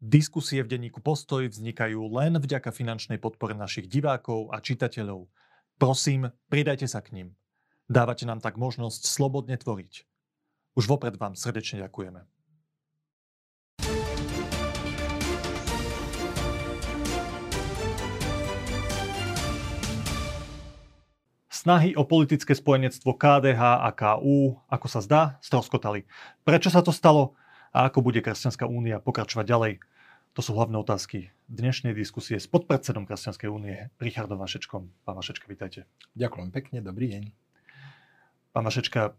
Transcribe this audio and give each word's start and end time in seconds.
Diskusie 0.00 0.64
v 0.64 0.72
denníku 0.72 1.04
Postoj 1.04 1.44
vznikajú 1.52 2.00
len 2.16 2.40
vďaka 2.40 2.72
finančnej 2.72 3.20
podpore 3.20 3.52
našich 3.52 3.84
divákov 3.84 4.48
a 4.48 4.56
čitateľov. 4.56 5.28
Prosím, 5.76 6.32
pridajte 6.48 6.88
sa 6.88 7.04
k 7.04 7.12
ním. 7.12 7.28
Dávate 7.84 8.24
nám 8.24 8.40
tak 8.40 8.56
možnosť 8.56 9.04
slobodne 9.04 9.60
tvoriť. 9.60 10.08
Už 10.72 10.88
vopred 10.88 11.20
vám 11.20 11.36
srdečne 11.36 11.84
ďakujeme. 11.84 12.24
Snahy 21.52 21.92
o 21.92 22.08
politické 22.08 22.56
spojenectvo 22.56 23.20
KDH 23.20 23.84
a 23.84 23.92
KU, 23.92 24.64
ako 24.64 24.86
sa 24.88 25.04
zdá, 25.04 25.36
stroskotali. 25.44 26.08
Prečo 26.40 26.72
sa 26.72 26.80
to 26.80 26.88
stalo 26.88 27.36
a 27.70 27.86
ako 27.86 28.02
bude 28.02 28.18
Kresťanská 28.18 28.66
únia 28.66 28.98
pokračovať 28.98 29.46
ďalej? 29.46 29.72
To 30.34 30.40
sú 30.42 30.54
hlavné 30.54 30.78
otázky 30.78 31.30
dnešnej 31.46 31.94
diskusie 31.94 32.38
s 32.38 32.50
podpredsedom 32.50 33.06
Kresťanskej 33.06 33.50
únie, 33.50 33.90
Richardom 34.02 34.38
Vašečkom. 34.42 34.90
Pán 35.06 35.16
Vašečka, 35.18 35.46
vítajte. 35.46 35.86
Ďakujem 36.18 36.50
pekne, 36.50 36.82
dobrý 36.82 37.06
deň. 37.14 37.24
Pán 38.50 38.66
Vašečka, 38.66 39.14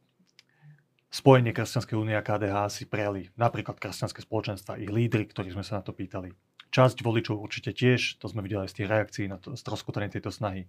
spojenie 1.11 1.55
Kresťanskej 1.55 1.95
únie 1.95 2.15
a 2.15 2.23
KDH 2.23 2.55
si 2.71 2.83
prijali 2.87 3.31
napríklad 3.39 3.79
kresťanské 3.79 4.23
spoločenstva, 4.23 4.79
ich 4.79 4.91
lídry, 4.91 5.31
ktorí 5.31 5.51
sme 5.55 5.63
sa 5.63 5.79
na 5.79 5.83
to 5.83 5.95
pýtali. 5.95 6.35
Časť 6.71 7.03
voličov 7.03 7.39
určite 7.39 7.71
tiež, 7.71 8.19
to 8.19 8.31
sme 8.31 8.43
videli 8.43 8.67
z 8.67 8.83
tých 8.83 8.91
reakcií 8.91 9.25
na 9.31 9.39
stroskotanie 9.39 10.11
tejto 10.11 10.31
snahy. 10.31 10.67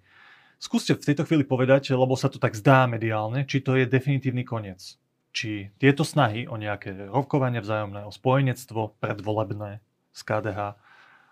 Skúste 0.62 0.94
v 0.94 1.02
tejto 1.02 1.26
chvíli 1.26 1.42
povedať, 1.42 1.94
lebo 1.94 2.14
sa 2.14 2.30
to 2.30 2.38
tak 2.38 2.54
zdá 2.54 2.86
mediálne, 2.86 3.42
či 3.46 3.58
to 3.58 3.74
je 3.74 3.86
definitívny 3.86 4.46
koniec. 4.46 5.01
Či 5.32 5.72
tieto 5.80 6.04
snahy 6.04 6.44
o 6.44 6.60
nejaké 6.60 7.08
rokovanie 7.08 7.64
vzájomné, 7.64 8.04
o 8.04 8.12
spojenectvo 8.12 9.00
predvolebné 9.00 9.80
z 10.12 10.20
KDH 10.20 10.76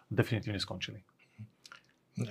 definitívne 0.09 0.57
skončili. 0.57 1.05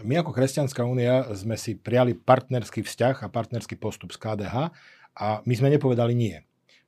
My 0.02 0.22
ako 0.22 0.34
Kresťanská 0.34 0.86
únia 0.86 1.26
sme 1.34 1.58
si 1.58 1.74
prijali 1.74 2.14
partnerský 2.14 2.86
vzťah 2.86 3.26
a 3.26 3.32
partnerský 3.32 3.78
postup 3.78 4.14
z 4.14 4.22
KDH 4.22 4.70
a 5.18 5.28
my 5.46 5.54
sme 5.58 5.74
nepovedali 5.74 6.14
nie. 6.14 6.38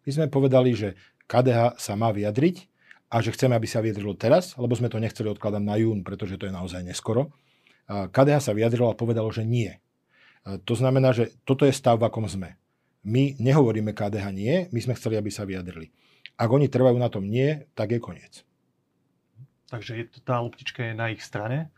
My 0.06 0.10
sme 0.14 0.26
povedali, 0.30 0.74
že 0.78 0.98
KDH 1.26 1.82
sa 1.82 1.94
má 1.98 2.14
vyjadriť 2.14 2.70
a 3.10 3.22
že 3.22 3.34
chceme, 3.34 3.58
aby 3.58 3.66
sa 3.66 3.82
vyjadrilo 3.82 4.14
teraz, 4.14 4.54
lebo 4.58 4.78
sme 4.78 4.90
to 4.90 5.02
nechceli 5.02 5.34
odkladať 5.34 5.64
na 5.66 5.78
jún, 5.82 6.06
pretože 6.06 6.38
to 6.38 6.46
je 6.46 6.54
naozaj 6.54 6.86
neskoro. 6.86 7.34
KDH 7.90 8.38
sa 8.40 8.54
vyjadrilo 8.54 8.94
a 8.94 8.98
povedalo, 8.98 9.34
že 9.34 9.44
nie. 9.44 9.82
To 10.46 10.74
znamená, 10.74 11.14
že 11.14 11.34
toto 11.46 11.66
je 11.66 11.74
stav, 11.74 11.98
v 11.98 12.06
akom 12.06 12.26
sme. 12.30 12.61
My 13.02 13.34
nehovoríme 13.42 13.98
KDH 13.98 14.26
nie, 14.30 14.56
my 14.70 14.80
sme 14.82 14.94
chceli, 14.94 15.18
aby 15.18 15.34
sa 15.34 15.46
vyjadrili. 15.46 15.90
Ak 16.38 16.50
oni 16.50 16.70
trvajú 16.70 16.98
na 17.02 17.10
tom 17.10 17.26
nie, 17.26 17.66
tak 17.74 17.94
je 17.94 18.00
koniec. 18.02 18.46
Takže 19.74 19.92
je 19.98 20.06
to, 20.10 20.20
tá 20.22 20.38
loptička 20.42 20.92
je 20.92 20.94
na 20.94 21.10
ich 21.10 21.24
strane 21.24 21.72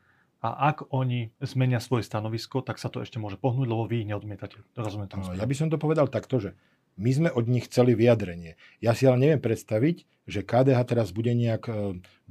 a 0.43 0.73
ak 0.73 0.91
oni 0.91 1.31
zmenia 1.39 1.80
svoje 1.80 2.03
stanovisko, 2.03 2.59
tak 2.59 2.75
sa 2.75 2.91
to 2.91 2.99
ešte 2.99 3.21
môže 3.21 3.39
pohnúť, 3.39 3.67
lebo 3.69 3.88
vy 3.88 4.03
ich 4.03 4.09
neodmietate. 4.11 4.59
Rozumiem 4.75 5.07
tomu. 5.07 5.31
Ja 5.31 5.47
by 5.47 5.55
som 5.55 5.71
to 5.71 5.80
povedal 5.80 6.11
takto, 6.11 6.43
že 6.43 6.59
my 6.97 7.09
sme 7.11 7.30
od 7.33 7.45
nich 7.49 7.66
chceli 7.69 7.97
vyjadrenie. 7.97 8.58
Ja 8.83 8.94
si 8.94 9.09
ale 9.09 9.22
neviem 9.22 9.41
predstaviť, 9.41 10.05
že 10.23 10.45
KDH 10.45 10.80
teraz 10.88 11.11
bude 11.11 11.36
nejak 11.36 11.63
e, 11.67 11.73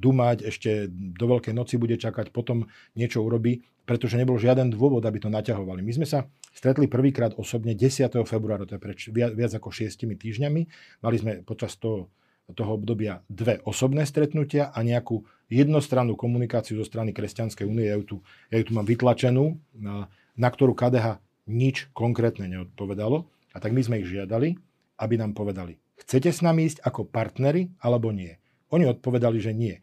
dumať, 0.00 0.48
ešte 0.48 0.88
do 0.88 1.28
Veľkej 1.28 1.52
noci 1.52 1.77
bude 1.77 2.00
čakať, 2.00 2.32
potom 2.32 2.70
niečo 2.96 3.20
urobí, 3.20 3.68
pretože 3.84 4.16
nebol 4.16 4.40
žiaden 4.40 4.72
dôvod, 4.72 5.05
aby 5.05 5.20
to 5.20 5.28
naťahovali. 5.28 5.84
My 5.84 5.92
sme 5.92 6.06
sa 6.08 6.24
stretli 6.56 6.88
prvýkrát 6.88 7.36
osobne 7.36 7.77
10. 7.77 8.08
februára, 8.24 8.64
to 8.64 8.78
je 8.78 8.80
preč 8.80 9.12
viac, 9.12 9.52
ako 9.52 9.68
6 9.68 10.08
týždňami. 10.08 10.62
Mali 11.05 11.16
sme 11.20 11.33
počas 11.44 11.77
toho, 11.77 12.08
toho 12.56 12.80
obdobia 12.80 13.20
dve 13.28 13.60
osobné 13.68 14.08
stretnutia 14.08 14.72
a 14.72 14.80
nejakú 14.80 15.24
jednostrannú 15.52 16.16
komunikáciu 16.16 16.80
zo 16.80 16.86
strany 16.88 17.12
Kresťanskej 17.12 17.68
únie. 17.68 17.92
Ja 17.92 18.00
ju 18.00 18.24
ja 18.48 18.56
ju 18.60 18.64
tu 18.64 18.72
mám 18.72 18.88
vytlačenú, 18.88 19.60
na, 19.77 20.08
na 20.33 20.48
ktorú 20.48 20.72
KDH 20.72 21.20
nič 21.48 21.92
konkrétne 21.92 22.48
neodpovedalo. 22.48 23.29
A 23.52 23.61
tak 23.61 23.77
my 23.77 23.80
sme 23.85 24.01
ich 24.01 24.08
žiadali, 24.08 24.57
aby 25.01 25.14
nám 25.17 25.36
povedali, 25.36 25.77
chcete 26.01 26.33
s 26.33 26.40
nami 26.40 26.68
ísť 26.68 26.85
ako 26.85 27.08
partnery 27.08 27.73
alebo 27.80 28.11
nie. 28.13 28.36
Oni 28.73 28.89
odpovedali, 28.89 29.39
že 29.40 29.52
nie. 29.52 29.80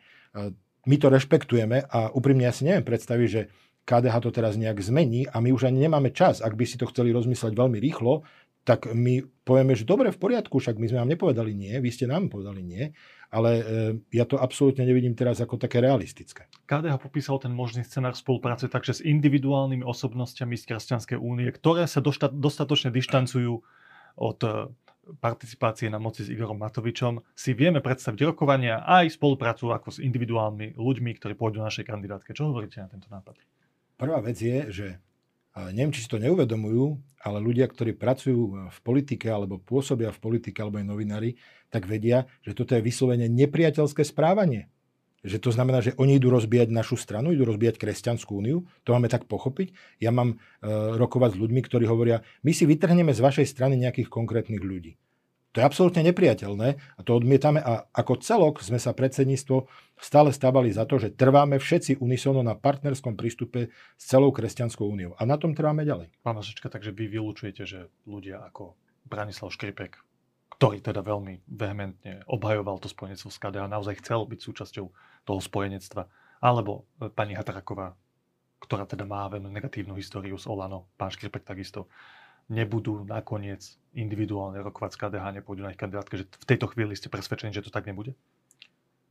My 0.85 0.96
to 0.97 1.13
rešpektujeme 1.13 1.85
a 1.85 2.09
úprimne 2.09 2.50
ja 2.50 2.53
si 2.56 2.66
neviem 2.66 2.85
predstaviť, 2.85 3.28
že 3.29 3.41
KDH 3.85 4.16
to 4.22 4.29
teraz 4.29 4.53
nejak 4.53 4.81
zmení 4.81 5.25
a 5.29 5.41
my 5.41 5.50
už 5.50 5.69
ani 5.69 5.85
nemáme 5.85 6.13
čas. 6.13 6.46
Ak 6.46 6.53
by 6.53 6.66
si 6.66 6.78
to 6.78 6.85
chceli 6.90 7.09
rozmysleť 7.09 7.58
veľmi 7.58 7.81
rýchlo, 7.81 8.22
tak 8.68 8.92
my 8.92 9.25
povieme, 9.47 9.74
že 9.74 9.88
dobre, 9.88 10.14
v 10.14 10.20
poriadku, 10.20 10.62
však 10.62 10.78
my 10.78 10.86
sme 10.86 11.02
vám 11.02 11.12
nepovedali 11.16 11.58
nie, 11.58 11.74
vy 11.81 11.90
ste 11.90 12.06
nám 12.06 12.30
povedali 12.30 12.62
nie, 12.62 12.94
ale 13.34 13.50
e, 13.58 13.64
ja 14.14 14.25
to 14.25 14.38
absolútne 14.38 14.86
nevidím 14.86 15.18
teraz 15.18 15.42
ako 15.42 15.58
také 15.58 15.81
realistické. 15.81 16.46
KDH 16.70 17.02
popísal 17.02 17.42
ten 17.42 17.53
možný 17.53 17.86
scenár 17.86 18.14
spolupráce 18.14 18.70
takže 18.70 19.00
s 19.00 19.06
individuálnymi 19.06 19.86
osobnostiami 19.86 20.53
z 20.53 20.64
Kresťanskej 20.70 21.18
únie, 21.18 21.50
ktoré 21.50 21.90
sa 21.90 22.02
dostatočne 22.30 22.94
dištancujú 22.94 23.53
od 24.20 24.40
e, 24.46 24.70
participácie 25.18 25.90
na 25.90 25.97
moci 25.97 26.22
s 26.22 26.30
Igorom 26.30 26.62
Matovičom, 26.62 27.26
si 27.34 27.58
vieme 27.58 27.81
predstaviť 27.81 28.22
rokovania 28.30 28.86
aj 28.86 29.18
spoluprácu 29.18 29.74
ako 29.74 29.97
s 29.97 29.97
individuálnymi 29.97 30.78
ľuďmi, 30.78 31.12
ktorí 31.18 31.34
pôjdu 31.34 31.66
na 31.66 31.74
našej 31.74 31.90
kandidátke. 31.90 32.38
Čo 32.38 32.53
hovoríte 32.53 32.86
na 32.86 32.90
tento 32.91 33.09
nápad? 33.09 33.41
Prvá 33.97 34.22
vec 34.22 34.38
je, 34.38 34.58
že 34.70 34.88
neviem, 35.75 35.92
či 35.92 36.06
si 36.06 36.09
to 36.09 36.22
neuvedomujú, 36.22 37.00
ale 37.20 37.38
ľudia, 37.44 37.68
ktorí 37.68 38.00
pracujú 38.00 38.72
v 38.72 38.80
politike 38.86 39.28
alebo 39.28 39.59
pôsobia 39.59 40.16
v 40.16 40.20
politike 40.24 40.64
alebo 40.64 40.80
aj 40.80 40.88
novinári, 40.88 41.36
tak 41.68 41.86
vedia, 41.86 42.25
že 42.42 42.56
toto 42.56 42.74
je 42.74 42.86
vyslovene 42.86 43.28
nepriateľské 43.28 44.08
správanie. 44.08 44.72
Že 45.20 45.38
to 45.44 45.50
znamená, 45.52 45.84
že 45.84 45.92
oni 46.00 46.16
idú 46.16 46.31
rozbíjať 46.31 46.72
našu 46.72 46.96
stranu, 46.96 47.36
idú 47.36 47.44
rozbíjať 47.44 47.75
kresťanskú 47.75 48.40
úniu. 48.40 48.64
To 48.88 48.96
máme 48.96 49.12
tak 49.12 49.28
pochopiť. 49.28 50.00
Ja 50.00 50.16
mám 50.16 50.40
e, 50.64 50.66
rokovať 50.96 51.36
s 51.36 51.42
ľuďmi, 51.44 51.59
ktorí 51.59 51.84
hovoria, 51.91 52.24
my 52.47 52.56
si 52.56 52.64
vytrhneme 52.64 53.12
z 53.12 53.20
vašej 53.20 53.47
strany 53.52 53.76
nejakých 53.76 54.08
konkrétnych 54.08 54.64
ľudí. 54.64 54.96
To 55.53 55.61
je 55.61 55.65
absolútne 55.65 56.05
nepriateľné 56.05 56.67
a 56.77 57.01
to 57.01 57.17
odmietame 57.17 57.57
a 57.57 57.89
ako 57.89 58.21
celok 58.21 58.61
sme 58.61 58.77
sa 58.77 58.93
predsedníctvo 58.93 59.65
stále 59.97 60.29
stávali 60.29 60.69
za 60.69 60.85
to, 60.85 61.01
že 61.01 61.17
trváme 61.17 61.57
všetci 61.57 61.97
unisono 61.97 62.45
na 62.45 62.53
partnerskom 62.53 63.17
prístupe 63.17 63.73
s 63.97 64.03
celou 64.05 64.29
kresťanskou 64.29 64.85
úniou. 64.85 65.17
A 65.17 65.25
na 65.25 65.41
tom 65.41 65.57
trváme 65.57 65.81
ďalej. 65.89 66.13
Pán 66.21 66.37
Vašečka, 66.37 66.69
takže 66.69 66.93
vy 66.93 67.09
vylúčujete, 67.09 67.65
že 67.65 67.89
ľudia 68.05 68.45
ako 68.45 68.77
Branislav 69.09 69.49
Škripek, 69.49 69.97
ktorý 70.53 70.85
teda 70.85 71.01
veľmi 71.01 71.49
vehementne 71.49 72.21
obhajoval 72.29 72.77
to 72.77 72.85
spojenectvo 72.85 73.33
s 73.33 73.41
KDA, 73.41 73.66
naozaj 73.66 74.05
chcel 74.05 74.29
byť 74.29 74.39
súčasťou 74.39 74.85
toho 75.25 75.39
spojenectva, 75.41 76.05
alebo 76.45 76.85
e, 77.01 77.09
pani 77.09 77.33
Hatraková, 77.33 77.97
ktorá 78.61 78.85
teda 78.85 79.07
má 79.07 79.25
veľmi 79.31 79.49
negatívnu 79.49 79.97
históriu 79.97 80.37
s 80.37 80.45
Olano, 80.45 80.93
pán 80.93 81.09
Škripek 81.09 81.41
takisto 81.41 81.89
nebudú 82.49 83.05
nakoniec 83.05 83.77
individuálne 83.93 84.57
rokovať 84.65 84.91
s 84.93 84.99
KDH, 84.99 85.25
nepôjdu 85.41 85.61
na 85.65 85.71
ich 85.73 85.79
kandidátke, 85.79 86.17
že 86.17 86.25
v 86.25 86.45
tejto 86.49 86.69
chvíli 86.73 86.97
ste 86.97 87.09
presvedčení, 87.09 87.53
že 87.53 87.65
to 87.65 87.73
tak 87.73 87.85
nebude? 87.85 88.17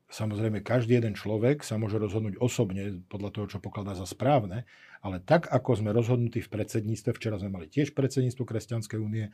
Samozrejme, 0.08 0.64
každý 0.64 0.96
jeden 0.96 1.12
človek 1.12 1.60
sa 1.60 1.76
môže 1.76 2.00
rozhodnúť 2.00 2.40
osobne 2.40 3.04
podľa 3.12 3.28
toho, 3.28 3.46
čo 3.52 3.58
pokladá 3.60 3.92
za 3.92 4.08
správne, 4.08 4.64
ale 5.04 5.20
tak, 5.20 5.52
ako 5.52 5.84
sme 5.84 5.92
rozhodnutí 5.92 6.40
v 6.40 6.48
predsedníctve, 6.48 7.12
včera 7.12 7.36
sme 7.36 7.52
mali 7.52 7.68
tiež 7.68 7.92
predsedníctvo 7.92 8.40
Kresťanskej 8.48 8.98
únie, 8.98 9.28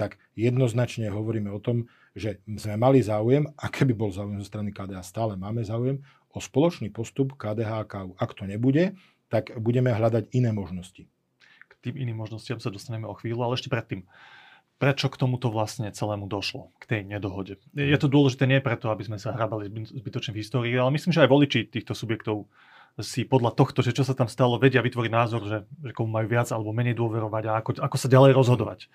tak 0.00 0.16
jednoznačne 0.32 1.12
hovoríme 1.12 1.52
o 1.52 1.60
tom, 1.60 1.92
že 2.16 2.40
sme 2.48 2.80
mali 2.80 3.04
záujem, 3.04 3.44
a 3.52 3.68
keby 3.68 3.92
bol 3.92 4.08
záujem 4.16 4.40
zo 4.40 4.48
strany 4.48 4.72
KDH, 4.72 5.04
stále 5.04 5.36
máme 5.36 5.60
záujem, 5.60 6.00
o 6.32 6.40
spoločný 6.40 6.88
postup 6.88 7.36
KDH 7.36 7.70
a 7.70 7.86
KU. 7.86 8.16
Ak 8.16 8.32
to 8.32 8.48
nebude, 8.48 8.96
tak 9.28 9.52
budeme 9.60 9.92
hľadať 9.92 10.32
iné 10.32 10.56
možnosti 10.56 11.04
tým 11.84 12.00
iným 12.00 12.16
možnostiam 12.16 12.56
sa 12.56 12.72
dostaneme 12.72 13.04
o 13.04 13.14
chvíľu, 13.14 13.44
ale 13.44 13.60
ešte 13.60 13.68
predtým. 13.68 14.08
Prečo 14.80 15.06
k 15.06 15.20
tomuto 15.20 15.52
vlastne 15.52 15.92
celému 15.92 16.26
došlo, 16.26 16.74
k 16.82 16.84
tej 16.88 17.00
nedohode? 17.06 17.62
Je 17.76 17.98
to 18.00 18.10
dôležité 18.10 18.48
nie 18.48 18.58
preto, 18.58 18.90
aby 18.90 19.06
sme 19.06 19.22
sa 19.22 19.36
hrabali 19.36 19.70
zbytočne 19.70 20.34
v 20.34 20.40
histórii, 20.42 20.74
ale 20.74 20.90
myslím, 20.96 21.14
že 21.14 21.22
aj 21.22 21.30
voliči 21.30 21.60
týchto 21.70 21.94
subjektov 21.94 22.50
si 23.02 23.26
podľa 23.26 23.58
tohto, 23.58 23.82
že 23.82 23.90
čo 23.90 24.06
sa 24.06 24.14
tam 24.14 24.30
stalo, 24.30 24.54
vedia 24.62 24.78
vytvoriť 24.78 25.10
názor, 25.10 25.42
že, 25.42 25.58
že 25.82 25.90
komu 25.90 26.14
majú 26.14 26.30
viac 26.30 26.46
alebo 26.54 26.70
menej 26.70 26.94
dôverovať 26.94 27.42
a 27.50 27.52
ako, 27.58 27.70
ako 27.82 27.96
sa 27.98 28.06
ďalej 28.06 28.32
rozhodovať. 28.38 28.86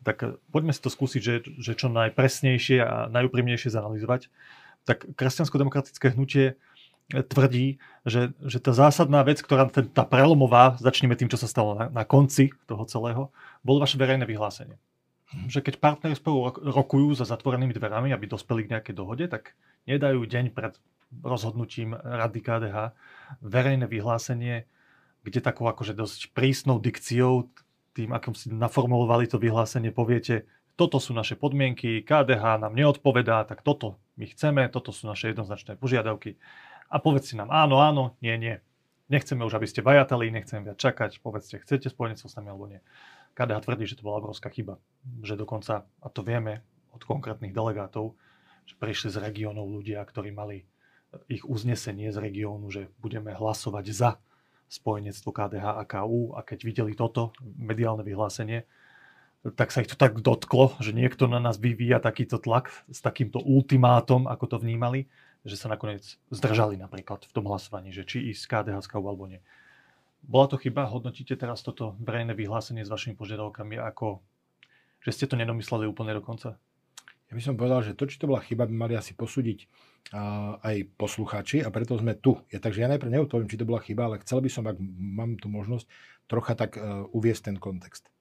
Tak 0.00 0.16
eh, 0.24 0.40
poďme 0.48 0.72
si 0.72 0.80
to 0.80 0.88
skúsiť, 0.88 1.20
že, 1.20 1.34
že 1.60 1.72
čo 1.76 1.92
najpresnejšie 1.92 2.80
a 2.80 3.12
najúprimnejšie 3.12 3.68
zanalizovať. 3.68 4.32
Tak 4.88 5.14
kresťansko-demokratické 5.14 6.16
hnutie 6.16 6.56
tvrdí, 7.20 7.76
že, 8.08 8.32
že 8.40 8.58
tá 8.58 8.72
zásadná 8.72 9.20
vec, 9.20 9.44
ktorá 9.44 9.68
ten, 9.68 9.84
tá 9.92 10.08
prelomová, 10.08 10.80
začneme 10.80 11.12
tým, 11.12 11.28
čo 11.28 11.36
sa 11.36 11.44
stalo 11.44 11.76
na, 11.76 11.92
na 11.92 12.04
konci 12.08 12.56
toho 12.64 12.88
celého, 12.88 13.28
bolo 13.60 13.84
vaše 13.84 14.00
verejné 14.00 14.24
vyhlásenie. 14.24 14.80
Že 15.48 15.60
keď 15.64 15.74
partneri 15.80 16.16
spolu 16.16 16.56
rokujú 16.56 17.12
za 17.16 17.28
zatvorenými 17.28 17.76
dverami, 17.76 18.12
aby 18.16 18.24
dospeli 18.24 18.64
k 18.64 18.72
nejakej 18.76 18.94
dohode, 18.96 19.24
tak 19.28 19.52
nedajú 19.84 20.24
deň 20.24 20.56
pred 20.56 20.72
rozhodnutím 21.20 21.92
Rady 21.92 22.40
KDH 22.40 22.76
verejné 23.44 23.84
vyhlásenie, 23.84 24.64
kde 25.22 25.40
takou 25.44 25.68
akože 25.68 25.92
dosť 25.92 26.32
prísnou 26.32 26.80
dikciou, 26.80 27.52
tým, 27.92 28.16
akom 28.16 28.32
si 28.32 28.48
naformulovali 28.48 29.28
to 29.28 29.36
vyhlásenie, 29.36 29.92
poviete, 29.92 30.48
toto 30.80 30.96
sú 30.96 31.12
naše 31.12 31.36
podmienky, 31.36 32.00
KDH 32.00 32.64
nám 32.64 32.72
neodpovedá, 32.72 33.44
tak 33.44 33.60
toto 33.60 34.00
my 34.16 34.24
chceme, 34.32 34.64
toto 34.72 34.88
sú 34.88 35.04
naše 35.04 35.32
jednoznačné 35.32 35.76
požiadavky 35.76 36.40
a 36.92 36.96
povedzte 37.00 37.40
nám 37.40 37.48
áno, 37.48 37.80
áno, 37.80 38.04
nie, 38.20 38.36
nie. 38.36 38.60
Nechceme 39.08 39.44
už, 39.48 39.56
aby 39.56 39.64
ste 39.68 39.80
vajateli, 39.80 40.28
nechceme 40.28 40.68
viac 40.68 40.76
čakať, 40.76 41.24
povedzte, 41.24 41.60
chcete 41.64 41.88
spojenectvo 41.88 42.28
s 42.28 42.36
nami 42.36 42.48
alebo 42.52 42.68
nie. 42.68 42.80
KDH 43.32 43.64
tvrdí, 43.64 43.84
že 43.88 43.96
to 43.96 44.04
bola 44.04 44.20
obrovská 44.20 44.52
chyba. 44.52 44.76
Že 45.24 45.40
dokonca, 45.48 45.88
a 45.88 46.08
to 46.12 46.20
vieme 46.20 46.60
od 46.92 47.00
konkrétnych 47.00 47.56
delegátov, 47.56 48.12
že 48.68 48.76
prišli 48.76 49.08
z 49.08 49.18
regiónov 49.24 49.64
ľudia, 49.68 50.04
ktorí 50.04 50.30
mali 50.36 50.68
ich 51.28 51.44
uznesenie 51.44 52.12
z 52.12 52.18
regiónu, 52.20 52.68
že 52.68 52.88
budeme 53.00 53.32
hlasovať 53.32 53.84
za 53.92 54.10
spojenectvo 54.68 55.28
KDH 55.28 55.66
a 55.80 55.84
KU 55.84 56.32
a 56.32 56.40
keď 56.40 56.58
videli 56.64 56.92
toto 56.96 57.36
mediálne 57.42 58.00
vyhlásenie, 58.00 58.64
tak 59.58 59.74
sa 59.74 59.82
ich 59.82 59.90
to 59.90 59.98
tak 59.98 60.22
dotklo, 60.22 60.78
že 60.78 60.94
niekto 60.94 61.26
na 61.26 61.42
nás 61.42 61.58
vyvíja 61.58 61.98
takýto 61.98 62.38
tlak 62.38 62.70
s 62.88 63.02
takýmto 63.02 63.42
ultimátom, 63.42 64.30
ako 64.30 64.44
to 64.46 64.56
vnímali, 64.62 65.10
že 65.42 65.58
sa 65.58 65.66
nakoniec 65.66 66.18
zdržali 66.30 66.78
napríklad 66.78 67.26
v 67.26 67.32
tom 67.34 67.50
hlasovaní, 67.50 67.90
že 67.90 68.06
či 68.06 68.30
ísť 68.30 68.46
KDH 68.46 68.86
alebo 68.94 69.26
nie. 69.26 69.42
Bola 70.22 70.46
to 70.46 70.54
chyba? 70.54 70.86
Hodnotíte 70.86 71.34
teraz 71.34 71.66
toto 71.66 71.98
verejné 71.98 72.38
vyhlásenie 72.38 72.86
s 72.86 72.92
vašimi 72.92 73.18
požiadavkami 73.18 73.74
ako, 73.82 74.22
že 75.02 75.10
ste 75.10 75.26
to 75.26 75.34
nedomysleli 75.34 75.90
úplne 75.90 76.14
do 76.14 76.22
konca? 76.22 76.62
Ja 77.26 77.34
by 77.34 77.42
som 77.42 77.56
povedal, 77.58 77.80
že 77.82 77.96
to, 77.98 78.06
či 78.06 78.20
to 78.20 78.28
bola 78.28 78.44
chyba, 78.44 78.68
by 78.68 78.76
mali 78.76 78.94
asi 78.94 79.16
posúdiť 79.16 79.66
uh, 80.12 80.62
aj 80.62 80.94
poslucháči 80.94 81.64
a 81.64 81.72
preto 81.72 81.96
sme 81.96 82.14
tu. 82.14 82.38
Ja, 82.52 82.60
takže 82.60 82.84
ja 82.84 82.92
najprv 82.92 83.08
neodpoviem, 83.08 83.48
či 83.48 83.56
to 83.58 83.64
bola 83.64 83.80
chyba, 83.80 84.04
ale 84.06 84.20
chcel 84.22 84.44
by 84.44 84.50
som, 84.52 84.68
ak 84.68 84.76
mám 85.00 85.40
tu 85.40 85.48
možnosť, 85.48 85.88
trocha 86.28 86.54
tak 86.54 86.76
uh, 86.76 87.08
uviesť 87.10 87.50
ten 87.50 87.56
kontext. 87.56 88.12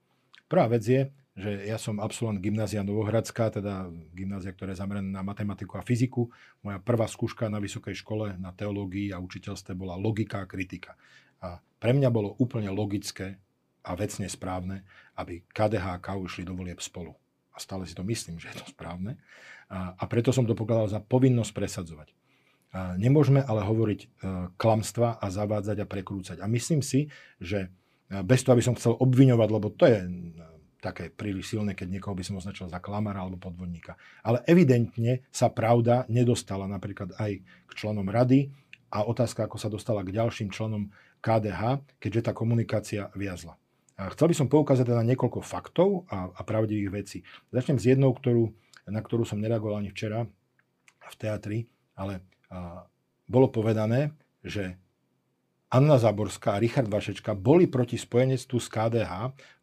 Prvá 0.47 0.71
vec 0.71 0.81
je, 0.88 1.12
že 1.41 1.65
ja 1.65 1.81
som 1.81 1.97
absolvent 1.97 2.38
gymnázia 2.38 2.85
Novohradská, 2.85 3.49
teda 3.49 3.89
gymnázia, 4.13 4.53
ktoré 4.53 4.77
je 4.77 4.81
zamerané 4.85 5.09
na 5.09 5.25
matematiku 5.25 5.81
a 5.81 5.83
fyziku. 5.83 6.29
Moja 6.61 6.77
prvá 6.77 7.09
skúška 7.09 7.49
na 7.49 7.57
vysokej 7.57 7.97
škole 7.97 8.38
na 8.38 8.53
teológii 8.53 9.09
a 9.09 9.17
učiteľstve 9.17 9.73
bola 9.73 9.97
logika 9.97 10.45
a 10.45 10.49
kritika. 10.49 10.93
A 11.41 11.57
pre 11.81 11.97
mňa 11.97 12.13
bolo 12.13 12.38
úplne 12.38 12.69
logické 12.69 13.41
a 13.81 13.97
vecne 13.97 14.29
správne, 14.29 14.85
aby 15.17 15.41
KDH 15.49 15.85
a 15.97 16.01
KU 16.01 16.29
išli 16.29 16.45
do 16.45 16.53
volieb 16.53 16.77
spolu. 16.77 17.17
A 17.51 17.57
stále 17.57 17.89
si 17.89 17.97
to 17.97 18.05
myslím, 18.05 18.37
že 18.37 18.53
je 18.53 18.61
to 18.61 18.69
správne. 18.69 19.17
A, 19.73 19.97
a 19.97 20.03
preto 20.05 20.29
som 20.29 20.45
to 20.45 20.53
pokladal 20.53 20.85
za 20.85 21.01
povinnosť 21.01 21.51
presadzovať. 21.57 22.13
A 22.71 22.95
nemôžeme 22.95 23.41
ale 23.44 23.65
hovoriť 23.67 23.99
e, 23.99 24.07
klamstva 24.55 25.19
a 25.19 25.27
zavádzať 25.27 25.83
a 25.83 25.89
prekrúcať. 25.89 26.37
A 26.39 26.47
myslím 26.47 26.79
si, 26.79 27.11
že 27.41 27.73
bez 28.11 28.44
toho, 28.44 28.59
aby 28.59 28.63
som 28.63 28.75
chcel 28.75 28.99
obviňovať, 28.99 29.49
lebo 29.49 29.71
to 29.71 29.87
je 29.87 30.03
také 30.81 31.13
príliš 31.13 31.54
silné, 31.54 31.78
keď 31.78 31.94
niekoho 31.94 32.18
by 32.18 32.25
som 32.25 32.42
označil 32.42 32.66
za 32.66 32.81
klamara 32.81 33.22
alebo 33.22 33.38
podvodníka. 33.38 33.95
Ale 34.25 34.42
evidentne 34.50 35.22
sa 35.30 35.54
pravda 35.54 36.10
nedostala 36.10 36.66
napríklad 36.66 37.13
aj 37.22 37.38
k 37.42 37.72
členom 37.78 38.10
rady 38.10 38.50
a 38.89 39.06
otázka, 39.06 39.45
ako 39.45 39.62
sa 39.62 39.69
dostala 39.69 40.01
k 40.01 40.12
ďalším 40.18 40.50
členom 40.50 40.89
KDH, 41.22 41.86
keďže 42.01 42.22
tá 42.28 42.31
komunikácia 42.33 43.13
viazla. 43.13 43.56
A 44.01 44.10
chcel 44.18 44.33
by 44.33 44.36
som 44.36 44.50
poukázať 44.50 44.89
na 44.89 45.06
niekoľko 45.06 45.45
faktov 45.45 46.10
a, 46.10 46.33
a 46.33 46.42
pravdivých 46.42 46.89
vecí. 46.89 47.18
Začnem 47.54 47.78
s 47.78 47.86
jednou, 47.86 48.10
ktorú, 48.18 48.50
na 48.89 48.98
ktorú 48.98 49.22
som 49.22 49.38
nereagoval 49.38 49.86
ani 49.86 49.94
včera 49.94 50.25
v 50.98 51.16
teatri, 51.22 51.69
ale 51.94 52.25
a, 52.50 52.89
bolo 53.30 53.54
povedané, 53.54 54.10
že 54.42 54.81
Anna 55.71 55.95
Zaborská 55.95 56.51
a 56.51 56.59
Richard 56.59 56.91
Vašečka 56.91 57.31
boli 57.31 57.68
proti 57.68 57.95
spojenectvu 57.95 58.59
z 58.59 58.68
KDH, 58.68 59.12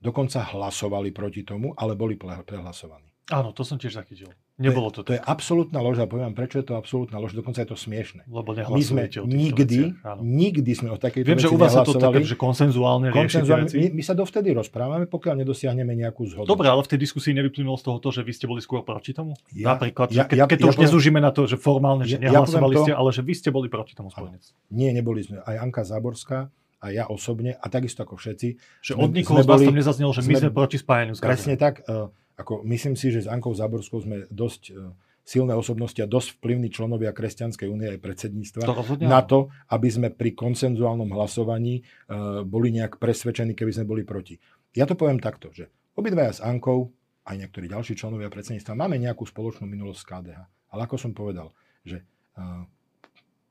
dokonca 0.00 0.40
hlasovali 0.40 1.12
proti 1.12 1.44
tomu, 1.44 1.76
ale 1.76 1.96
boli 2.00 2.16
prehlasovaní. 2.16 3.07
Áno, 3.28 3.52
to 3.52 3.60
som 3.60 3.76
tiež 3.76 3.92
zachytil. 3.92 4.32
Nebolo 4.56 4.88
to, 4.88 5.04
to, 5.04 5.12
to 5.12 5.16
je 5.16 5.20
absolútna 5.20 5.84
lož 5.84 6.00
a 6.00 6.08
poviem 6.08 6.32
vám, 6.32 6.36
prečo 6.40 6.64
je 6.64 6.66
to 6.66 6.80
absolútna 6.80 7.20
lož, 7.20 7.36
dokonca 7.36 7.60
je 7.60 7.68
to 7.68 7.76
smiešne. 7.76 8.24
Lebo 8.24 8.56
My 8.56 8.80
sme 8.80 9.04
nikdy, 9.04 10.00
nikdy 10.24 10.70
sme 10.72 10.88
o 10.88 10.96
takejto 10.96 11.28
Viem, 11.28 11.36
že 11.36 11.52
u 11.52 11.60
vás 11.60 11.76
sa 11.76 11.84
to 11.84 11.92
také, 12.00 12.24
že 12.24 12.40
konsenzuálne, 12.40 13.12
konsenzuálne 13.12 13.68
my, 13.68 14.00
my, 14.00 14.02
sa 14.02 14.16
dovtedy 14.16 14.56
rozprávame, 14.56 15.04
pokiaľ 15.04 15.44
nedosiahneme 15.44 15.92
nejakú 15.92 16.24
zhodu. 16.24 16.48
Dobre, 16.48 16.72
ale 16.72 16.80
v 16.80 16.88
tej 16.88 17.04
diskusii 17.04 17.36
nevyplynulo 17.36 17.76
z 17.76 17.84
toho 17.84 18.00
to, 18.00 18.08
že 18.08 18.24
vy 18.24 18.32
ste 18.32 18.48
boli 18.48 18.64
skôr 18.64 18.80
proti 18.80 19.12
tomu? 19.12 19.36
Ja, 19.52 19.76
Napríklad, 19.76 20.08
ja, 20.08 20.24
keď, 20.24 20.36
ja, 20.36 20.44
keď 20.48 20.56
to 20.58 20.64
ja 20.64 20.70
už 20.72 20.76
poviem, 20.80 20.86
nezúžime 20.88 21.20
na 21.20 21.30
to, 21.30 21.44
že 21.44 21.60
formálne, 21.60 22.08
že 22.08 22.16
ja, 22.16 22.32
nehlasovali 22.32 22.80
ja 22.80 22.82
ste, 22.82 22.92
ale 22.96 23.10
že 23.12 23.20
vy 23.20 23.34
ste 23.36 23.52
boli 23.52 23.68
proti 23.68 23.92
tomu 23.92 24.08
spojenectvu. 24.08 24.56
Nie, 24.72 24.96
neboli 24.96 25.20
sme. 25.20 25.44
Aj 25.44 25.60
Anka 25.60 25.84
Záborská, 25.84 26.48
a 26.78 26.94
ja 26.94 27.10
osobne, 27.10 27.58
a 27.58 27.66
takisto 27.66 28.06
ako 28.06 28.14
všetci. 28.14 28.48
Že 28.86 28.92
od 29.02 29.10
nikoho 29.10 29.42
z 29.42 29.50
vás 29.50 29.60
tam 29.66 29.74
nezaznelo, 29.74 30.14
že 30.14 30.22
my 30.22 30.34
sme 30.38 30.50
proti 30.54 30.78
spájaniu 30.78 31.18
Presne 31.18 31.58
tak. 31.58 31.82
Uh, 31.90 32.14
ako 32.38 32.62
myslím 32.70 32.94
si, 32.94 33.10
že 33.10 33.26
s 33.26 33.28
Ankou 33.28 33.50
Záborskou 33.50 33.98
sme 33.98 34.30
dosť 34.30 34.62
uh, 34.70 34.94
silné 35.26 35.52
osobnosti 35.52 35.98
a 36.00 36.08
dosť 36.08 36.40
vplyvní 36.40 36.72
členovia 36.72 37.12
Kresťanskej 37.12 37.68
únie 37.68 37.90
aj 37.92 38.00
predsedníctva 38.00 38.64
to 38.64 38.74
na 39.04 39.20
to, 39.26 39.52
aby 39.68 39.88
sme 39.92 40.08
pri 40.08 40.32
konsenzuálnom 40.32 41.10
hlasovaní 41.12 41.82
uh, 41.82 42.46
boli 42.46 42.72
nejak 42.72 42.96
presvedčení, 42.96 43.52
keby 43.52 43.74
sme 43.74 43.84
boli 43.84 44.02
proti. 44.06 44.38
Ja 44.72 44.86
to 44.86 44.96
poviem 44.96 45.20
takto, 45.20 45.50
že 45.52 45.68
obidvaja 45.98 46.32
s 46.32 46.40
Ankou, 46.40 46.94
aj 47.28 47.36
niektorí 47.36 47.68
ďalší 47.68 47.98
členovia 47.98 48.32
predsedníctva, 48.32 48.78
máme 48.78 48.96
nejakú 48.96 49.26
spoločnú 49.28 49.68
minulosť 49.68 50.00
z 50.00 50.08
KDH. 50.08 50.40
Ale 50.72 50.80
ako 50.88 50.96
som 50.96 51.12
povedal, 51.12 51.52
že 51.84 52.00
uh, 52.38 52.64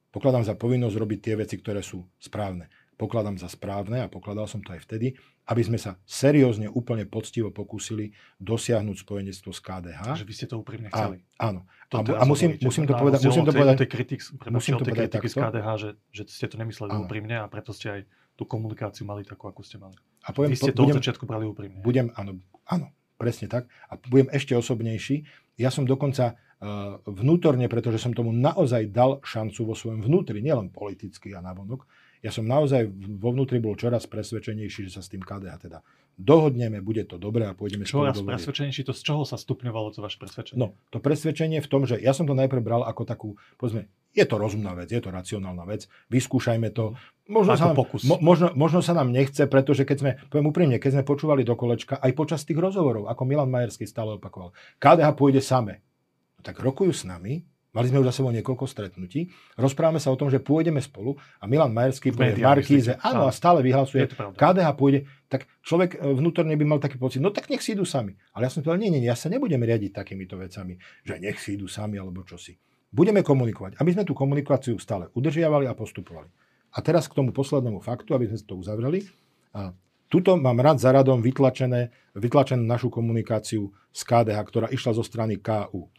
pokladám 0.10 0.48
za 0.48 0.58
povinnosť 0.58 0.96
robiť 0.98 1.20
tie 1.22 1.36
veci, 1.38 1.62
ktoré 1.62 1.86
sú 1.86 2.02
správne 2.18 2.72
pokladám 2.98 3.38
za 3.38 3.48
správne 3.48 4.04
a 4.04 4.10
pokladal 4.10 4.50
som 4.50 4.60
to 4.66 4.74
aj 4.74 4.82
vtedy, 4.84 5.14
aby 5.48 5.62
sme 5.64 5.78
sa 5.78 5.96
seriózne, 6.04 6.68
úplne 6.68 7.06
poctivo 7.06 7.54
pokúsili 7.54 8.12
dosiahnuť 8.42 8.96
spojenectvo 9.06 9.54
s 9.54 9.60
KDH. 9.62 10.02
Že 10.18 10.28
by 10.28 10.34
ste 10.34 10.46
to 10.50 10.56
úprimne 10.60 10.90
chceli. 10.90 11.24
A, 11.38 11.54
áno. 11.54 11.64
To 11.94 12.04
a, 12.04 12.20
a 12.20 12.24
musím, 12.28 12.58
musím 12.60 12.84
to 12.90 12.98
povedať, 12.98 13.24
musím 13.24 13.48
to 13.48 13.54
povedať, 13.56 13.78
kritik, 13.88 14.20
musím 14.52 14.82
to 14.82 14.84
povedať 14.84 15.14
takto. 15.14 15.30
z 15.30 15.36
KDH, 15.40 15.68
že, 15.80 15.90
že 16.12 16.24
ste 16.28 16.46
to 16.52 16.58
nemysleli 16.60 16.92
áno. 16.92 17.08
úprimne 17.08 17.38
a 17.40 17.46
preto 17.48 17.72
ste 17.72 17.88
aj 17.88 18.02
tú 18.36 18.44
komunikáciu 18.44 19.08
mali 19.08 19.24
takú, 19.24 19.48
ako 19.48 19.62
ste 19.64 19.80
mali. 19.80 19.96
A 20.28 20.36
poviem, 20.36 20.52
Vy 20.52 20.60
ste 20.60 20.74
to 20.76 20.84
budem, 20.84 20.98
od 20.98 21.00
začiatku 21.00 21.24
brali 21.24 21.48
úprimne. 21.48 21.80
Budem, 21.80 22.12
áno, 22.20 22.44
áno, 22.68 22.92
presne 23.16 23.48
tak. 23.48 23.72
A 23.88 23.96
budem 23.96 24.28
ešte 24.36 24.52
osobnejší. 24.52 25.24
Ja 25.56 25.72
som 25.72 25.88
dokonca 25.88 26.36
uh, 26.36 27.00
vnútorne, 27.08 27.72
pretože 27.72 28.04
som 28.04 28.12
tomu 28.12 28.36
naozaj 28.36 28.92
dal 28.92 29.24
šancu 29.24 29.64
vo 29.64 29.74
svojom 29.74 30.04
vnútri, 30.04 30.44
nielen 30.44 30.70
politicky 30.70 31.32
a 31.34 31.40
navonok, 31.40 31.88
ja 32.26 32.32
som 32.34 32.46
naozaj 32.46 32.90
vo 33.18 33.30
vnútri 33.34 33.62
bol 33.62 33.78
čoraz 33.78 34.10
presvedčenejší, 34.10 34.90
že 34.90 34.92
sa 34.98 35.02
s 35.06 35.12
tým 35.12 35.22
KDH 35.22 35.70
teda 35.70 35.80
dohodneme, 36.18 36.82
bude 36.82 37.06
to 37.06 37.22
dobré 37.22 37.46
a 37.46 37.54
pôjdeme 37.54 37.86
Čoraz 37.86 38.18
presvedčenejší, 38.26 38.90
to 38.90 38.94
z 38.98 39.06
čoho 39.06 39.22
sa 39.22 39.38
stupňovalo 39.38 39.94
to 39.94 40.02
vaše 40.02 40.18
presvedčenie? 40.18 40.58
No, 40.58 40.74
to 40.90 40.98
presvedčenie 40.98 41.62
v 41.62 41.70
tom, 41.70 41.86
že 41.86 42.02
ja 42.02 42.12
som 42.12 42.26
to 42.26 42.34
najprv 42.34 42.66
bral 42.66 42.82
ako 42.82 43.06
takú, 43.06 43.30
povedzme, 43.62 43.86
je 44.18 44.26
to 44.26 44.42
rozumná 44.42 44.74
vec, 44.74 44.90
je 44.90 44.98
to 44.98 45.14
racionálna 45.14 45.62
vec, 45.70 45.86
vyskúšajme 46.10 46.74
to. 46.74 46.98
Možno, 47.30 47.54
sa 47.54 47.70
nám, 47.70 47.78
pokus. 47.78 48.02
Mo, 48.02 48.18
možno, 48.18 48.50
možno 48.58 48.82
sa 48.82 48.98
nám 48.98 49.14
nechce, 49.14 49.46
pretože 49.46 49.86
keď 49.86 49.98
sme, 50.02 50.12
poviem 50.34 50.50
úprimne, 50.50 50.78
keď 50.82 51.00
sme 51.00 51.04
počúvali 51.06 51.46
do 51.46 51.54
kolečka, 51.54 52.02
aj 52.02 52.18
počas 52.18 52.42
tých 52.42 52.58
rozhovorov, 52.58 53.14
ako 53.14 53.22
Milan 53.30 53.54
Majerský 53.54 53.86
stále 53.86 54.18
opakoval, 54.18 54.58
KDH 54.82 55.14
pôjde 55.14 55.46
same. 55.46 55.86
No, 56.34 56.42
tak 56.42 56.58
rokujú 56.58 56.90
s 56.90 57.06
nami, 57.06 57.46
Mali 57.78 57.94
sme 57.94 58.02
už 58.02 58.10
za 58.10 58.18
sebou 58.18 58.34
niekoľko 58.34 58.66
stretnutí. 58.66 59.30
Rozprávame 59.54 60.02
sa 60.02 60.10
o 60.10 60.18
tom, 60.18 60.34
že 60.34 60.42
pôjdeme 60.42 60.82
spolu 60.82 61.14
a 61.38 61.46
Milan 61.46 61.70
Majerský 61.78 62.10
v 62.10 62.42
Markíze. 62.42 62.98
Áno, 63.06 63.30
a 63.30 63.32
stále 63.32 63.62
vyhlasuje. 63.62 64.10
KDH 64.10 64.68
pôjde. 64.74 65.06
Tak 65.30 65.46
človek 65.62 66.02
e, 66.02 66.18
vnútorne 66.18 66.58
by 66.58 66.66
mal 66.66 66.80
taký 66.82 66.98
pocit, 66.98 67.22
no 67.22 67.30
tak 67.30 67.54
nech 67.54 67.62
si 67.62 67.78
idú 67.78 67.86
sami. 67.86 68.18
Ale 68.34 68.50
ja 68.50 68.52
som 68.52 68.66
povedal, 68.66 68.82
nie, 68.82 68.90
nie, 68.90 69.06
ja 69.06 69.14
sa 69.14 69.30
nebudem 69.30 69.62
riadiť 69.62 69.94
takýmito 69.94 70.42
vecami, 70.42 70.74
že 71.06 71.22
nech 71.22 71.38
si 71.38 71.54
idú 71.54 71.70
sami 71.70 72.02
alebo 72.02 72.26
čo 72.26 72.42
si. 72.42 72.58
Budeme 72.90 73.22
komunikovať. 73.22 73.78
Aby 73.78 73.94
sme 73.94 74.10
tú 74.10 74.18
komunikáciu 74.18 74.74
stále 74.82 75.14
udržiavali 75.14 75.70
a 75.70 75.78
postupovali. 75.78 76.34
A 76.74 76.82
teraz 76.82 77.06
k 77.06 77.14
tomu 77.14 77.30
poslednému 77.30 77.78
faktu, 77.86 78.18
aby 78.18 78.26
sme 78.26 78.42
to 78.42 78.58
uzavreli. 78.58 79.06
A 79.54 79.70
tuto 80.08 80.40
mám 80.40 80.58
rád 80.64 80.80
za 80.80 80.96
radom 80.96 81.20
vytlačené, 81.20 81.92
vytlačenú 82.16 82.64
našu 82.64 82.88
komunikáciu 82.88 83.70
z 83.92 84.02
KDH, 84.08 84.40
ktorá 84.48 84.68
išla 84.72 84.96
zo 84.96 85.04
strany 85.04 85.38
KU. 85.44 85.92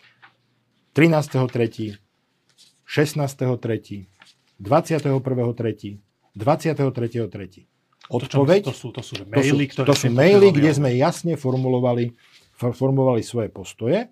13.3., 0.95 1.99
16.3., 2.89 4.07
21.3., 4.59 5.99
23.3. 6.39 7.67
Odpoveď, 8.09 8.65
to, 8.65 8.73
sú, 8.73 8.89
to 8.89 9.05
sú 9.05 9.21
maily, 9.29 9.69
to 9.69 9.85
sú, 9.85 9.89
to 9.93 9.95
sú 9.95 10.09
maily 10.09 10.49
kde 10.49 10.73
sme 10.73 10.97
jasne 10.97 11.37
formulovali, 11.37 12.17
formulovali 12.57 13.21
svoje 13.21 13.53
postoje 13.53 14.09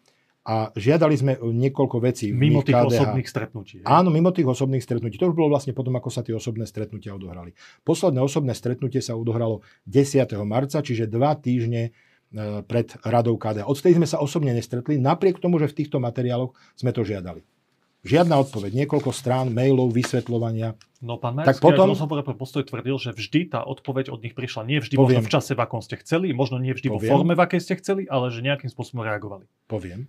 a 0.47 0.71
žiadali 0.79 1.15
sme 1.19 1.33
niekoľko 1.41 1.97
vecí. 1.99 2.31
Mimo 2.31 2.63
tých 2.63 2.79
KDH. 2.79 2.87
osobných 2.93 3.27
stretnutí. 3.27 3.75
Je? 3.83 3.85
Áno, 3.89 4.15
mimo 4.15 4.31
tých 4.31 4.47
osobných 4.47 4.85
stretnutí. 4.85 5.19
To 5.19 5.33
už 5.33 5.35
bolo 5.35 5.51
vlastne 5.51 5.75
potom, 5.75 5.91
ako 5.99 6.07
sa 6.07 6.23
tie 6.23 6.37
osobné 6.37 6.71
stretnutia 6.71 7.19
odohrali. 7.19 7.51
Posledné 7.83 8.23
osobné 8.23 8.55
stretnutie 8.55 9.03
sa 9.03 9.19
odohralo 9.19 9.67
10. 9.91 10.23
marca, 10.47 10.79
čiže 10.85 11.11
dva 11.11 11.35
týždne 11.35 11.91
pred 12.69 12.87
radou 13.01 13.41
KD. 13.41 13.65
Odtedy 13.65 13.97
sme 13.97 14.09
sa 14.09 14.21
osobne 14.21 14.53
nestretli, 14.53 15.01
napriek 15.01 15.41
tomu, 15.41 15.57
že 15.57 15.73
v 15.73 15.85
týchto 15.85 15.97
materiáloch 15.97 16.53
sme 16.77 16.93
to 16.93 17.03
žiadali. 17.03 17.41
Žiadna 18.07 18.39
odpoveď, 18.39 18.87
niekoľko 18.87 19.11
strán, 19.11 19.51
mailov, 19.51 19.91
vysvetľovania. 19.91 20.79
No 21.03 21.19
pán 21.19 21.35
Majerský 21.35 21.59
tak 21.59 21.65
potom, 21.65 21.91
aj 21.91 22.23
pre 22.23 22.39
postoj 22.39 22.63
tvrdil, 22.63 22.97
že 23.03 23.11
vždy 23.11 23.51
tá 23.51 23.67
odpoveď 23.67 24.15
od 24.15 24.23
nich 24.23 24.39
prišla. 24.39 24.63
Nie 24.63 24.79
vždy 24.79 24.95
poviem, 24.95 25.27
možno 25.27 25.27
v 25.27 25.35
čase, 25.35 25.53
v 25.59 25.61
akom 25.67 25.83
ste 25.83 25.99
chceli, 25.99 26.31
možno 26.31 26.63
nie 26.63 26.71
vždy 26.71 26.87
poviem, 26.87 27.03
vo 27.03 27.11
forme, 27.11 27.35
v 27.35 27.43
akej 27.43 27.61
ste 27.67 27.75
chceli, 27.83 28.07
ale 28.07 28.31
že 28.31 28.47
nejakým 28.47 28.71
spôsobom 28.71 29.03
reagovali. 29.03 29.51
Poviem. 29.67 30.07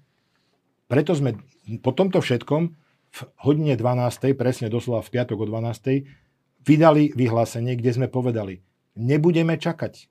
Preto 0.85 1.17
sme 1.17 1.41
po 1.81 1.89
tomto 1.89 2.21
všetkom 2.21 2.63
v 3.07 3.19
hodine 3.41 3.73
12. 3.73 4.37
presne 4.37 4.69
doslova 4.69 5.01
v 5.01 5.17
piatok 5.17 5.37
o 5.41 5.45
12. 5.49 6.05
vydali 6.69 7.17
vyhlásenie, 7.17 7.73
kde 7.73 7.91
sme 7.97 8.07
povedali, 8.07 8.61
nebudeme 8.93 9.57
čakať. 9.57 10.05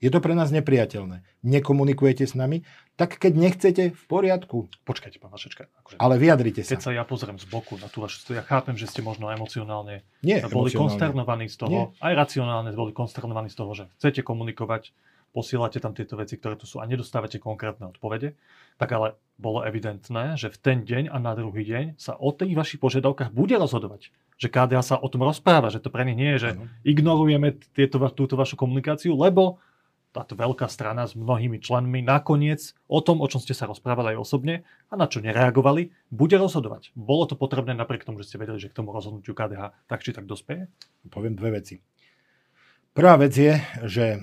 Je 0.00 0.08
to 0.08 0.24
pre 0.24 0.32
nás 0.32 0.48
nepriateľné. 0.48 1.20
Nekomunikujete 1.44 2.24
s 2.24 2.32
nami, 2.32 2.64
tak 2.96 3.20
keď 3.20 3.32
nechcete, 3.36 3.84
v 3.92 4.04
poriadku. 4.08 4.72
Počkajte, 4.88 5.20
pán 5.20 5.28
Vašečka. 5.28 5.68
Akože, 5.84 6.00
ale 6.00 6.16
vyjadrite 6.16 6.64
sa. 6.64 6.72
Keď 6.72 6.80
sa 6.80 6.92
ja 6.96 7.04
pozriem 7.04 7.36
z 7.36 7.44
boku 7.44 7.76
na 7.76 7.88
tú 7.92 8.00
vašu 8.00 8.32
ja 8.32 8.40
chápem, 8.40 8.80
že 8.80 8.88
ste 8.88 9.04
možno 9.04 9.28
emocionálne 9.28 10.00
Nie, 10.24 10.40
boli 10.48 10.72
emocionálne. 10.72 10.80
konsternovaní 10.80 11.46
z 11.52 11.56
toho, 11.60 11.72
Nie. 11.72 11.84
aj 12.00 12.12
racionálne 12.16 12.72
boli 12.72 12.96
konsternovaní 12.96 13.52
z 13.52 13.56
toho, 13.60 13.72
že 13.76 13.84
chcete 14.00 14.24
komunikovať, 14.24 14.96
posielate 15.36 15.78
tam 15.78 15.92
tieto 15.92 16.16
veci, 16.16 16.40
ktoré 16.40 16.56
tu 16.56 16.64
sú 16.64 16.80
a 16.80 16.88
nedostávate 16.88 17.36
konkrétne 17.36 17.92
odpovede, 17.92 18.34
tak 18.80 18.90
ale 18.96 19.20
bolo 19.36 19.62
evidentné, 19.62 20.40
že 20.40 20.48
v 20.48 20.58
ten 20.58 20.78
deň 20.82 21.12
a 21.12 21.16
na 21.20 21.36
druhý 21.36 21.62
deň 21.62 21.84
sa 22.00 22.16
o 22.16 22.32
tých 22.32 22.56
vašich 22.56 22.80
požiadavkách 22.80 23.30
bude 23.30 23.54
rozhodovať. 23.56 24.10
Že 24.40 24.48
KDA 24.48 24.80
sa 24.80 24.96
o 24.96 25.08
tom 25.12 25.22
rozpráva, 25.28 25.68
že 25.68 25.78
to 25.78 25.92
pre 25.92 26.08
nich 26.08 26.16
nie 26.16 26.36
je, 26.36 26.38
že 26.40 26.50
ignorujeme 26.88 27.60
tieto, 27.76 28.00
túto 28.12 28.34
vašu 28.34 28.56
komunikáciu, 28.56 29.12
lebo 29.12 29.60
táto 30.10 30.34
veľká 30.34 30.66
strana 30.66 31.06
s 31.06 31.14
mnohými 31.14 31.62
členmi 31.62 32.02
nakoniec 32.02 32.74
o 32.90 32.98
tom, 32.98 33.22
o 33.22 33.26
čom 33.30 33.38
ste 33.38 33.54
sa 33.54 33.70
rozprávali 33.70 34.14
aj 34.14 34.22
osobne 34.22 34.66
a 34.90 34.94
na 34.98 35.06
čo 35.06 35.22
nereagovali, 35.22 35.94
bude 36.10 36.34
rozhodovať. 36.34 36.90
Bolo 36.98 37.30
to 37.30 37.38
potrebné 37.38 37.78
napriek 37.78 38.02
tomu, 38.02 38.18
že 38.22 38.34
ste 38.34 38.42
vedeli, 38.42 38.58
že 38.58 38.70
k 38.70 38.78
tomu 38.82 38.90
rozhodnutiu 38.90 39.32
KDH 39.32 39.86
tak 39.86 40.02
či 40.02 40.10
tak 40.10 40.26
dospeje? 40.26 40.66
Poviem 41.06 41.38
dve 41.38 41.62
veci. 41.62 41.78
Prvá 42.90 43.14
vec 43.14 43.30
je, 43.30 43.54
že 43.86 44.18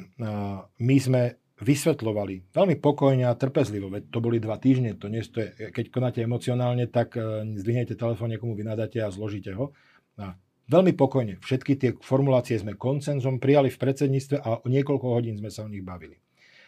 my 0.75 0.98
sme 1.00 1.39
vysvetľovali 1.58 2.53
veľmi 2.53 2.75
pokojne 2.77 3.25
a 3.25 3.34
trpezlivo, 3.34 3.89
veď 3.89 4.13
to 4.13 4.20
boli 4.22 4.38
dva 4.38 4.62
týždne, 4.62 4.94
to 4.94 5.10
nie 5.10 5.25
je, 5.25 5.74
keď 5.74 5.86
konáte 5.89 6.20
emocionálne, 6.22 6.86
tak 6.86 7.17
e, 7.17 7.50
zdvihnete 7.58 7.98
telefón, 7.98 8.29
niekomu 8.29 8.53
vynadate 8.53 9.01
a 9.01 9.10
zložíte 9.10 9.58
ho. 9.58 9.74
A 10.22 10.38
veľmi 10.68 10.94
pokojne, 10.94 11.40
všetky 11.40 11.74
tie 11.80 11.92
formulácie 12.00 12.60
sme 12.60 12.76
koncenzom 12.76 13.40
prijali 13.40 13.72
v 13.72 13.82
predsedníctve 13.82 14.36
a 14.44 14.62
niekoľko 14.68 15.08
hodín 15.12 15.40
sme 15.40 15.52
sa 15.52 15.64
o 15.64 15.72
nich 15.72 15.84
bavili. 15.84 16.20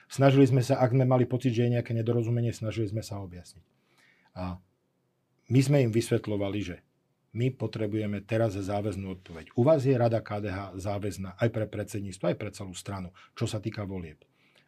Snažili 0.10 0.50
sme 0.50 0.66
sa, 0.66 0.82
ak 0.82 0.96
sme 0.96 1.06
mali 1.06 1.30
pocit, 1.30 1.54
že 1.54 1.70
je 1.70 1.76
nejaké 1.78 1.94
nedorozumenie, 1.94 2.50
snažili 2.50 2.90
sme 2.90 3.06
sa 3.06 3.22
objasniť. 3.22 3.66
A 4.42 4.58
my 5.50 5.60
sme 5.62 5.86
im 5.86 5.92
vysvetľovali, 5.94 6.60
že 6.66 6.82
my 7.34 7.54
potrebujeme 7.54 8.26
teraz 8.26 8.58
záväznú 8.58 9.22
odpoveď. 9.22 9.54
U 9.54 9.62
vás 9.62 9.86
je 9.86 9.94
Rada 9.94 10.18
KDH 10.18 10.82
záväzná 10.82 11.38
aj 11.38 11.50
pre 11.54 11.66
predsedníctvo, 11.70 12.26
aj 12.34 12.38
pre 12.42 12.50
celú 12.50 12.74
stranu, 12.74 13.14
čo 13.38 13.46
sa 13.46 13.62
týka 13.62 13.86
volieb. 13.86 14.18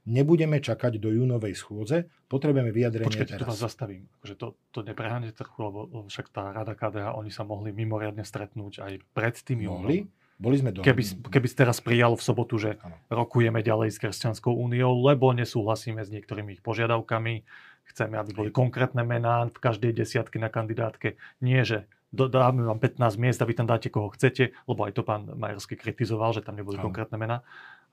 Nebudeme 0.02 0.58
čakať 0.58 0.98
do 0.98 1.14
júnovej 1.14 1.54
schôdze, 1.54 2.10
potrebujeme 2.26 2.74
vyjadrenie 2.74 3.06
Počkajte, 3.06 3.38
teraz. 3.38 3.46
to 3.46 3.50
vás 3.54 3.62
zastavím. 3.62 4.10
Akože 4.18 4.34
to, 4.34 4.48
to 4.74 4.80
nepreháňate 4.82 5.38
trochu, 5.38 5.62
lebo 5.62 5.80
však 6.10 6.34
tá 6.34 6.50
Rada 6.50 6.74
KDH, 6.74 7.14
oni 7.14 7.30
sa 7.30 7.46
mohli 7.46 7.70
mimoriadne 7.70 8.26
stretnúť 8.26 8.82
aj 8.82 8.94
pred 9.14 9.36
tým 9.38 9.70
júnom. 9.70 9.86
Mohli? 9.86 10.10
Boli 10.42 10.58
sme 10.58 10.74
do... 10.74 10.82
Keby, 10.82 11.30
keby 11.30 11.46
ste 11.46 11.58
teraz 11.62 11.86
prijal 11.86 12.18
v 12.18 12.24
sobotu, 12.26 12.58
že 12.58 12.82
ano. 12.82 12.98
rokujeme 13.14 13.62
ďalej 13.62 13.94
s 13.94 14.02
Kresťanskou 14.02 14.50
úniou, 14.50 14.98
lebo 15.06 15.30
nesúhlasíme 15.38 16.02
s 16.02 16.10
niektorými 16.10 16.58
ich 16.58 16.66
požiadavkami, 16.66 17.46
chceme, 17.94 18.18
aby 18.18 18.32
boli 18.34 18.50
konkrétne 18.50 19.06
mená 19.06 19.46
v 19.54 19.60
každej 19.62 20.02
desiatke 20.02 20.42
na 20.42 20.50
kandidátke. 20.50 21.22
Nie, 21.46 21.62
že 21.62 21.86
dáme 22.12 22.68
vám 22.68 22.80
15 22.80 23.16
miest 23.16 23.40
a 23.40 23.48
vy 23.48 23.56
tam 23.56 23.68
dáte 23.68 23.88
koho 23.88 24.12
chcete, 24.12 24.52
lebo 24.68 24.84
aj 24.84 24.94
to 24.96 25.02
pán 25.08 25.32
Majersky 25.32 25.80
kritizoval, 25.80 26.36
že 26.36 26.44
tam 26.44 26.60
neboli 26.60 26.76
ano. 26.78 26.92
konkrétne 26.92 27.16
mená 27.16 27.40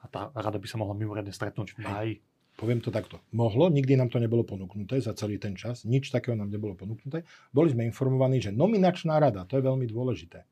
a 0.02 0.04
tá 0.10 0.20
rada 0.34 0.58
by 0.58 0.66
sa 0.66 0.78
mohla 0.78 0.94
mimoriadne 0.94 1.30
stretnúť 1.30 1.74
v 1.74 1.78
máji. 1.82 2.14
Poviem 2.58 2.82
to 2.82 2.90
takto. 2.90 3.22
Mohlo, 3.30 3.70
nikdy 3.70 3.94
nám 3.94 4.10
to 4.10 4.18
nebolo 4.18 4.42
ponúknuté 4.42 4.98
za 4.98 5.14
celý 5.14 5.38
ten 5.38 5.54
čas, 5.54 5.86
nič 5.86 6.10
takého 6.10 6.34
nám 6.34 6.50
nebolo 6.50 6.74
ponúknuté. 6.74 7.22
Boli 7.54 7.70
sme 7.70 7.86
informovaní, 7.86 8.42
že 8.42 8.50
nominačná 8.50 9.22
rada, 9.22 9.46
to 9.46 9.54
je 9.54 9.62
veľmi 9.62 9.86
dôležité, 9.86 10.42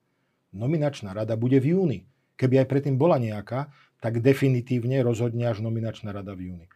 nominačná 0.54 1.10
rada 1.10 1.34
bude 1.34 1.58
v 1.58 1.74
júni. 1.74 1.98
Keby 2.38 2.62
aj 2.62 2.66
predtým 2.70 2.94
bola 2.94 3.18
nejaká, 3.18 3.74
tak 3.98 4.22
definitívne 4.22 5.02
rozhodne 5.02 5.50
až 5.50 5.64
nominačná 5.66 6.14
rada 6.14 6.30
v 6.38 6.54
júni. 6.54 6.66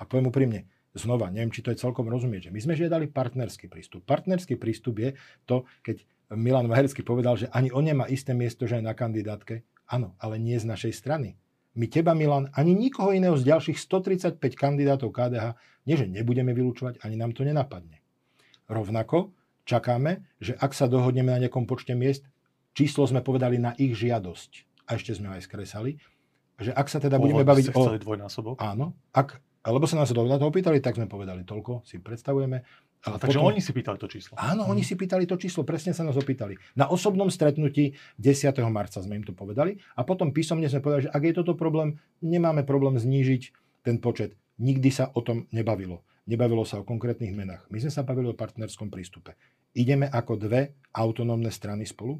A 0.00 0.08
poviem 0.08 0.32
úprimne, 0.32 0.64
znova, 0.96 1.28
neviem, 1.28 1.52
či 1.52 1.60
to 1.60 1.68
je 1.68 1.78
celkom 1.78 2.08
rozumieť, 2.08 2.48
že 2.48 2.54
my 2.54 2.60
sme 2.64 2.74
žiadali 2.78 3.12
partnerský 3.12 3.68
prístup. 3.68 4.08
Partnerský 4.08 4.56
prístup 4.56 5.04
je 5.04 5.10
to, 5.44 5.68
keď 5.84 6.00
Milan 6.36 6.68
Mahersky 6.68 7.00
povedal, 7.00 7.40
že 7.40 7.48
ani 7.48 7.72
on 7.72 7.88
nemá 7.88 8.04
isté 8.08 8.36
miesto, 8.36 8.68
že 8.68 8.80
aj 8.80 8.84
na 8.84 8.92
kandidátke. 8.92 9.64
Áno, 9.88 10.12
ale 10.20 10.36
nie 10.36 10.60
z 10.60 10.68
našej 10.68 10.92
strany. 10.92 11.40
My 11.78 11.88
teba, 11.88 12.12
Milan, 12.12 12.52
ani 12.52 12.76
nikoho 12.76 13.14
iného 13.14 13.38
z 13.38 13.48
ďalších 13.48 13.78
135 13.80 14.36
kandidátov 14.58 15.14
KDH, 15.14 15.56
nie 15.88 15.96
že 15.96 16.10
nebudeme 16.10 16.52
vylúčovať, 16.52 17.00
ani 17.00 17.16
nám 17.16 17.32
to 17.32 17.46
nenapadne. 17.46 18.02
Rovnako 18.68 19.32
čakáme, 19.64 20.26
že 20.42 20.58
ak 20.58 20.76
sa 20.76 20.90
dohodneme 20.90 21.32
na 21.32 21.40
nejakom 21.40 21.64
počte 21.64 21.96
miest, 21.96 22.28
číslo 22.76 23.08
sme 23.08 23.24
povedali 23.24 23.56
na 23.56 23.72
ich 23.80 23.96
žiadosť. 23.96 24.84
A 24.88 24.96
ešte 24.96 25.16
sme 25.16 25.32
aj 25.32 25.48
skresali, 25.48 25.96
že 26.58 26.74
ak 26.74 26.88
sa 26.90 26.98
teda 26.98 27.16
budeme 27.16 27.46
baviť 27.46 27.72
o... 27.72 27.96
dvojnásobok? 28.00 28.58
Áno. 28.58 28.98
Ak, 29.14 29.38
alebo 29.62 29.86
sa 29.86 30.00
nás 30.00 30.10
to 30.10 30.20
opýtali, 30.24 30.82
tak 30.82 30.98
sme 30.98 31.06
povedali 31.06 31.46
toľko, 31.46 31.86
si 31.86 32.02
predstavujeme. 32.02 32.64
Ale 33.06 33.22
takže 33.22 33.38
potom... 33.38 33.50
oni 33.54 33.60
si 33.62 33.70
pýtali 33.70 33.98
to 33.98 34.08
číslo. 34.10 34.34
Áno, 34.34 34.66
hmm. 34.66 34.72
oni 34.74 34.82
si 34.82 34.98
pýtali 34.98 35.24
to 35.28 35.38
číslo, 35.38 35.62
presne 35.62 35.94
sa 35.94 36.02
nás 36.02 36.18
opýtali. 36.18 36.58
Na 36.74 36.90
osobnom 36.90 37.30
stretnutí 37.30 37.94
10. 38.18 38.58
marca 38.70 38.98
sme 38.98 39.22
im 39.22 39.24
to 39.26 39.36
povedali 39.36 39.78
a 39.94 40.02
potom 40.02 40.34
písomne 40.34 40.66
sme 40.66 40.82
povedali, 40.82 41.06
že 41.06 41.14
ak 41.14 41.22
je 41.22 41.34
toto 41.38 41.54
problém, 41.54 41.98
nemáme 42.18 42.66
problém 42.66 42.98
znížiť 42.98 43.42
ten 43.86 44.02
počet. 44.02 44.34
Nikdy 44.58 44.90
sa 44.90 45.14
o 45.14 45.22
tom 45.22 45.46
nebavilo. 45.54 46.02
Nebavilo 46.26 46.66
sa 46.66 46.82
o 46.82 46.84
konkrétnych 46.84 47.32
menách. 47.32 47.64
My 47.70 47.78
sme 47.78 47.94
sa 47.94 48.02
bavili 48.02 48.28
o 48.28 48.36
partnerskom 48.36 48.90
prístupe. 48.90 49.38
Ideme 49.72 50.10
ako 50.10 50.36
dve 50.36 50.76
autonómne 50.92 51.48
strany 51.48 51.86
spolu. 51.86 52.18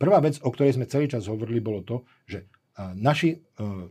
Prvá 0.00 0.22
vec, 0.22 0.40
o 0.40 0.48
ktorej 0.48 0.80
sme 0.80 0.88
celý 0.88 1.10
čas 1.12 1.28
hovorili, 1.28 1.60
bolo 1.60 1.84
to, 1.84 2.08
že 2.24 2.48
naši 2.96 3.36
e, 3.36 3.38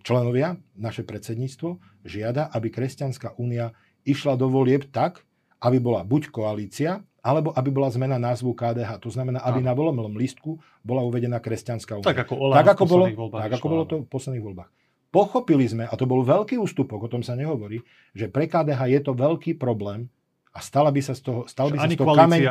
členovia, 0.01 0.58
naše 0.74 1.05
predsedníctvo 1.05 1.77
žiada, 2.08 2.50
aby 2.50 2.74
Kresťanská 2.74 3.38
únia 3.38 3.75
išla 4.08 4.39
do 4.39 4.50
volieb 4.50 4.89
tak, 4.89 5.22
aby 5.60 5.78
bola 5.80 6.08
buď 6.08 6.32
koalícia, 6.32 7.04
alebo 7.20 7.51
aby 7.51 7.70
bola 7.70 7.92
zmena 7.92 8.16
názvu 8.16 8.56
KDH. 8.56 9.04
To 9.04 9.12
znamená, 9.12 9.44
aby 9.44 9.60
Aha. 9.60 9.68
na 9.72 9.74
volebnom 9.75 10.16
lístku 10.16 10.56
bola 10.82 11.04
uvedená 11.04 11.44
kresťanská 11.44 12.00
únia. 12.00 12.08
Tak 12.08 12.20
ako, 12.28 12.34
tak, 12.56 12.68
ako 12.80 12.84
bolo, 12.88 13.04
voľbách 13.12 13.42
tak 13.44 13.54
ako 13.60 13.68
bolo 13.68 13.84
to 13.84 13.96
v 14.04 14.08
posledných 14.08 14.46
voľbách. 14.46 14.70
Pochopili 15.10 15.66
sme, 15.66 15.84
a 15.89 15.94
to 15.98 16.06
bol 16.06 16.22
veľký 16.22 16.62
ústupok, 16.62 17.01
o 17.01 17.10
tom 17.10 17.25
sa 17.25 17.34
nehovorí, 17.34 17.82
že 18.13 18.30
pre 18.30 18.46
KDH 18.46 18.82
je 18.94 19.00
to 19.01 19.18
veľký 19.18 19.58
problém 19.58 20.06
a 20.54 20.62
stala 20.62 20.94
by 20.94 21.01
sa 21.01 21.18
z 21.18 21.22
toho, 21.25 21.42
stal 21.50 21.74
by 21.74 21.82
sa 21.82 21.89
z 21.89 21.98
toho 21.98 22.13
kameň, 22.13 22.42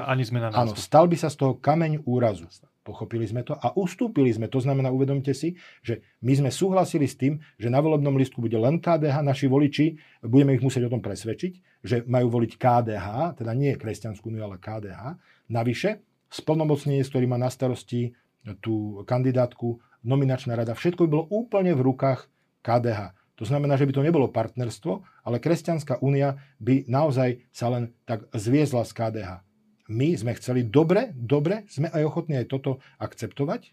áno, 0.51 0.73
stal 0.75 1.07
by 1.07 1.17
sa 1.17 1.31
z 1.31 1.37
toho 1.39 1.55
kameň 1.55 2.03
úrazu. 2.03 2.51
Pochopili 2.89 3.29
sme 3.29 3.45
to 3.45 3.53
a 3.53 3.77
ustúpili 3.77 4.33
sme. 4.33 4.49
To 4.49 4.65
znamená, 4.65 4.89
uvedomte 4.89 5.37
si, 5.37 5.61
že 5.85 6.01
my 6.25 6.33
sme 6.33 6.49
súhlasili 6.49 7.05
s 7.05 7.21
tým, 7.21 7.37
že 7.61 7.69
na 7.69 7.85
volebnom 7.85 8.17
listku 8.17 8.41
bude 8.41 8.57
len 8.57 8.81
KDH, 8.81 9.21
naši 9.21 9.45
voliči, 9.45 10.01
budeme 10.25 10.57
ich 10.57 10.65
musieť 10.65 10.89
o 10.89 10.93
tom 10.97 11.05
presvedčiť, 11.05 11.85
že 11.85 12.09
majú 12.09 12.33
voliť 12.33 12.57
KDH, 12.57 13.37
teda 13.45 13.53
nie 13.53 13.77
Kresťanskú 13.77 14.33
úniu, 14.33 14.49
ale 14.49 14.57
KDH. 14.57 15.21
Navyše, 15.53 16.01
splnomocnenie, 16.33 17.05
ktorý 17.05 17.29
má 17.29 17.37
na 17.37 17.53
starosti 17.53 18.17
tú 18.65 19.05
kandidátku, 19.05 19.85
nominačná 20.01 20.57
rada, 20.57 20.73
všetko 20.73 21.05
by 21.05 21.09
bolo 21.13 21.25
úplne 21.29 21.77
v 21.77 21.85
rukách 21.93 22.25
KDH. 22.65 23.13
To 23.37 23.45
znamená, 23.45 23.77
že 23.77 23.85
by 23.85 23.93
to 23.93 24.01
nebolo 24.01 24.33
partnerstvo, 24.33 25.05
ale 25.29 25.45
Kresťanská 25.45 26.01
únia 26.01 26.41
by 26.57 26.89
naozaj 26.89 27.45
sa 27.53 27.69
len 27.69 27.93
tak 28.09 28.25
zviezla 28.33 28.89
z 28.89 28.97
KDH 28.97 29.48
my 29.89 30.09
sme 30.15 30.37
chceli 30.37 30.69
dobre, 30.69 31.17
dobre, 31.17 31.65
sme 31.73 31.89
aj 31.89 32.05
ochotní 32.05 32.37
aj 32.37 32.47
toto 32.53 32.79
akceptovať. 33.01 33.73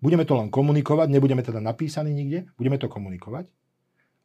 Budeme 0.00 0.24
to 0.24 0.36
len 0.36 0.52
komunikovať, 0.52 1.08
nebudeme 1.08 1.40
teda 1.40 1.60
napísaní 1.60 2.12
nikde, 2.12 2.48
budeme 2.60 2.76
to 2.76 2.92
komunikovať, 2.92 3.48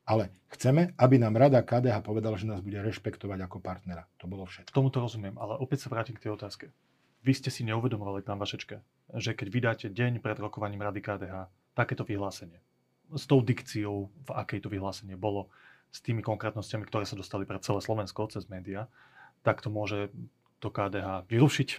ale 0.07 0.31
chceme, 0.55 0.96
aby 0.96 1.15
nám 1.19 1.36
rada 1.36 1.60
KDH 1.60 2.00
povedala, 2.03 2.39
že 2.39 2.48
nás 2.48 2.63
bude 2.63 2.79
rešpektovať 2.79 3.43
ako 3.43 3.60
partnera. 3.60 4.07
To 4.24 4.27
bolo 4.27 4.48
všetko. 4.48 4.72
Tomu 4.72 4.88
to 4.91 5.03
rozumiem, 5.03 5.36
ale 5.36 5.60
opäť 5.60 5.88
sa 5.88 5.91
vrátim 5.91 6.15
k 6.15 6.27
tej 6.27 6.36
otázke. 6.36 6.72
Vy 7.27 7.31
ste 7.36 7.51
si 7.51 7.67
neuvedomovali, 7.67 8.24
pán 8.24 8.39
Vašečka, 8.39 8.79
že 9.19 9.36
keď 9.36 9.48
vydáte 9.51 9.88
deň 9.91 10.24
pred 10.24 10.39
rokovaním 10.39 10.84
rady 10.84 11.03
KDH 11.03 11.51
takéto 11.75 12.07
vyhlásenie, 12.07 12.63
s 13.12 13.24
tou 13.27 13.43
dikciou, 13.43 14.12
v 14.12 14.29
akej 14.31 14.63
to 14.63 14.72
vyhlásenie 14.72 15.19
bolo, 15.19 15.51
s 15.91 16.03
tými 16.03 16.24
konkrétnosťami, 16.24 16.88
ktoré 16.88 17.07
sa 17.07 17.15
dostali 17.15 17.48
pre 17.48 17.60
celé 17.63 17.79
Slovensko 17.79 18.27
cez 18.31 18.48
médiá, 18.51 18.91
tak 19.43 19.63
to 19.63 19.72
môže 19.72 20.12
to 20.60 20.74
KDH 20.74 21.30
vyrušiť 21.30 21.70
e, 21.74 21.78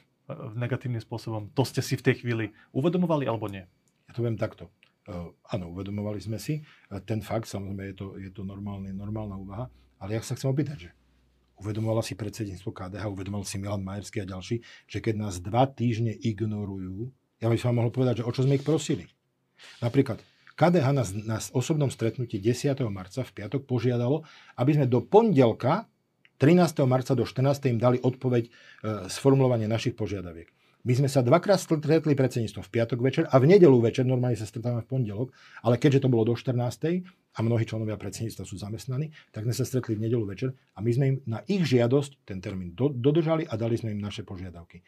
negatívnym 0.54 1.02
spôsobom. 1.02 1.50
To 1.54 1.62
ste 1.66 1.82
si 1.82 1.98
v 1.98 2.04
tej 2.04 2.24
chvíli 2.24 2.54
uvedomovali 2.72 3.26
alebo 3.26 3.50
nie? 3.50 3.66
Ja 4.08 4.12
to 4.16 4.24
viem 4.24 4.38
takto. 4.38 4.72
Uh, 5.08 5.32
áno, 5.48 5.72
uvedomovali 5.72 6.20
sme 6.20 6.36
si 6.36 6.60
uh, 6.60 7.00
ten 7.00 7.24
fakt, 7.24 7.48
samozrejme 7.48 7.80
je 7.92 7.96
to, 7.96 8.06
je 8.20 8.28
to 8.28 8.44
normálny, 8.44 8.92
normálna 8.92 9.40
úvaha, 9.40 9.64
ale 9.96 10.12
ja 10.12 10.20
sa 10.20 10.36
chcem 10.36 10.52
opýtať, 10.52 10.76
že 10.84 10.90
uvedomovala 11.56 12.04
si 12.04 12.12
predsedníctvo 12.12 12.68
KDH, 12.76 13.08
uvedomoval 13.08 13.48
si 13.48 13.56
Milan 13.56 13.80
Majerský 13.80 14.20
a 14.20 14.28
ďalší, 14.28 14.60
že 14.84 14.98
keď 15.00 15.14
nás 15.16 15.40
dva 15.40 15.64
týždne 15.64 16.12
ignorujú, 16.12 17.08
ja 17.40 17.48
by 17.48 17.56
som 17.56 17.72
vám 17.72 17.76
mohol 17.80 17.92
povedať, 17.96 18.20
že 18.20 18.26
o 18.28 18.32
čo 18.36 18.44
sme 18.44 18.60
ich 18.60 18.66
prosili. 18.66 19.08
Napríklad, 19.80 20.20
KDH 20.58 20.86
nás 20.90 21.08
na 21.14 21.38
osobnom 21.54 21.86
stretnutí 21.86 22.42
10. 22.42 22.74
marca 22.90 23.22
v 23.22 23.30
piatok 23.30 23.62
požiadalo, 23.62 24.26
aby 24.58 24.74
sme 24.74 24.90
do 24.90 25.00
pondelka 25.06 25.86
13. 26.38 26.86
marca 26.86 27.18
do 27.18 27.26
14. 27.26 27.66
im 27.74 27.78
dali 27.82 27.98
odpoveď 27.98 28.44
e, 28.46 28.50
sformulovanie 29.10 29.66
našich 29.66 29.98
požiadaviek. 29.98 30.48
My 30.86 30.94
sme 30.94 31.10
sa 31.10 31.26
dvakrát 31.26 31.58
stretli 31.58 32.14
predsedníctvom 32.14 32.62
v 32.62 32.70
piatok 32.70 32.98
večer 33.02 33.24
a 33.26 33.42
v 33.42 33.50
nedelu 33.50 33.74
večer, 33.82 34.06
normálne 34.06 34.38
sa 34.38 34.46
stretávame 34.46 34.86
v 34.86 34.88
pondelok, 34.88 35.34
ale 35.66 35.74
keďže 35.74 36.06
to 36.06 36.08
bolo 36.08 36.30
do 36.30 36.34
14. 36.38 36.54
a 37.34 37.38
mnohí 37.42 37.66
členovia 37.66 37.98
predsedníctva 37.98 38.46
sú 38.46 38.54
zamestnaní, 38.54 39.10
tak 39.34 39.42
sme 39.42 39.52
sa 39.52 39.66
stretli 39.66 39.98
v 39.98 40.06
nedelu 40.06 40.22
večer 40.22 40.54
a 40.54 40.78
my 40.78 40.90
sme 40.94 41.04
im 41.10 41.16
na 41.26 41.42
ich 41.50 41.66
žiadosť 41.66 42.22
ten 42.22 42.38
termín 42.38 42.78
do, 42.78 42.94
dodržali 42.94 43.42
a 43.42 43.58
dali 43.58 43.74
sme 43.74 43.90
im 43.90 44.00
naše 44.00 44.22
požiadavky. 44.22 44.80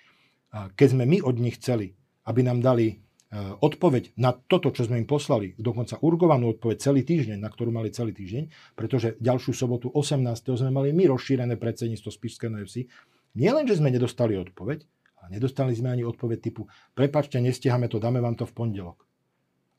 A 0.55 0.71
keď 0.71 0.95
sme 0.95 1.05
my 1.11 1.27
od 1.27 1.37
nich 1.43 1.59
chceli, 1.59 1.99
aby 2.31 2.47
nám 2.47 2.63
dali 2.63 3.03
odpoveď 3.39 4.19
na 4.19 4.35
toto, 4.35 4.75
čo 4.75 4.91
sme 4.91 4.99
im 4.99 5.07
poslali, 5.07 5.55
dokonca 5.55 6.03
urgovanú 6.03 6.51
odpoveď 6.51 6.77
celý 6.83 7.07
týždeň, 7.07 7.39
na 7.39 7.47
ktorú 7.47 7.71
mali 7.71 7.95
celý 7.95 8.11
týždeň, 8.11 8.75
pretože 8.75 9.15
ďalšiu 9.23 9.55
sobotu 9.55 9.87
18. 9.95 10.27
sme 10.59 10.71
mali 10.75 10.91
my 10.91 11.15
rozšírené 11.15 11.55
predsedníctvo 11.55 12.11
Spišského 12.11 12.59
FC. 12.67 12.91
Nie 13.39 13.55
len, 13.55 13.71
že 13.71 13.79
sme 13.79 13.95
nedostali 13.95 14.35
odpoveď, 14.35 14.83
a 15.21 15.29
nedostali 15.31 15.77
sme 15.77 15.95
ani 15.95 16.03
odpoveď 16.03 16.39
typu, 16.43 16.67
prepačte, 16.97 17.39
nestihame 17.39 17.87
to, 17.87 18.03
dáme 18.03 18.19
vám 18.19 18.35
to 18.35 18.49
v 18.49 18.57
pondelok. 18.57 19.07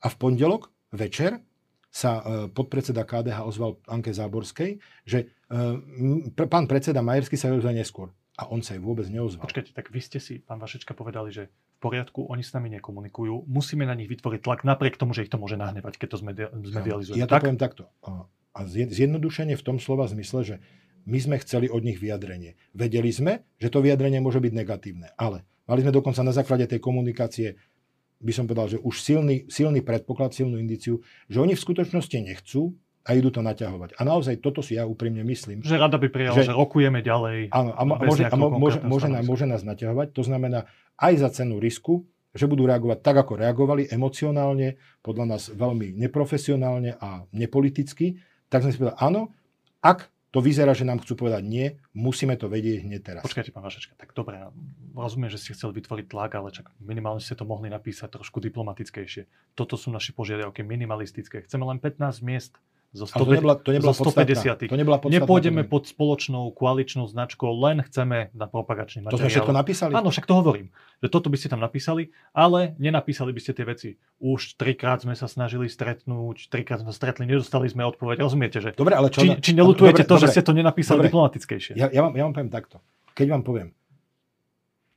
A 0.00 0.08
v 0.08 0.16
pondelok 0.16 0.72
večer 0.94 1.42
sa 1.92 2.24
e, 2.24 2.48
podpredseda 2.48 3.04
KDH 3.04 3.44
ozval 3.44 3.76
Anke 3.84 4.16
Záborskej, 4.16 4.80
že 5.04 5.28
e, 5.52 6.46
pán 6.48 6.64
predseda 6.64 7.04
Majersky 7.04 7.36
sa 7.36 7.52
ozval 7.52 7.76
neskôr. 7.76 8.08
A 8.40 8.48
on 8.48 8.64
sa 8.64 8.72
jej 8.72 8.80
vôbec 8.80 9.04
neozval. 9.12 9.44
Počkajte, 9.44 9.76
tak 9.76 9.92
vy 9.92 10.00
ste 10.00 10.16
si, 10.16 10.40
pán 10.40 10.56
Vašečka, 10.56 10.96
povedali, 10.96 11.28
že 11.36 11.52
poriadku, 11.82 12.30
oni 12.30 12.46
s 12.46 12.54
nami 12.54 12.70
nekomunikujú, 12.78 13.50
musíme 13.50 13.82
na 13.82 13.98
nich 13.98 14.06
vytvoriť 14.06 14.40
tlak 14.46 14.62
napriek 14.62 14.94
tomu, 14.94 15.10
že 15.10 15.26
ich 15.26 15.32
to 15.34 15.42
môže 15.42 15.58
nahnevať, 15.58 15.98
keď 15.98 16.08
to 16.14 16.18
zmedializujeme. 16.22 17.18
Ja 17.18 17.26
to 17.26 17.34
tak? 17.34 17.42
poviem 17.42 17.58
takto. 17.58 17.90
A 18.54 18.60
zjednodušenie 18.70 19.58
v 19.58 19.64
tom 19.66 19.82
slova 19.82 20.06
zmysle, 20.06 20.40
že 20.46 20.56
my 21.02 21.18
sme 21.18 21.36
chceli 21.42 21.66
od 21.66 21.82
nich 21.82 21.98
vyjadrenie. 21.98 22.54
Vedeli 22.70 23.10
sme, 23.10 23.42
že 23.58 23.74
to 23.74 23.82
vyjadrenie 23.82 24.22
môže 24.22 24.38
byť 24.38 24.52
negatívne, 24.54 25.10
ale 25.18 25.42
mali 25.66 25.82
sme 25.82 25.90
dokonca 25.90 26.22
na 26.22 26.30
základe 26.30 26.70
tej 26.70 26.78
komunikácie, 26.78 27.58
by 28.22 28.30
som 28.30 28.46
povedal, 28.46 28.70
že 28.70 28.78
už 28.78 29.02
silný, 29.02 29.50
silný 29.50 29.82
predpoklad, 29.82 30.30
silnú 30.30 30.62
indiciu, 30.62 31.02
že 31.26 31.42
oni 31.42 31.58
v 31.58 31.64
skutočnosti 31.66 32.18
nechcú 32.22 32.78
a 33.02 33.18
idú 33.18 33.34
to 33.34 33.42
naťahovať. 33.42 33.98
A 33.98 34.06
naozaj 34.06 34.38
toto 34.38 34.62
si 34.62 34.78
ja 34.78 34.86
úprimne 34.86 35.26
myslím. 35.26 35.66
Že 35.66 35.74
rada 35.74 35.98
by 35.98 36.06
prijala, 36.06 36.38
že, 36.38 36.46
že 36.46 36.54
rokujeme 36.54 37.02
ďalej. 37.02 37.50
Áno, 37.50 37.74
a, 37.74 37.82
môže, 37.82 38.22
a 38.30 38.36
môže, 38.38 38.78
môže, 38.86 39.08
nás, 39.10 39.26
môže 39.26 39.46
nás 39.50 39.62
naťahovať. 39.66 40.14
To 40.14 40.22
znamená 40.22 40.70
aj 40.98 41.12
za 41.20 41.28
cenu 41.42 41.62
risku, 41.62 42.04
že 42.32 42.48
budú 42.48 42.64
reagovať 42.64 42.98
tak, 43.04 43.16
ako 43.20 43.36
reagovali, 43.36 43.92
emocionálne, 43.92 44.80
podľa 45.04 45.36
nás 45.36 45.42
veľmi 45.52 45.92
neprofesionálne 45.96 46.96
a 46.96 47.28
nepoliticky, 47.36 48.16
tak 48.48 48.64
sme 48.64 48.72
si 48.72 48.80
povedali, 48.80 49.00
áno, 49.04 49.22
ak 49.84 50.08
to 50.32 50.40
vyzerá, 50.40 50.72
že 50.72 50.88
nám 50.88 51.04
chcú 51.04 51.28
povedať 51.28 51.44
nie, 51.44 51.76
musíme 51.92 52.40
to 52.40 52.48
vedieť 52.48 52.88
hneď 52.88 53.00
teraz. 53.04 53.20
Počkajte, 53.20 53.52
pán 53.52 53.68
Vašečka, 53.68 54.00
tak 54.00 54.16
dobre, 54.16 54.40
rozumiem, 54.96 55.28
že 55.28 55.36
ste 55.36 55.52
chceli 55.52 55.76
vytvoriť 55.84 56.08
tlak, 56.08 56.32
ale 56.40 56.48
čak 56.48 56.72
minimálne 56.80 57.20
ste 57.20 57.36
to 57.36 57.44
mohli 57.44 57.68
napísať 57.68 58.16
trošku 58.16 58.40
diplomatickejšie. 58.40 59.28
Toto 59.52 59.76
sú 59.76 59.92
naše 59.92 60.16
požiadavky 60.16 60.64
minimalistické. 60.64 61.44
Chceme 61.44 61.68
len 61.68 61.76
15 61.76 62.24
miest 62.24 62.56
zo 62.92 63.08
100, 63.08 63.16
to 63.16 63.24
nebola, 63.24 63.54
to 63.56 63.70
nebola 63.72 63.92
zo 63.96 64.04
150. 64.04 64.68
To 64.68 64.76
nebola 64.76 65.00
Nepôjdeme 65.00 65.64
pod 65.64 65.88
spoločnou 65.88 66.52
koaličnou 66.52 67.08
značkou, 67.08 67.48
len 67.48 67.80
chceme 67.88 68.28
na 68.36 68.44
propagačný 68.44 69.08
materiál. 69.08 69.16
To 69.16 69.22
sme 69.24 69.32
všetko 69.32 69.52
napísali? 69.56 69.92
Áno, 69.96 70.12
však 70.12 70.28
to 70.28 70.34
hovorím. 70.36 70.68
Že 71.00 71.08
toto 71.08 71.32
by 71.32 71.36
ste 71.40 71.48
tam 71.48 71.64
napísali, 71.64 72.12
ale 72.36 72.76
nenapísali 72.76 73.32
by 73.32 73.40
ste 73.40 73.56
tie 73.56 73.64
veci. 73.64 73.88
Už 74.20 74.60
trikrát 74.60 75.00
sme 75.00 75.16
sa 75.16 75.24
snažili 75.24 75.72
stretnúť, 75.72 76.52
trikrát 76.52 76.84
sme 76.84 76.92
sa 76.92 76.96
stretli, 77.00 77.24
nedostali 77.24 77.64
sme 77.72 77.80
odpoveď. 77.88 78.20
Rozumiete, 78.20 78.60
že? 78.60 78.76
Dobre, 78.76 78.92
ale 78.92 79.08
čo? 79.08 79.24
Či, 79.24 79.40
či 79.40 79.50
nelutujete 79.56 80.04
dobre, 80.04 80.12
to, 80.12 80.14
dobre, 80.20 80.24
že 80.28 80.32
ste 80.36 80.42
to 80.44 80.52
nenapísali 80.52 81.00
dobre. 81.00 81.08
diplomatickejšie? 81.08 81.72
Ja, 81.80 81.88
ja, 81.88 82.00
vám, 82.04 82.12
ja 82.12 82.22
vám 82.28 82.34
poviem 82.36 82.52
takto. 82.52 82.76
Keď 83.16 83.26
vám 83.32 83.42
poviem, 83.42 83.68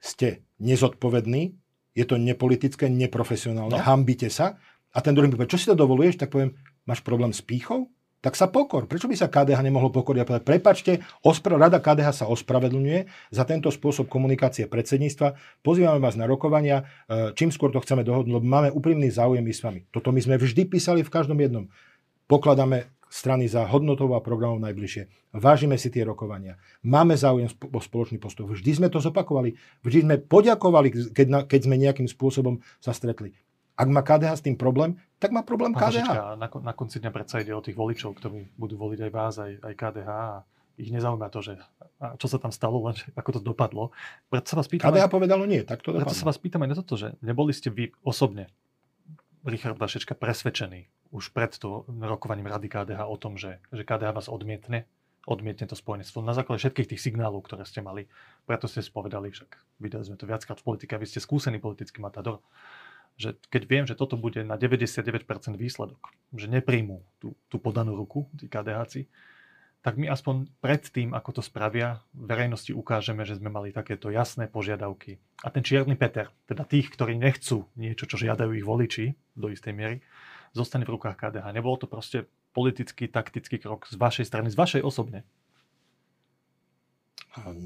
ste 0.03 0.43
nezodpovední, 0.59 1.55
je 1.95 2.03
to 2.03 2.19
nepolitické, 2.19 2.91
neprofesionálne, 2.91 3.79
no. 3.79 3.87
hambite 3.87 4.27
sa, 4.27 4.59
a 4.95 5.03
ten 5.03 5.11
druhý 5.11 5.27
mi 5.27 5.35
povie, 5.35 5.51
čo 5.51 5.59
si 5.59 5.67
to 5.67 5.75
dovoluješ, 5.75 6.19
tak 6.19 6.31
poviem, 6.31 6.55
máš 6.85 7.01
problém 7.05 7.33
s 7.33 7.41
pýchou? 7.41 7.89
Tak 8.25 8.33
sa 8.33 8.49
pokor. 8.49 8.89
Prečo 8.89 9.05
by 9.05 9.13
sa 9.13 9.29
KDH 9.29 9.61
nemohlo 9.61 9.93
pokoriť 9.93 10.19
a 10.21 10.25
povedať, 10.25 10.45
prepačte, 10.49 10.91
ospra- 11.21 11.61
Rada 11.61 11.77
KDH 11.77 12.09
sa 12.09 12.25
ospravedlňuje 12.25 13.29
za 13.29 13.45
tento 13.45 13.69
spôsob 13.69 14.09
komunikácie 14.09 14.65
predsedníctva. 14.65 15.61
Pozývame 15.61 16.01
vás 16.01 16.17
na 16.17 16.25
rokovania, 16.25 16.89
e, 17.05 17.37
čím 17.37 17.53
skôr 17.53 17.69
to 17.69 17.77
chceme 17.85 18.01
dohodnúť, 18.01 18.41
lebo 18.41 18.47
máme 18.49 18.73
úprimný 18.73 19.13
záujem 19.13 19.45
s 19.45 19.61
vami. 19.61 19.85
Toto 19.93 20.09
my 20.09 20.17
sme 20.25 20.41
vždy 20.41 20.65
písali 20.65 21.05
v 21.05 21.13
každom 21.13 21.37
jednom. 21.37 21.69
Pokladáme 22.25 22.89
strany 23.13 23.45
za 23.45 23.63
hodnotovú 23.69 24.17
a 24.17 24.25
programov 24.25 24.57
najbližšie. 24.57 25.31
Vážime 25.37 25.77
si 25.77 25.93
tie 25.93 26.01
rokovania. 26.01 26.57
Máme 26.81 27.13
záujem 27.13 27.47
o 27.69 27.79
spoločný 27.79 28.17
postup. 28.17 28.51
Vždy 28.51 28.71
sme 28.81 28.87
to 28.89 28.97
zopakovali. 28.97 29.53
Vždy 29.85 29.99
sme 30.01 30.15
poďakovali, 30.17 31.13
keď, 31.13 31.27
na, 31.29 31.39
keď 31.45 31.59
sme 31.69 31.77
nejakým 31.77 32.09
spôsobom 32.09 32.59
sa 32.81 32.89
stretli. 32.89 33.37
Ak 33.75 33.87
má 33.91 34.01
KDH 34.01 34.39
s 34.39 34.43
tým 34.43 34.55
problém, 34.55 34.95
tak 35.19 35.35
má 35.35 35.43
problém 35.43 35.75
KDH. 35.75 35.83
Pašička, 35.83 36.39
na, 36.39 36.47
na 36.47 36.73
konci 36.73 37.03
dňa 37.03 37.11
predsa 37.11 37.43
ide 37.43 37.51
o 37.51 37.59
tých 37.59 37.75
voličov, 37.75 38.15
ktorí 38.15 38.55
budú 38.55 38.75
voliť 38.79 38.99
aj 39.03 39.11
vás, 39.11 39.33
aj, 39.39 39.51
aj 39.59 39.73
KDH 39.75 40.09
a 40.09 40.35
ich 40.75 40.91
nezaujíma 40.91 41.27
to, 41.31 41.39
že 41.39 41.53
a 41.99 42.19
čo 42.19 42.27
sa 42.27 42.35
tam 42.39 42.51
stalo, 42.51 42.83
len 42.87 42.95
ako 43.15 43.39
to 43.39 43.41
dopadlo. 43.43 43.95
Preto 44.27 44.47
sa 44.51 44.55
vás 44.59 44.67
pýtam, 44.67 44.91
KDH 44.91 45.07
aj, 45.07 45.11
povedalo 45.11 45.43
nie, 45.47 45.63
tak 45.63 45.83
to 45.83 45.91
dopadlo. 45.91 46.07
Preto 46.07 46.15
sa 46.15 46.27
vás 46.27 46.39
pýtam 46.39 46.63
aj 46.63 46.69
na 46.71 46.77
toto, 46.79 46.95
že 46.99 47.15
neboli 47.23 47.55
ste 47.55 47.71
vy 47.71 47.95
osobne, 48.03 48.51
Richard 49.45 49.77
Vašečka, 49.77 50.17
presvedčený 50.17 51.13
už 51.13 51.29
pred 51.29 51.53
to 51.53 51.85
rokovaním 51.87 52.49
Rady 52.49 52.65
KDH 52.65 53.05
o 53.05 53.15
tom, 53.15 53.37
že, 53.37 53.61
že 53.69 53.85
KDH 53.85 54.11
vás 54.17 54.27
odmietne, 54.27 54.89
odmietne 55.29 55.69
to 55.69 55.77
spojenectvo 55.77 56.25
na 56.25 56.33
základe 56.33 56.65
všetkých 56.65 56.97
tých 56.97 57.01
signálov, 57.05 57.45
ktoré 57.45 57.61
ste 57.61 57.85
mali. 57.85 58.09
Preto 58.49 58.65
ste 58.65 58.81
spovedali, 58.81 59.29
však 59.29 59.79
videli 59.79 60.01
sme 60.01 60.17
to 60.17 60.25
viackrát 60.25 60.57
v 60.57 60.65
politike, 60.65 60.97
vy 60.97 61.05
ste 61.05 61.21
skúsený 61.21 61.61
politický 61.61 62.01
matador 62.01 62.41
že 63.15 63.39
keď 63.47 63.61
viem, 63.67 63.85
že 63.87 63.95
toto 63.95 64.19
bude 64.19 64.43
na 64.43 64.59
99% 64.59 65.23
výsledok, 65.55 66.11
že 66.35 66.51
nepríjmú 66.51 67.03
tú, 67.19 67.39
tú 67.47 67.57
podanú 67.59 67.95
ruku, 67.95 68.27
tí 68.35 68.51
KDHci, 68.51 69.07
tak 69.85 70.01
my 70.01 70.09
aspoň 70.09 70.49
pred 70.65 70.81
tým, 70.81 71.13
ako 71.13 71.39
to 71.39 71.41
spravia, 71.45 72.01
verejnosti 72.17 72.73
ukážeme, 72.73 73.21
že 73.21 73.37
sme 73.37 73.53
mali 73.53 73.69
takéto 73.69 74.09
jasné 74.09 74.49
požiadavky. 74.49 75.21
A 75.45 75.53
ten 75.53 75.61
čierny 75.61 75.93
Peter, 75.93 76.33
teda 76.49 76.65
tých, 76.65 76.89
ktorí 76.89 77.13
nechcú 77.13 77.69
niečo, 77.77 78.09
čo 78.09 78.17
žiadajú 78.17 78.51
ich 78.57 78.65
voliči 78.65 79.13
do 79.37 79.53
istej 79.53 79.77
miery, 79.77 80.01
zostane 80.57 80.89
v 80.89 80.97
rukách 80.97 81.21
KDH. 81.21 81.53
Nebolo 81.53 81.77
to 81.77 81.85
proste 81.85 82.25
politický, 82.57 83.05
taktický 83.05 83.61
krok 83.61 83.85
z 83.85 83.93
vašej 83.93 84.25
strany, 84.25 84.49
z 84.49 84.57
vašej 84.57 84.81
osobne. 84.81 85.21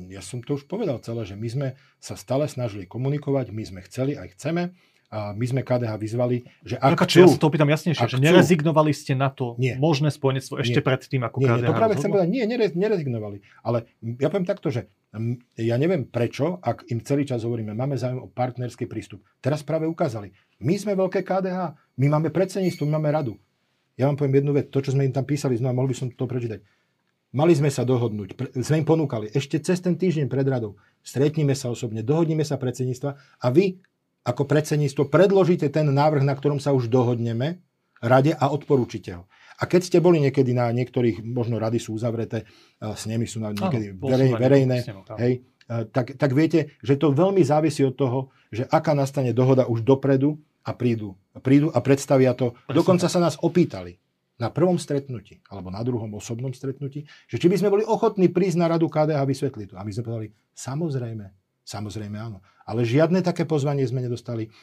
Ja 0.09 0.25
som 0.25 0.41
to 0.41 0.57
už 0.57 0.65
povedal 0.65 0.97
celé, 0.99 1.23
že 1.23 1.37
my 1.37 1.47
sme 1.47 1.67
sa 2.01 2.17
stále 2.17 2.49
snažili 2.49 2.89
komunikovať, 2.89 3.53
my 3.53 3.63
sme 3.63 3.85
chceli 3.85 4.17
aj 4.17 4.33
chceme 4.35 4.73
a 5.09 5.33
my 5.33 5.45
sme 5.45 5.61
KDH 5.65 5.97
vyzvali, 5.97 6.45
že 6.61 6.77
ak 6.77 6.93
Prepač, 6.93 7.17
chcú... 7.17 7.25
Ja 7.25 7.33
sa 7.33 7.41
to 7.41 7.49
opýtam 7.49 7.69
jasnejšie, 7.73 8.05
že 8.05 8.17
chcú, 8.17 8.25
nerezignovali 8.29 8.93
ste 8.93 9.17
na 9.17 9.33
to 9.33 9.57
nie. 9.57 9.73
možné 9.81 10.13
spojenectvo 10.13 10.61
ešte 10.61 10.79
nie. 10.79 10.85
pred 10.85 11.01
tým, 11.01 11.21
ako 11.25 11.37
nie, 11.41 11.49
KDH 11.49 11.65
to 11.65 11.73
práve 11.73 11.93
chcem 11.97 12.09
povedať, 12.13 12.29
nie, 12.29 12.43
nerezignovali. 12.77 13.41
Ale 13.65 13.89
ja 14.21 14.29
poviem 14.29 14.45
takto, 14.45 14.69
že 14.69 14.85
ja 15.57 15.75
neviem 15.81 16.05
prečo, 16.05 16.61
ak 16.61 16.85
im 16.93 17.01
celý 17.01 17.25
čas 17.25 17.41
hovoríme, 17.41 17.73
máme 17.73 17.97
záujem 17.97 18.21
o 18.21 18.29
partnerský 18.29 18.85
prístup. 18.85 19.25
Teraz 19.41 19.65
práve 19.65 19.89
ukázali, 19.89 20.29
my 20.61 20.77
sme 20.77 20.93
veľké 20.93 21.25
KDH, 21.25 21.73
my 21.97 22.07
máme 22.13 22.29
predsedníctvo, 22.29 22.85
my 22.85 23.01
máme 23.01 23.09
radu. 23.09 23.33
Ja 23.97 24.05
vám 24.05 24.15
poviem 24.15 24.45
jednu 24.45 24.53
vec, 24.53 24.69
to, 24.69 24.85
čo 24.85 24.93
sme 24.93 25.09
im 25.09 25.11
tam 25.11 25.25
písali, 25.25 25.57
znova 25.57 25.73
mohol 25.73 25.89
by 25.89 25.97
som 25.97 26.07
to 26.13 26.29
prečítať. 26.29 26.61
Mali 27.29 27.53
sme 27.53 27.73
sa 27.73 27.85
dohodnúť, 27.85 28.37
sme 28.61 28.81
im 28.81 28.87
ponúkali 28.87 29.29
ešte 29.33 29.57
cez 29.61 29.81
ten 29.81 29.97
týždeň 29.97 30.29
pred 30.29 30.45
radou. 30.45 30.77
Stretnime 31.01 31.53
sa 31.57 31.69
osobne, 31.69 32.05
dohodnime 32.05 32.41
sa 32.45 32.57
predsedníctva 32.57 33.09
a 33.17 33.47
vy 33.49 33.81
ako 34.29 34.45
predsedníctvo 34.45 35.09
predložíte 35.09 35.65
ten 35.73 35.89
návrh, 35.89 36.21
na 36.21 36.37
ktorom 36.37 36.61
sa 36.61 36.69
už 36.77 36.85
dohodneme 36.85 37.65
rade 37.97 38.37
a 38.37 38.45
odporúčite 38.53 39.17
ho. 39.17 39.25
A 39.59 39.67
keď 39.67 39.81
ste 39.89 39.97
boli 39.99 40.23
niekedy 40.23 40.55
na 40.55 40.71
niektorých, 40.71 41.25
možno 41.25 41.59
rady 41.59 41.81
sú 41.81 41.97
uzavreté, 41.97 42.47
s 42.79 43.03
nimi 43.09 43.27
sú 43.27 43.43
niekedy 43.43 43.91
Áno, 43.91 44.07
verej, 44.07 44.31
verejné, 44.39 44.77
hej, 45.19 45.43
tak, 45.67 46.15
tak 46.15 46.31
viete, 46.31 46.79
že 46.79 46.95
to 46.95 47.11
veľmi 47.11 47.43
závisí 47.43 47.83
od 47.83 47.93
toho, 47.99 48.19
že 48.49 48.63
aká 48.71 48.95
nastane 48.95 49.35
dohoda 49.35 49.67
už 49.67 49.83
dopredu 49.83 50.39
a 50.63 50.71
prídu. 50.71 51.19
Prídu 51.43 51.69
a 51.75 51.79
predstavia 51.83 52.31
to. 52.33 52.55
Presne. 52.55 52.75
Dokonca 52.77 53.07
sa 53.11 53.19
nás 53.19 53.35
opýtali 53.37 53.99
na 54.39 54.47
prvom 54.47 54.79
stretnutí, 54.79 55.43
alebo 55.51 55.67
na 55.67 55.83
druhom 55.83 56.07
osobnom 56.15 56.55
stretnutí, 56.55 57.03
že 57.27 57.35
či 57.35 57.51
by 57.51 57.59
sme 57.59 57.69
boli 57.69 57.83
ochotní 57.83 58.31
prísť 58.31 58.63
na 58.63 58.71
radu 58.71 58.87
KDH 58.87 59.19
a 59.19 59.27
vysvetliť 59.27 59.67
to. 59.69 59.75
A 59.75 59.83
my 59.83 59.91
sme 59.91 60.03
povedali, 60.07 60.27
samozrejme, 60.55 61.25
samozrejme 61.67 62.15
áno. 62.15 62.39
Ale 62.69 62.85
žiadne 62.85 63.25
také 63.25 63.49
pozvanie 63.49 63.81
sme 63.89 64.05
nedostali. 64.05 64.53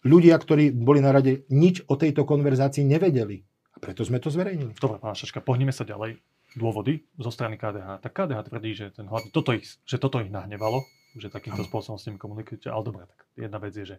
Ľudia, 0.00 0.40
ktorí 0.40 0.72
boli 0.72 1.04
na 1.04 1.12
rade, 1.12 1.44
nič 1.52 1.84
o 1.84 2.00
tejto 2.00 2.24
konverzácii 2.24 2.88
nevedeli. 2.88 3.44
A 3.76 3.82
preto 3.84 4.00
sme 4.00 4.16
to 4.16 4.32
zverejnili. 4.32 4.72
Dobre, 4.80 4.96
pán 4.96 5.12
Šaška, 5.12 5.44
pohneme 5.44 5.68
sa 5.68 5.84
ďalej. 5.84 6.16
Dôvody 6.54 7.02
zo 7.18 7.34
strany 7.34 7.58
KDH. 7.58 7.98
Tak 8.00 8.14
KDH 8.14 8.38
tvrdí, 8.46 8.70
že, 8.78 8.86
ten 8.94 9.10
hlavný, 9.10 9.28
toto 9.34 9.50
ich, 9.50 9.66
že 9.84 9.98
toto 9.98 10.22
ich 10.22 10.30
nahnevalo, 10.30 10.86
že 11.18 11.26
takýmto 11.26 11.66
spôsobom 11.66 11.98
s 11.98 12.06
nimi 12.06 12.16
komunikujete. 12.16 12.70
Ale 12.70 12.86
dobre, 12.86 13.02
tak 13.10 13.26
jedna 13.34 13.58
vec 13.58 13.74
je, 13.74 13.84
že 13.92 13.96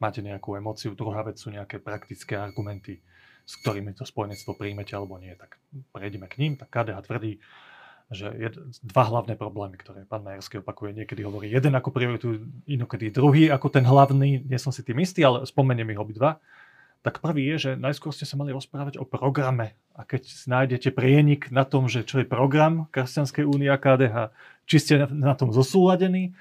máte 0.00 0.24
nejakú 0.24 0.56
emóciu, 0.56 0.96
druhá 0.96 1.20
vec 1.22 1.36
sú 1.36 1.52
nejaké 1.52 1.78
praktické 1.78 2.40
argumenty, 2.40 3.04
s 3.44 3.60
ktorými 3.60 3.92
to 3.92 4.08
spojenectvo 4.08 4.56
príjmete 4.56 4.96
alebo 4.96 5.20
nie. 5.20 5.36
Tak 5.36 5.60
prejdeme 5.92 6.32
k 6.32 6.40
ním. 6.40 6.56
Tak 6.56 6.72
KDH 6.72 6.98
tvrdí, 7.04 7.44
že 8.08 8.32
je 8.32 8.48
dva 8.88 9.04
hlavné 9.04 9.36
problémy, 9.36 9.76
ktoré 9.76 10.08
pán 10.08 10.24
Majerský 10.24 10.64
opakuje. 10.64 10.96
Niekedy 11.04 11.20
hovorí 11.28 11.52
jeden 11.52 11.76
ako 11.76 11.92
prioritu, 11.92 12.40
inokedy 12.64 13.12
druhý 13.12 13.52
ako 13.52 13.68
ten 13.68 13.84
hlavný. 13.84 14.48
Nie 14.48 14.56
som 14.56 14.72
si 14.72 14.80
tým 14.80 14.96
istý, 15.04 15.20
ale 15.28 15.44
spomeniem 15.44 15.92
ich 15.92 16.00
obidva. 16.00 16.40
Tak 17.04 17.20
prvý 17.20 17.52
je, 17.54 17.56
že 17.56 17.70
najskôr 17.76 18.10
ste 18.10 18.24
sa 18.24 18.40
mali 18.40 18.50
rozprávať 18.50 18.96
o 18.96 19.04
programe. 19.04 19.76
A 19.92 20.08
keď 20.08 20.24
nájdete 20.48 20.88
prienik 20.96 21.52
na 21.52 21.68
tom, 21.68 21.86
že 21.86 22.02
čo 22.02 22.18
je 22.18 22.26
program 22.26 22.88
Kresťanskej 22.90 23.44
únie 23.44 23.68
a 23.68 23.78
KDH, 23.78 24.32
či 24.64 24.76
ste 24.80 24.94
na 25.12 25.36
tom 25.36 25.52
zosúladení, 25.52 26.32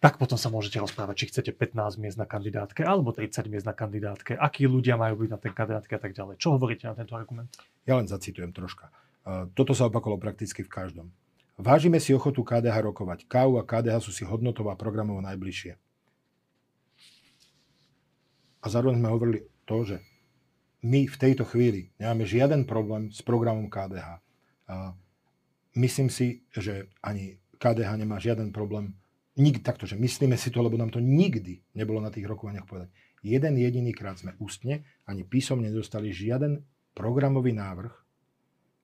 tak 0.00 0.16
potom 0.16 0.40
sa 0.40 0.48
môžete 0.48 0.80
rozprávať, 0.80 1.14
či 1.16 1.28
chcete 1.28 1.52
15 1.52 2.00
miest 2.00 2.16
na 2.16 2.24
kandidátke 2.24 2.80
alebo 2.84 3.12
30 3.12 3.52
miest 3.52 3.68
na 3.68 3.76
kandidátke, 3.76 4.32
akí 4.32 4.64
ľudia 4.64 4.96
majú 4.96 5.24
byť 5.24 5.30
na 5.32 5.38
tej 5.40 5.52
kandidátke 5.52 5.92
a 5.92 6.00
tak 6.00 6.12
ďalej. 6.16 6.40
Čo 6.40 6.56
hovoríte 6.56 6.88
na 6.88 6.96
tento 6.96 7.12
argument? 7.12 7.52
Ja 7.84 8.00
len 8.00 8.08
zacitujem 8.08 8.56
troška. 8.56 8.88
Toto 9.54 9.72
sa 9.76 9.86
opakovalo 9.86 10.20
prakticky 10.20 10.64
v 10.64 10.72
každom. 10.72 11.06
Vážime 11.60 12.00
si 12.00 12.16
ochotu 12.16 12.40
KDH 12.40 12.88
rokovať. 12.88 13.28
KU 13.28 13.60
a 13.60 13.64
KDH 13.68 14.00
sú 14.00 14.10
si 14.16 14.24
hodnotovo 14.24 14.72
a 14.72 14.80
programovo 14.80 15.20
najbližšie. 15.20 15.76
A 18.60 18.66
zároveň 18.68 19.00
sme 19.00 19.12
hovorili 19.12 19.40
to, 19.68 19.84
že 19.84 19.96
my 20.80 21.04
v 21.04 21.16
tejto 21.20 21.44
chvíli 21.44 21.92
nemáme 22.00 22.24
žiaden 22.24 22.64
problém 22.64 23.12
s 23.12 23.20
programom 23.20 23.68
KDH. 23.68 24.24
A 24.72 24.96
myslím 25.76 26.08
si, 26.08 26.40
že 26.56 26.88
ani 27.04 27.36
KDH 27.60 28.00
nemá 28.00 28.16
žiaden 28.16 28.52
problém 28.52 28.96
Nik, 29.40 29.62
takto, 29.62 29.86
že 29.86 29.96
myslíme 29.96 30.34
si 30.34 30.50
to, 30.50 30.60
lebo 30.60 30.74
nám 30.76 30.90
to 30.90 30.98
nikdy 30.98 31.62
nebolo 31.72 32.02
na 32.02 32.10
tých 32.12 32.26
rokovaniach 32.26 32.66
povedať. 32.66 32.92
Jeden 33.24 33.56
jediný 33.56 33.94
krát 33.94 34.18
sme 34.20 34.36
ústne 34.36 34.82
ani 35.06 35.22
písomne 35.24 35.70
nedostali 35.70 36.12
žiaden 36.12 36.60
programový 36.92 37.54
návrh, 37.56 37.92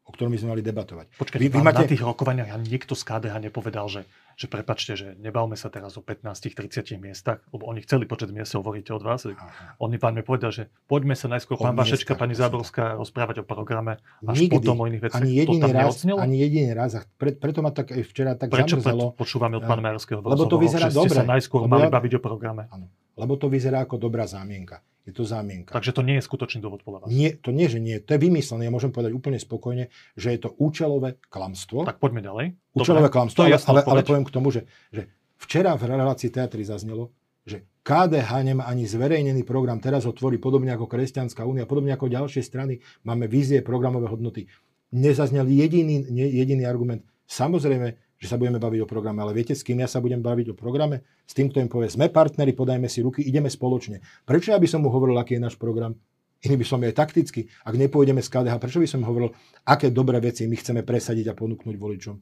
o 0.07 0.11
ktorom 0.15 0.31
by 0.31 0.39
sme 0.39 0.49
mali 0.55 0.63
debatovať. 0.63 1.07
Počkajte, 1.19 1.43
vy, 1.43 1.49
vy 1.51 1.61
máte... 1.61 1.83
na 1.83 1.91
tých 1.91 2.03
rokovaniach 2.03 2.51
ani 2.55 2.67
nikto 2.71 2.95
z 2.95 3.03
KDH 3.03 3.51
nepovedal, 3.51 3.91
že 3.91 4.07
že 4.37 4.53
prepačte, 4.53 4.93
že 5.01 5.17
nebavme 5.17 5.57
sa 5.57 5.73
teraz 5.73 5.97
o 5.97 6.05
15-30 6.05 7.01
miestach, 7.01 7.41
lebo 7.57 7.73
oni 7.73 7.81
chceli 7.81 8.05
počet 8.05 8.29
miest, 8.29 8.53
hovoríte 8.53 8.93
od 8.93 9.01
vás. 9.01 9.25
Aha. 9.25 9.81
Oni 9.81 9.97
pán 9.97 10.13
mi 10.13 10.21
povedal, 10.21 10.53
že 10.53 10.69
poďme 10.85 11.17
sa 11.17 11.33
najskôr 11.33 11.57
pán 11.57 11.73
Vašečka, 11.73 12.13
pani 12.13 12.37
Záborská 12.37 13.01
rozprávať 13.01 13.41
o 13.41 13.45
programe, 13.49 13.97
až 14.29 14.37
Nikdy, 14.45 14.53
potom 14.61 14.77
o 14.77 14.85
iných 14.85 15.03
veciach. 15.09 15.25
Ani 15.25 15.33
jediný, 15.41 15.73
raz, 15.73 16.05
ani 16.05 16.37
jediný 16.37 16.71
raz. 16.77 17.01
Pre, 17.17 17.33
preto 17.33 17.65
ma 17.65 17.73
tak 17.73 17.97
včera 17.97 18.37
tak 18.37 18.53
Prečo 18.53 18.77
zamrzelo. 18.77 19.17
počúvame 19.17 19.57
od 19.57 19.65
pána 19.65 19.81
Majerského 19.89 20.21
Lebo 20.21 20.45
to 20.45 20.61
vyzerá 20.61 20.93
že 20.93 21.01
dobre. 21.01 21.17
ste 21.17 21.25
sa 21.25 21.25
najskôr 21.25 21.65
mali 21.65 21.89
baviť 21.89 22.13
o 22.13 22.21
programe. 22.21 22.69
Áno. 22.69 22.93
Lebo 23.17 23.41
to 23.41 23.49
vyzerá 23.49 23.89
ako 23.89 23.97
dobrá 23.97 24.29
zámienka. 24.29 24.85
Je 25.07 25.15
to 25.15 25.23
zámienka. 25.23 25.71
Takže 25.71 25.95
to 25.95 26.03
nie 26.03 26.19
je 26.19 26.27
skutočný 26.27 26.59
dôvod 26.59 26.83
podľa 26.83 27.07
vás? 27.07 27.09
Nie, 27.15 27.39
to 27.39 27.55
nie, 27.55 27.71
že 27.71 27.79
nie. 27.79 28.03
To 28.03 28.19
je 28.19 28.21
vymyslené. 28.21 28.67
Ja 28.67 28.75
môžem 28.75 28.91
povedať 28.91 29.15
úplne 29.15 29.39
spokojne, 29.39 29.95
že 30.19 30.35
je 30.35 30.41
to 30.43 30.51
účelové 30.59 31.23
klamstvo. 31.31 31.87
Tak 31.87 32.03
poďme 32.03 32.27
ďalej. 32.27 32.59
Účelové 32.75 33.07
Dobre, 33.07 33.15
klamstvo, 33.15 33.47
ale, 33.47 33.55
ale, 33.63 33.81
ale 33.87 34.01
poviem 34.03 34.27
k 34.27 34.35
tomu, 34.35 34.51
že, 34.51 34.67
že 34.91 35.07
včera 35.39 35.79
v 35.79 35.95
relácii 35.95 36.35
teatri 36.35 36.67
zaznelo, 36.67 37.15
že 37.47 37.63
KDH 37.87 38.31
nemá 38.43 38.67
ani 38.67 38.83
zverejnený 38.83 39.47
program, 39.47 39.79
teraz 39.79 40.03
ho 40.03 40.11
tvorí 40.11 40.43
podobne 40.43 40.75
ako 40.75 40.91
Kresťanská 40.91 41.47
únia, 41.47 41.71
podobne 41.71 41.95
ako 41.95 42.11
ďalšie 42.11 42.43
strany, 42.43 42.83
máme 43.07 43.31
vízie, 43.31 43.63
programové 43.63 44.11
hodnoty. 44.11 44.51
Nezaznel 44.91 45.47
jediný, 45.47 46.03
jediný 46.11 46.67
argument. 46.67 47.07
Samozrejme, 47.31 48.06
že 48.17 48.27
sa 48.33 48.41
budeme 48.41 48.57
baviť 48.57 48.81
o 48.85 48.89
programe. 48.89 49.21
Ale 49.21 49.37
viete, 49.37 49.53
s 49.53 49.61
kým 49.61 49.81
ja 49.81 49.89
sa 49.89 50.01
budem 50.01 50.25
baviť 50.25 50.53
o 50.53 50.55
programe? 50.57 51.05
S 51.29 51.37
tým, 51.37 51.53
kto 51.53 51.61
im 51.61 51.69
povie, 51.69 51.93
sme 51.93 52.09
partneri, 52.09 52.57
podajme 52.57 52.89
si 52.89 53.05
ruky, 53.05 53.21
ideme 53.21 53.53
spoločne. 53.53 54.01
Prečo 54.25 54.53
ja 54.53 54.59
by 54.59 54.69
som 54.69 54.81
mu 54.85 54.89
hovoril, 54.89 55.17
aký 55.21 55.37
je 55.37 55.45
náš 55.45 55.57
program? 55.61 55.97
Iný 56.45 56.61
by 56.61 56.67
som 56.69 56.81
aj 56.85 56.97
takticky. 56.97 57.49
Ak 57.65 57.75
nepôjdeme 57.77 58.21
z 58.21 58.29
KDH, 58.29 58.61
prečo 58.61 58.81
by 58.81 58.89
som 58.89 59.05
hovoril, 59.05 59.33
aké 59.65 59.89
dobré 59.89 60.21
veci 60.21 60.45
my 60.45 60.57
chceme 60.57 60.81
presadiť 60.85 61.33
a 61.33 61.35
ponúknuť 61.37 61.77
voličom? 61.77 62.17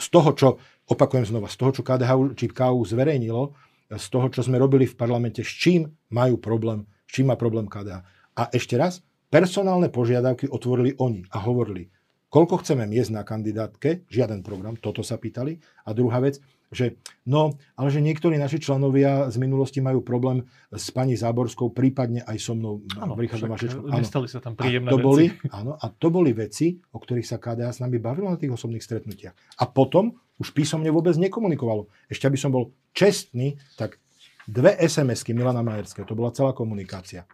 Z 0.00 0.06
toho, 0.10 0.30
čo, 0.34 0.48
opakujem 0.88 1.28
znova, 1.28 1.46
z 1.46 1.56
toho, 1.60 1.70
čo 1.76 1.82
KDH 1.86 2.34
či 2.34 2.46
KU 2.50 2.80
zverejnilo, 2.82 3.54
z 3.90 4.06
toho, 4.06 4.26
čo 4.30 4.46
sme 4.46 4.58
robili 4.58 4.86
v 4.86 4.94
parlamente, 4.94 5.42
s 5.42 5.50
čím 5.50 5.90
majú 6.14 6.38
problém, 6.38 6.86
s 7.06 7.10
čím 7.18 7.30
má 7.30 7.36
problém 7.38 7.66
KDH. 7.66 8.02
A 8.38 8.42
ešte 8.54 8.78
raz, 8.78 9.02
personálne 9.30 9.90
požiadavky 9.90 10.50
otvorili 10.50 10.94
oni 10.98 11.26
a 11.30 11.42
hovorili, 11.42 11.90
Koľko 12.30 12.62
chceme 12.62 12.86
miest 12.86 13.10
na 13.10 13.26
kandidátke? 13.26 14.06
Žiaden 14.06 14.46
program, 14.46 14.78
toto 14.78 15.02
sa 15.02 15.18
pýtali. 15.18 15.58
A 15.82 15.90
druhá 15.90 16.22
vec, 16.22 16.38
že 16.70 16.94
no, 17.26 17.58
ale 17.74 17.90
že 17.90 17.98
niektorí 17.98 18.38
naši 18.38 18.62
členovia 18.62 19.26
z 19.26 19.36
minulosti 19.42 19.82
majú 19.82 20.06
problém 20.06 20.46
s 20.70 20.94
pani 20.94 21.18
Záborskou, 21.18 21.74
prípadne 21.74 22.22
aj 22.22 22.38
so 22.38 22.54
mnou, 22.54 22.86
áno, 22.94 23.18
Richardom 23.18 23.50
Vašečkom. 23.50 23.90
Nestali 23.90 24.30
sa 24.30 24.38
tam 24.38 24.54
príjemné 24.54 24.86
a 24.86 24.94
to 24.94 24.98
veci. 25.02 25.06
Boli, 25.10 25.26
áno, 25.50 25.74
a 25.74 25.86
to 25.90 26.06
boli 26.14 26.30
veci, 26.30 26.78
o 26.94 27.02
ktorých 27.02 27.26
sa 27.26 27.42
KDA 27.42 27.74
s 27.74 27.82
nami 27.82 27.98
bavilo 27.98 28.30
na 28.30 28.38
tých 28.38 28.54
osobných 28.54 28.86
stretnutiach. 28.86 29.34
A 29.58 29.66
potom 29.66 30.14
už 30.38 30.54
písomne 30.54 30.86
vôbec 30.94 31.18
nekomunikovalo. 31.18 31.90
Ešte 32.06 32.30
aby 32.30 32.38
som 32.38 32.54
bol 32.54 32.70
čestný, 32.94 33.58
tak 33.74 33.98
dve 34.46 34.78
SMS-ky 34.78 35.34
Milana 35.34 35.66
Majerského, 35.66 36.06
to 36.06 36.14
bola 36.14 36.30
celá 36.30 36.54
komunikácia. 36.54 37.26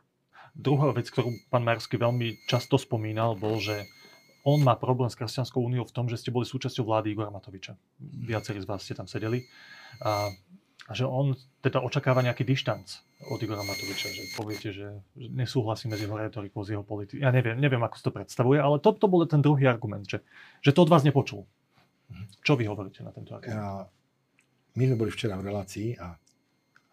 Druhá 0.56 0.96
vec, 0.96 1.12
ktorú 1.12 1.28
pán 1.52 1.68
Majerský 1.68 2.00
veľmi 2.00 2.48
často 2.48 2.80
spomínal, 2.80 3.36
bol, 3.36 3.60
že 3.60 3.84
on 4.46 4.62
má 4.62 4.78
problém 4.78 5.10
s 5.10 5.18
Kresťanskou 5.18 5.58
úniou 5.58 5.82
v 5.82 5.90
tom, 5.90 6.06
že 6.06 6.22
ste 6.22 6.30
boli 6.30 6.46
súčasťou 6.46 6.86
vlády 6.86 7.18
Igora 7.18 7.34
Matoviča. 7.34 7.74
Viacerí 7.98 8.62
z 8.62 8.70
vás 8.70 8.86
ste 8.86 8.94
tam 8.94 9.10
sedeli. 9.10 9.42
A, 10.06 10.30
a 10.86 10.92
že 10.94 11.02
on 11.02 11.34
teda 11.66 11.82
očakáva 11.82 12.22
nejaký 12.22 12.46
dištanc 12.46 13.02
od 13.26 13.42
Igora 13.42 13.66
Matoviča, 13.66 14.06
že 14.14 14.22
poviete, 14.38 14.70
že, 14.70 15.02
nesúhlasíme 15.18 15.98
s 15.98 16.06
jeho 16.06 16.14
retorikou, 16.14 16.62
s 16.62 16.70
jeho 16.70 16.86
politikou. 16.86 17.26
Ja 17.26 17.34
neviem, 17.34 17.58
neviem, 17.58 17.82
ako 17.82 17.98
si 17.98 18.06
to 18.06 18.14
predstavuje, 18.14 18.62
ale 18.62 18.78
to, 18.78 18.94
to 18.94 19.10
bol 19.10 19.26
ten 19.26 19.42
druhý 19.42 19.66
argument, 19.66 20.06
že, 20.06 20.22
že 20.62 20.70
to 20.70 20.86
od 20.86 20.94
vás 20.94 21.02
nepočul. 21.02 21.42
Čo 22.46 22.54
vy 22.54 22.70
hovoríte 22.70 23.02
na 23.02 23.10
tento 23.10 23.34
argument? 23.34 23.58
Ja, 23.58 23.90
my 24.78 24.82
sme 24.86 24.96
boli 24.96 25.10
včera 25.10 25.34
v 25.34 25.50
relácii 25.50 25.98
a 25.98 26.14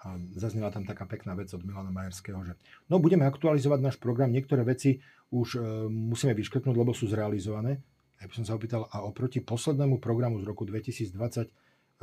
a 0.03 0.19
zaznela 0.35 0.67
tam 0.67 0.83
taká 0.83 1.07
pekná 1.07 1.31
vec 1.31 1.47
od 1.55 1.63
Milana 1.63 1.87
Majerského, 1.87 2.43
že 2.43 2.59
no 2.91 2.99
budeme 2.99 3.23
aktualizovať 3.23 3.79
náš 3.79 3.97
program, 3.97 4.35
niektoré 4.35 4.67
veci 4.67 4.99
už 5.31 5.47
e, 5.55 5.59
musíme 5.87 6.35
vyškrtnúť, 6.35 6.75
lebo 6.75 6.91
sú 6.91 7.07
zrealizované. 7.07 7.79
Ja 8.19 8.27
by 8.27 8.33
som 8.35 8.45
sa 8.45 8.53
opýtal, 8.59 8.85
a 8.91 9.01
oproti 9.07 9.39
poslednému 9.39 10.03
programu 10.03 10.43
z 10.43 10.45
roku 10.45 10.67
2020, 10.67 11.47
e, 11.47 11.51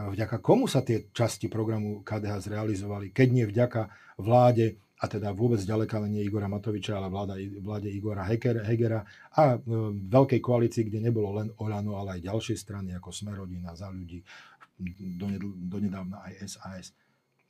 vďaka 0.00 0.40
komu 0.40 0.64
sa 0.64 0.80
tie 0.80 1.12
časti 1.12 1.52
programu 1.52 2.00
KDH 2.00 2.48
zrealizovali, 2.48 3.12
keď 3.12 3.28
nie 3.28 3.44
vďaka 3.44 3.92
vláde, 4.16 4.80
a 5.00 5.08
teda 5.08 5.32
vôbec 5.32 5.60
ďaleka 5.64 5.96
nie 6.04 6.28
Igora 6.28 6.44
Matoviča, 6.44 7.00
ale 7.00 7.08
vláda, 7.08 7.32
vláde 7.64 7.88
Igora 7.88 8.20
Heger, 8.28 8.60
Hegera 8.64 9.00
a 9.32 9.56
e, 9.56 9.58
veľkej 10.08 10.40
koalícii, 10.40 10.88
kde 10.88 11.04
nebolo 11.04 11.36
len 11.36 11.48
Olano, 11.60 11.96
ale 12.00 12.20
aj 12.20 12.32
ďalšie 12.32 12.56
strany 12.56 12.92
ako 12.96 13.08
Smerodina, 13.08 13.72
Za 13.72 13.88
ľudí, 13.88 14.20
donedávna 15.68 16.24
aj 16.24 16.32
SAS. 16.48 16.92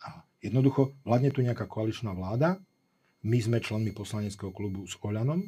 A 0.05 0.25
jednoducho 0.41 0.97
vládne 1.05 1.31
tu 1.31 1.45
nejaká 1.45 1.69
koaličná 1.69 2.17
vláda, 2.17 2.61
my 3.21 3.39
sme 3.41 3.61
členmi 3.61 3.93
poslaneckého 3.93 4.49
klubu 4.49 4.89
s 4.89 4.97
Oľanom 4.97 5.45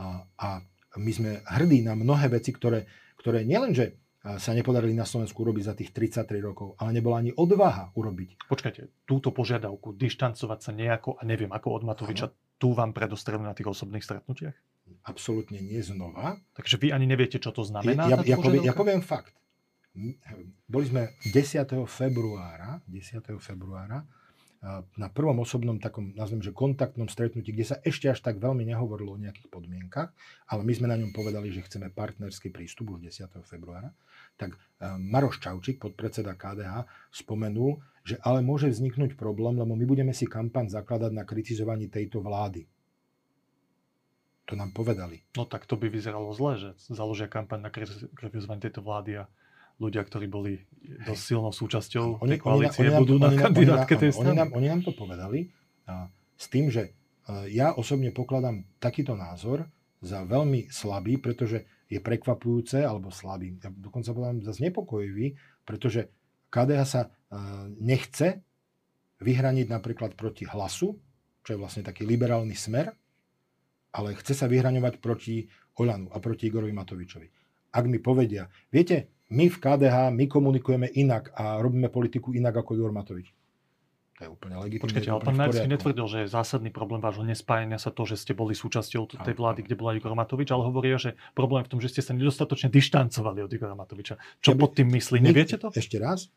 a, 0.00 0.24
a 0.40 0.48
my 0.96 1.10
sme 1.12 1.30
hrdí 1.44 1.84
na 1.84 1.92
mnohé 1.92 2.32
veci, 2.32 2.54
ktoré, 2.54 2.88
ktoré 3.20 3.44
nielenže 3.44 4.00
sa 4.24 4.56
nepodarili 4.56 4.96
na 4.96 5.04
Slovensku 5.04 5.44
urobiť 5.44 5.64
za 5.68 5.74
tých 5.76 5.92
33 5.92 6.40
rokov, 6.40 6.80
ale 6.80 6.96
nebola 6.96 7.20
ani 7.20 7.36
odvaha 7.36 7.92
urobiť. 7.92 8.48
Počkajte, 8.48 9.04
túto 9.04 9.36
požiadavku, 9.36 9.92
dištancovať 9.92 10.58
sa 10.64 10.72
nejako, 10.72 11.20
a 11.20 11.28
neviem, 11.28 11.52
ako 11.52 11.68
od 11.76 11.82
Matoviča, 11.84 12.32
ano. 12.32 12.36
tu 12.56 12.72
vám 12.72 12.96
predostreli 12.96 13.44
na 13.44 13.52
tých 13.52 13.68
osobných 13.68 14.00
stretnutiach? 14.00 14.56
Absolútne 15.04 15.60
nie 15.60 15.76
znova. 15.84 16.40
Takže 16.56 16.80
vy 16.80 16.96
ani 16.96 17.04
neviete, 17.04 17.36
čo 17.36 17.52
to 17.52 17.68
znamená? 17.68 18.08
Ja, 18.08 18.16
ja, 18.24 18.40
poviem, 18.40 18.64
ja 18.64 18.72
poviem 18.72 19.04
fakt 19.04 19.36
boli 20.66 20.84
sme 20.90 21.14
10. 21.30 21.86
februára, 21.86 22.82
10. 22.90 23.22
februára 23.38 24.02
na 24.96 25.12
prvom 25.12 25.44
osobnom 25.44 25.76
takom, 25.76 26.16
nazvem, 26.16 26.40
že 26.40 26.48
kontaktnom 26.48 27.04
stretnutí, 27.04 27.52
kde 27.52 27.68
sa 27.68 27.76
ešte 27.84 28.08
až 28.08 28.24
tak 28.24 28.40
veľmi 28.40 28.64
nehovorilo 28.64 29.12
o 29.12 29.20
nejakých 29.20 29.52
podmienkach, 29.52 30.08
ale 30.48 30.64
my 30.64 30.72
sme 30.72 30.88
na 30.88 30.96
ňom 30.96 31.12
povedali, 31.12 31.52
že 31.52 31.60
chceme 31.68 31.92
partnerský 31.92 32.48
prístup 32.48 32.96
už 32.96 33.04
10. 33.04 33.28
februára, 33.44 33.92
tak 34.40 34.56
Maroš 34.80 35.44
Čaučík, 35.44 35.76
podpredseda 35.76 36.32
KDH, 36.32 36.88
spomenul, 37.12 37.76
že 38.08 38.16
ale 38.24 38.40
môže 38.40 38.72
vzniknúť 38.72 39.20
problém, 39.20 39.60
lebo 39.60 39.76
my 39.76 39.84
budeme 39.84 40.16
si 40.16 40.24
kampaň 40.24 40.72
zakladať 40.72 41.12
na 41.12 41.28
kritizovaní 41.28 41.92
tejto 41.92 42.24
vlády. 42.24 42.64
To 44.48 44.56
nám 44.56 44.72
povedali. 44.72 45.24
No 45.36 45.44
tak 45.44 45.68
to 45.68 45.76
by 45.76 45.92
vyzeralo 45.92 46.32
zle, 46.32 46.56
že 46.56 46.68
založia 46.88 47.28
kampaň 47.28 47.68
na 47.68 47.70
kritizovanie 48.16 48.64
tejto 48.64 48.80
vlády 48.80 49.20
a 49.20 49.28
ľudia, 49.84 50.02
ktorí 50.04 50.26
boli 50.26 50.60
dosť 51.04 51.22
silnou 51.22 51.52
súčasťou 51.52 52.24
oni, 52.24 52.30
tej 52.36 52.40
koalície, 52.40 52.80
oni, 52.84 52.90
oni 52.92 53.02
budú 53.04 53.16
na 53.20 53.30
kandidátke 53.32 53.94
tej 53.96 54.10
strany. 54.12 54.32
Oni 54.32 54.38
nám, 54.40 54.50
oni 54.52 54.68
nám 54.72 54.82
to 54.84 54.92
povedali 54.92 55.48
a 55.88 56.08
s 56.36 56.46
tým, 56.48 56.68
že 56.68 56.82
e, 56.88 56.90
ja 57.52 57.72
osobne 57.76 58.12
pokladám 58.12 58.64
takýto 58.80 59.16
názor 59.16 59.68
za 60.04 60.24
veľmi 60.28 60.68
slabý, 60.68 61.16
pretože 61.16 61.64
je 61.88 62.00
prekvapujúce, 62.00 62.84
alebo 62.84 63.08
slabý, 63.08 63.56
ja 63.60 63.72
dokonca 63.72 64.12
povedám 64.12 64.44
za 64.44 64.52
znepokojivý, 64.56 65.36
pretože 65.64 66.12
KDH 66.52 66.80
sa 66.84 67.02
e, 67.04 67.08
nechce 67.80 68.44
vyhraniť 69.24 69.66
napríklad 69.72 70.12
proti 70.18 70.44
hlasu, 70.44 71.00
čo 71.44 71.48
je 71.54 71.60
vlastne 71.60 71.84
taký 71.84 72.04
liberálny 72.04 72.56
smer, 72.56 72.92
ale 73.94 74.18
chce 74.18 74.34
sa 74.34 74.46
vyhraňovať 74.50 74.98
proti 74.98 75.46
Olanu 75.78 76.10
a 76.10 76.18
proti 76.18 76.50
Igorovi 76.50 76.74
Matovičovi. 76.74 77.28
Ak 77.74 77.84
mi 77.90 77.98
povedia, 77.98 78.46
viete, 78.70 79.23
my 79.34 79.46
v 79.50 79.56
KDH, 79.58 79.96
my 80.14 80.24
komunikujeme 80.30 80.86
inak 80.94 81.34
a 81.34 81.58
robíme 81.58 81.90
politiku 81.90 82.30
inak 82.30 82.54
ako 82.54 82.78
Igor 82.78 82.94
Matovič. 82.94 83.34
To 84.14 84.20
je 84.22 84.30
úplne 84.30 84.54
legitimné. 84.62 84.86
Počkajte, 84.86 85.10
ale 85.10 85.22
pán 85.26 85.34
Majerský 85.34 85.66
netvrdil, 85.66 86.06
že 86.06 86.18
je 86.22 86.28
zásadný 86.30 86.70
problém 86.70 87.02
vášho 87.02 87.26
nespájania 87.26 87.82
sa 87.82 87.90
to, 87.90 88.06
že 88.06 88.14
ste 88.14 88.30
boli 88.30 88.54
súčasťou 88.54 89.10
tej 89.10 89.34
vlády, 89.34 89.66
kde 89.66 89.74
bola 89.74 89.98
Igor 89.98 90.14
Matovič, 90.14 90.54
ale 90.54 90.62
hovorí, 90.70 90.94
že 90.94 91.18
problém 91.34 91.66
je 91.66 91.66
v 91.66 91.70
tom, 91.74 91.80
že 91.82 91.90
ste 91.90 91.98
sa 92.06 92.14
nedostatočne 92.14 92.70
dištancovali 92.70 93.42
od 93.42 93.50
Igora 93.50 93.74
Matoviča. 93.74 94.14
Čo 94.38 94.54
ja 94.54 94.56
by, 94.56 94.60
pod 94.62 94.72
tým 94.78 94.88
myslí? 94.94 95.18
Neviete 95.18 95.58
to? 95.58 95.74
Ešte 95.74 95.98
raz. 95.98 96.30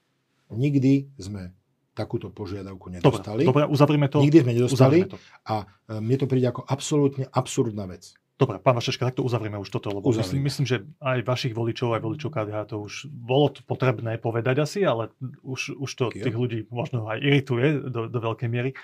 Nikdy 0.50 1.22
sme 1.22 1.54
takúto 1.94 2.34
požiadavku 2.34 2.90
nedostali. 2.90 3.46
Dobre, 3.46 3.66
dobre 3.66 3.74
uzavrime 3.74 4.10
to. 4.10 4.26
Nikdy 4.26 4.40
sme 4.42 4.54
nedostali 4.58 4.98
to. 5.06 5.18
a 5.46 5.66
e, 5.66 5.98
mne 6.02 6.18
to 6.18 6.26
príde 6.26 6.50
ako 6.50 6.62
absolútne 6.66 7.30
absurdná 7.30 7.86
vec. 7.86 8.18
Dobre, 8.38 8.62
pán 8.62 8.78
Vašečka, 8.78 9.10
tak 9.10 9.18
to 9.18 9.26
uzavrieme 9.26 9.58
už 9.58 9.66
toto, 9.74 9.90
lebo 9.90 10.14
myslím, 10.14 10.46
myslím, 10.46 10.70
že 10.70 10.86
aj 11.02 11.26
vašich 11.26 11.58
voličov, 11.58 11.98
aj 11.98 12.06
voličov 12.06 12.30
KDH 12.30 12.70
to 12.70 12.86
už 12.86 13.10
bolo 13.10 13.50
to 13.50 13.66
potrebné 13.66 14.22
povedať 14.22 14.62
asi, 14.62 14.86
ale 14.86 15.10
už, 15.42 15.74
už 15.74 15.90
to 15.98 16.14
Kio? 16.14 16.22
tých 16.22 16.38
ľudí 16.38 16.60
možno 16.70 17.10
aj 17.10 17.18
irituje 17.18 17.82
do, 17.90 18.06
do 18.06 18.20
veľkej 18.22 18.46
miery. 18.46 18.78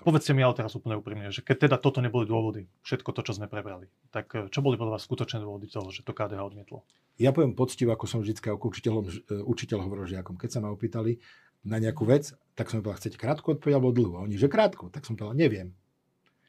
Povedzte 0.00 0.32
mi 0.32 0.40
ale 0.40 0.56
teraz 0.56 0.72
úplne 0.72 0.96
úprimne, 0.96 1.28
že 1.28 1.44
keď 1.44 1.68
teda 1.68 1.76
toto 1.76 2.00
neboli 2.00 2.24
dôvody, 2.24 2.64
všetko 2.80 3.12
to, 3.12 3.20
čo 3.28 3.36
sme 3.36 3.44
prebrali, 3.44 3.92
tak 4.08 4.32
eh, 4.32 4.48
čo 4.48 4.64
boli 4.64 4.80
podľa 4.80 4.96
vás 4.96 5.04
skutočné 5.04 5.36
dôvody 5.44 5.68
toho, 5.68 5.92
že 5.92 6.00
to 6.00 6.16
KDH 6.16 6.40
odmietlo? 6.40 6.80
Ja 7.20 7.36
poviem 7.36 7.52
poctivo, 7.52 7.92
ako 7.92 8.08
som 8.08 8.24
vždy 8.24 8.40
ako 8.40 8.72
učiteľom, 8.72 9.04
eh, 9.04 9.12
učiteľ 9.44 9.84
hovoril 9.84 10.08
žiakom. 10.08 10.40
Keď 10.40 10.48
sa 10.48 10.58
ma 10.64 10.72
opýtali 10.72 11.20
na 11.60 11.76
nejakú 11.76 12.08
vec, 12.08 12.32
tak 12.56 12.72
som 12.72 12.80
povedal, 12.80 13.04
chcete 13.04 13.20
krátku 13.20 13.52
odpoveď 13.52 13.76
alebo 13.76 13.92
dlhú? 13.92 14.16
A 14.16 14.24
oni, 14.24 14.40
že 14.40 14.48
krátku. 14.48 14.88
Tak 14.88 15.04
som 15.04 15.12
povedal, 15.12 15.36
neviem. 15.36 15.76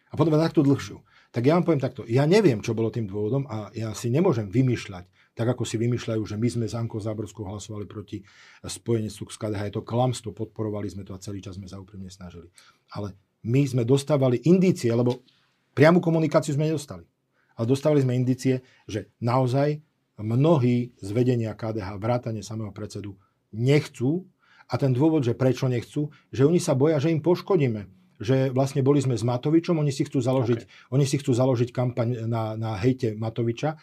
A 0.07 0.15
potom 0.15 0.31
takú 0.31 0.63
dlhšiu 0.63 1.03
tak 1.35 1.43
ja 1.43 1.59
vám 1.59 1.67
poviem 1.67 1.83
takto. 1.83 2.07
Ja 2.07 2.23
neviem, 2.23 2.63
čo 2.63 2.71
bolo 2.71 2.87
tým 2.87 3.11
dôvodom 3.11 3.43
a 3.51 3.67
ja 3.75 3.91
si 3.91 4.07
nemôžem 4.07 4.47
vymýšľať, 4.47 5.35
tak 5.35 5.51
ako 5.51 5.67
si 5.67 5.75
vymýšľajú, 5.75 6.23
že 6.23 6.39
my 6.39 6.47
sme 6.47 6.63
s 6.63 6.79
Ankou 6.79 7.03
Záborskou 7.03 7.43
hlasovali 7.43 7.83
proti 7.83 8.23
spojenectvu 8.63 9.27
s 9.27 9.35
KDH. 9.35 9.67
Je 9.67 9.75
to 9.75 9.83
klamstvo, 9.83 10.31
podporovali 10.31 10.87
sme 10.87 11.03
to 11.03 11.11
a 11.11 11.19
celý 11.19 11.43
čas 11.43 11.59
sme 11.59 11.67
sa 11.67 11.75
úprimne 11.75 12.07
snažili. 12.07 12.47
Ale 12.95 13.19
my 13.43 13.67
sme 13.67 13.83
dostávali 13.83 14.47
indície, 14.47 14.87
lebo 14.95 15.27
priamu 15.75 15.99
komunikáciu 15.99 16.55
sme 16.55 16.71
nedostali. 16.71 17.03
Ale 17.59 17.67
dostávali 17.67 17.99
sme 18.07 18.15
indície, 18.15 18.63
že 18.87 19.11
naozaj 19.19 19.83
mnohí 20.15 20.95
z 21.03 21.09
vedenia 21.11 21.51
KDH, 21.51 21.99
vrátane 21.99 22.39
samého 22.47 22.71
predsedu, 22.71 23.19
nechcú. 23.51 24.23
A 24.71 24.79
ten 24.79 24.95
dôvod, 24.95 25.27
že 25.27 25.35
prečo 25.35 25.67
nechcú, 25.67 26.15
že 26.31 26.47
oni 26.47 26.63
sa 26.63 26.79
boja, 26.79 26.95
že 26.95 27.11
im 27.11 27.19
poškodíme 27.19 28.04
že 28.19 28.49
vlastne 28.51 28.81
boli 28.85 29.03
sme 29.03 29.15
s 29.15 29.23
Matovičom, 29.23 29.79
oni 29.79 29.91
si 29.91 30.07
chcú 30.07 30.23
založiť, 30.23 30.61
okay. 30.63 30.93
oni 30.95 31.05
si 31.07 31.19
chcú 31.19 31.31
založiť 31.35 31.69
kampaň 31.71 32.27
na, 32.27 32.55
na 32.55 32.71
hejte 32.79 33.13
Matoviča. 33.15 33.75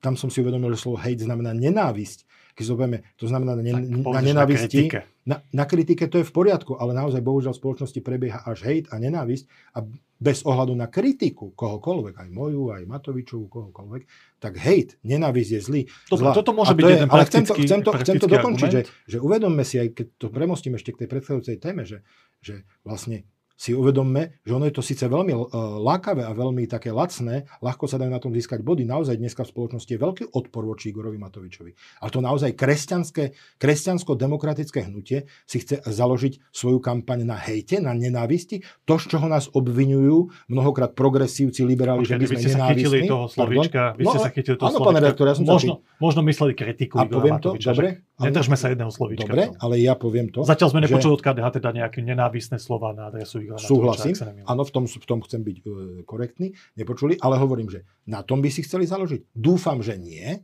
Tam 0.00 0.16
som 0.16 0.32
si 0.32 0.40
uvedomil, 0.40 0.72
že 0.76 0.84
slovo 0.84 1.00
hejt 1.00 1.24
znamená 1.24 1.52
nenávisť. 1.52 2.28
Keď 2.56 2.64
zoberme, 2.66 3.06
to 3.16 3.24
znamená 3.24 3.56
na, 3.56 3.62
ne, 3.62 3.72
na 4.04 4.20
nenávisti. 4.20 4.88
Na 4.88 4.90
kritike. 4.90 5.00
Na, 5.24 5.36
na 5.54 5.64
kritike 5.64 6.04
to 6.08 6.20
je 6.20 6.26
v 6.26 6.32
poriadku, 6.32 6.76
ale 6.76 6.96
naozaj 6.96 7.22
bohužiaľ 7.22 7.56
v 7.56 7.60
spoločnosti 7.60 8.00
prebieha 8.00 8.40
až 8.44 8.66
hejt 8.66 8.90
a 8.90 8.98
nenávisť 8.98 9.44
a 9.76 9.84
bez 10.20 10.44
ohľadu 10.44 10.76
na 10.76 10.92
kritiku 10.92 11.56
kohokoľvek, 11.56 12.20
aj 12.20 12.28
moju, 12.28 12.76
aj 12.76 12.84
Matovičovú, 12.84 13.48
kohokoľvek, 13.48 14.02
tak 14.36 14.60
hejt, 14.60 15.00
nenávisť 15.00 15.50
je 15.56 15.60
zlý. 15.64 15.82
Dobre, 16.12 16.28
zlá. 16.28 16.32
toto 16.36 16.52
môže 16.52 16.76
byť 16.76 16.84
je, 16.84 16.92
jeden 16.92 17.08
Ale 17.08 17.24
chcem 17.24 17.44
to, 17.48 17.54
chcem 17.56 17.80
to, 17.80 17.90
chcem 18.04 18.16
to 18.20 18.28
dokončiť, 18.28 18.68
že, 18.68 18.82
že 19.08 19.16
uvedomme 19.16 19.64
si, 19.64 19.80
aj 19.80 19.96
keď 19.96 20.06
to 20.20 20.26
premostím 20.28 20.76
ešte 20.76 20.92
k 20.92 21.04
tej 21.04 21.08
predchádzajúcej 21.08 21.56
téme, 21.56 21.88
že, 21.88 22.04
že 22.44 22.68
vlastne 22.84 23.24
si 23.60 23.76
uvedomme, 23.76 24.40
že 24.40 24.56
ono 24.56 24.64
je 24.64 24.72
to 24.72 24.80
síce 24.80 25.04
veľmi 25.04 25.36
uh, 25.36 25.44
lákavé 25.84 26.24
a 26.24 26.32
veľmi 26.32 26.64
také 26.64 26.88
lacné, 26.88 27.44
ľahko 27.60 27.84
sa 27.84 28.00
dajú 28.00 28.08
na 28.08 28.16
tom 28.16 28.32
získať 28.32 28.64
body. 28.64 28.88
Naozaj 28.88 29.20
dneska 29.20 29.44
v 29.44 29.52
spoločnosti 29.52 29.92
je 29.92 30.00
veľký 30.00 30.24
odpor 30.32 30.64
voči 30.64 30.88
Igorovi 30.88 31.20
Matovičovi. 31.20 32.00
Ale 32.00 32.08
to 32.08 32.24
naozaj 32.24 32.56
kresťanské, 32.56 33.36
kresťansko-demokratické 33.60 34.88
hnutie 34.88 35.28
si 35.44 35.60
chce 35.60 35.84
založiť 35.84 36.48
svoju 36.48 36.80
kampaň 36.80 37.28
na 37.28 37.36
hejte, 37.36 37.84
na 37.84 37.92
nenávisti. 37.92 38.64
To, 38.88 38.96
z 38.96 39.12
čoho 39.12 39.28
nás 39.28 39.52
obvinujú 39.52 40.32
mnohokrát 40.48 40.96
progresívci, 40.96 41.60
liberáli, 41.68 42.08
že 42.08 42.16
my 42.16 42.24
sme 42.32 42.40
nenávistní. 42.40 43.12
toho 43.12 43.28
slovíčka, 43.28 43.92
vy 44.00 44.08
ste 44.08 44.18
no, 44.18 44.24
sa 44.24 44.30
chytili 44.32 44.56
toho 44.56 44.68
áno, 44.72 44.78
slovíčka. 44.80 44.98
Redaktor, 45.04 45.24
ja 45.28 45.36
som 45.36 45.44
možno, 45.44 45.84
sa 45.84 46.00
možno 46.00 46.20
mysleli 46.24 46.52
kritiku 46.56 46.96
a 46.96 47.04
poviem 47.04 47.36
to, 47.44 47.60
dobre, 47.60 48.08
Nedržme 48.20 48.56
sa 48.56 48.68
jedného 48.68 48.92
slovíčka. 48.92 49.24
Dobre, 49.24 49.48
ale 49.56 49.80
ja 49.80 49.96
poviem 49.96 50.28
to. 50.28 50.44
Zatiaľ 50.44 50.68
sme 50.76 50.80
nepočuli 50.84 51.16
od 51.16 51.24
KDH 51.24 51.56
teda 51.56 51.72
nejaké 51.72 52.04
nenávistné 52.04 52.60
slova 52.60 52.92
na 52.92 53.08
adresu 53.08 53.40
Súhlasím, 53.58 54.14
áno, 54.46 54.62
v 54.62 54.70
tom, 54.70 54.84
v 54.86 55.06
tom 55.08 55.18
chcem 55.24 55.42
byť 55.42 55.56
uh, 55.62 55.70
korektný, 56.06 56.54
nepočuli, 56.76 57.18
ale 57.18 57.40
hovorím, 57.40 57.72
že 57.72 57.88
na 58.06 58.22
tom 58.22 58.44
by 58.44 58.52
si 58.52 58.62
chceli 58.62 58.86
založiť. 58.86 59.34
Dúfam, 59.34 59.80
že 59.80 59.98
nie, 59.98 60.38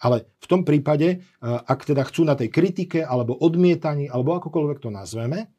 ale 0.00 0.30
v 0.40 0.46
tom 0.46 0.62
prípade, 0.62 1.20
uh, 1.42 1.60
ak 1.66 1.84
teda 1.84 2.06
chcú 2.08 2.24
na 2.24 2.38
tej 2.38 2.48
kritike, 2.48 3.02
alebo 3.04 3.36
odmietaní, 3.36 4.08
alebo 4.08 4.38
akokoľvek 4.38 4.78
to 4.80 4.88
nazveme, 4.94 5.50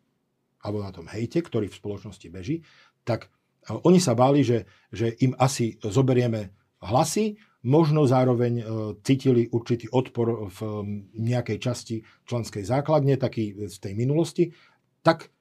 alebo 0.64 0.82
na 0.82 0.90
tom 0.90 1.06
hejte, 1.12 1.44
ktorý 1.44 1.70
v 1.70 1.78
spoločnosti 1.78 2.28
beží, 2.32 2.66
tak 3.06 3.30
uh, 3.68 3.84
oni 3.84 4.00
sa 4.02 4.16
báli, 4.18 4.42
že, 4.42 4.66
že 4.90 5.14
im 5.22 5.36
asi 5.38 5.78
zoberieme 5.84 6.56
hlasy, 6.82 7.38
možno 7.68 8.08
zároveň 8.08 8.64
cítili 9.04 9.50
určitý 9.52 9.92
odpor 9.92 10.48
v 10.48 10.60
nejakej 11.20 11.58
časti 11.60 12.00
členskej 12.24 12.64
základne, 12.64 13.20
taký 13.20 13.68
z 13.68 13.76
tej 13.82 13.92
minulosti, 13.98 14.56
tak 15.04 15.34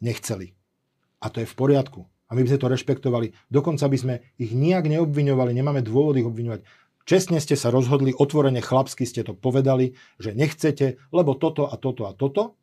nechceli. 0.00 0.54
A 1.22 1.30
to 1.30 1.38
je 1.38 1.46
v 1.46 1.54
poriadku. 1.54 2.02
A 2.26 2.34
my 2.34 2.42
by 2.42 2.48
sme 2.50 2.62
to 2.64 2.72
rešpektovali. 2.72 3.26
Dokonca 3.52 3.86
by 3.86 3.98
sme 4.00 4.14
ich 4.40 4.50
nijak 4.50 4.90
neobviňovali, 4.90 5.52
nemáme 5.54 5.84
dôvod 5.84 6.18
ich 6.18 6.26
obviňovať. 6.26 6.66
Čestne 7.02 7.38
ste 7.42 7.58
sa 7.58 7.70
rozhodli, 7.70 8.14
otvorene 8.14 8.62
chlapsky 8.62 9.06
ste 9.06 9.26
to 9.26 9.34
povedali, 9.34 9.94
že 10.22 10.34
nechcete, 10.34 11.02
lebo 11.10 11.34
toto 11.34 11.66
a 11.66 11.74
toto 11.78 12.06
a 12.06 12.14
toto. 12.14 12.58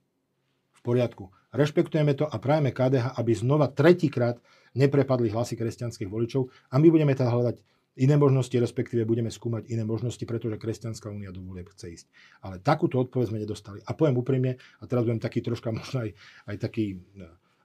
V 0.75 0.81
poriadku. 0.83 1.31
Rešpektujeme 1.51 2.15
to 2.15 2.23
a 2.23 2.35
prajeme 2.39 2.71
KDH, 2.71 3.19
aby 3.19 3.31
znova 3.35 3.67
tretíkrát 3.67 4.39
neprepadli 4.77 5.33
hlasy 5.33 5.57
kresťanských 5.59 6.07
voličov 6.07 6.47
a 6.71 6.77
my 6.79 6.87
budeme 6.87 7.11
teda 7.11 7.29
hľadať 7.29 7.57
iné 7.99 8.15
možnosti, 8.15 8.55
respektíve 8.55 9.03
budeme 9.03 9.27
skúmať 9.27 9.67
iné 9.67 9.83
možnosti, 9.83 10.23
pretože 10.23 10.55
Kresťanská 10.55 11.11
únia 11.11 11.35
do 11.35 11.43
volieb 11.43 11.67
chce 11.67 11.99
ísť. 11.99 12.07
Ale 12.39 12.63
takúto 12.63 12.95
odpoveď 12.95 13.27
sme 13.27 13.43
nedostali. 13.43 13.83
A 13.83 13.91
poviem 13.91 14.15
úprimne, 14.15 14.55
a 14.79 14.87
teraz 14.87 15.03
budem 15.03 15.19
taký 15.19 15.43
troška 15.43 15.75
možno 15.75 16.07
aj, 16.07 16.09
aj 16.47 16.55
taký 16.63 17.03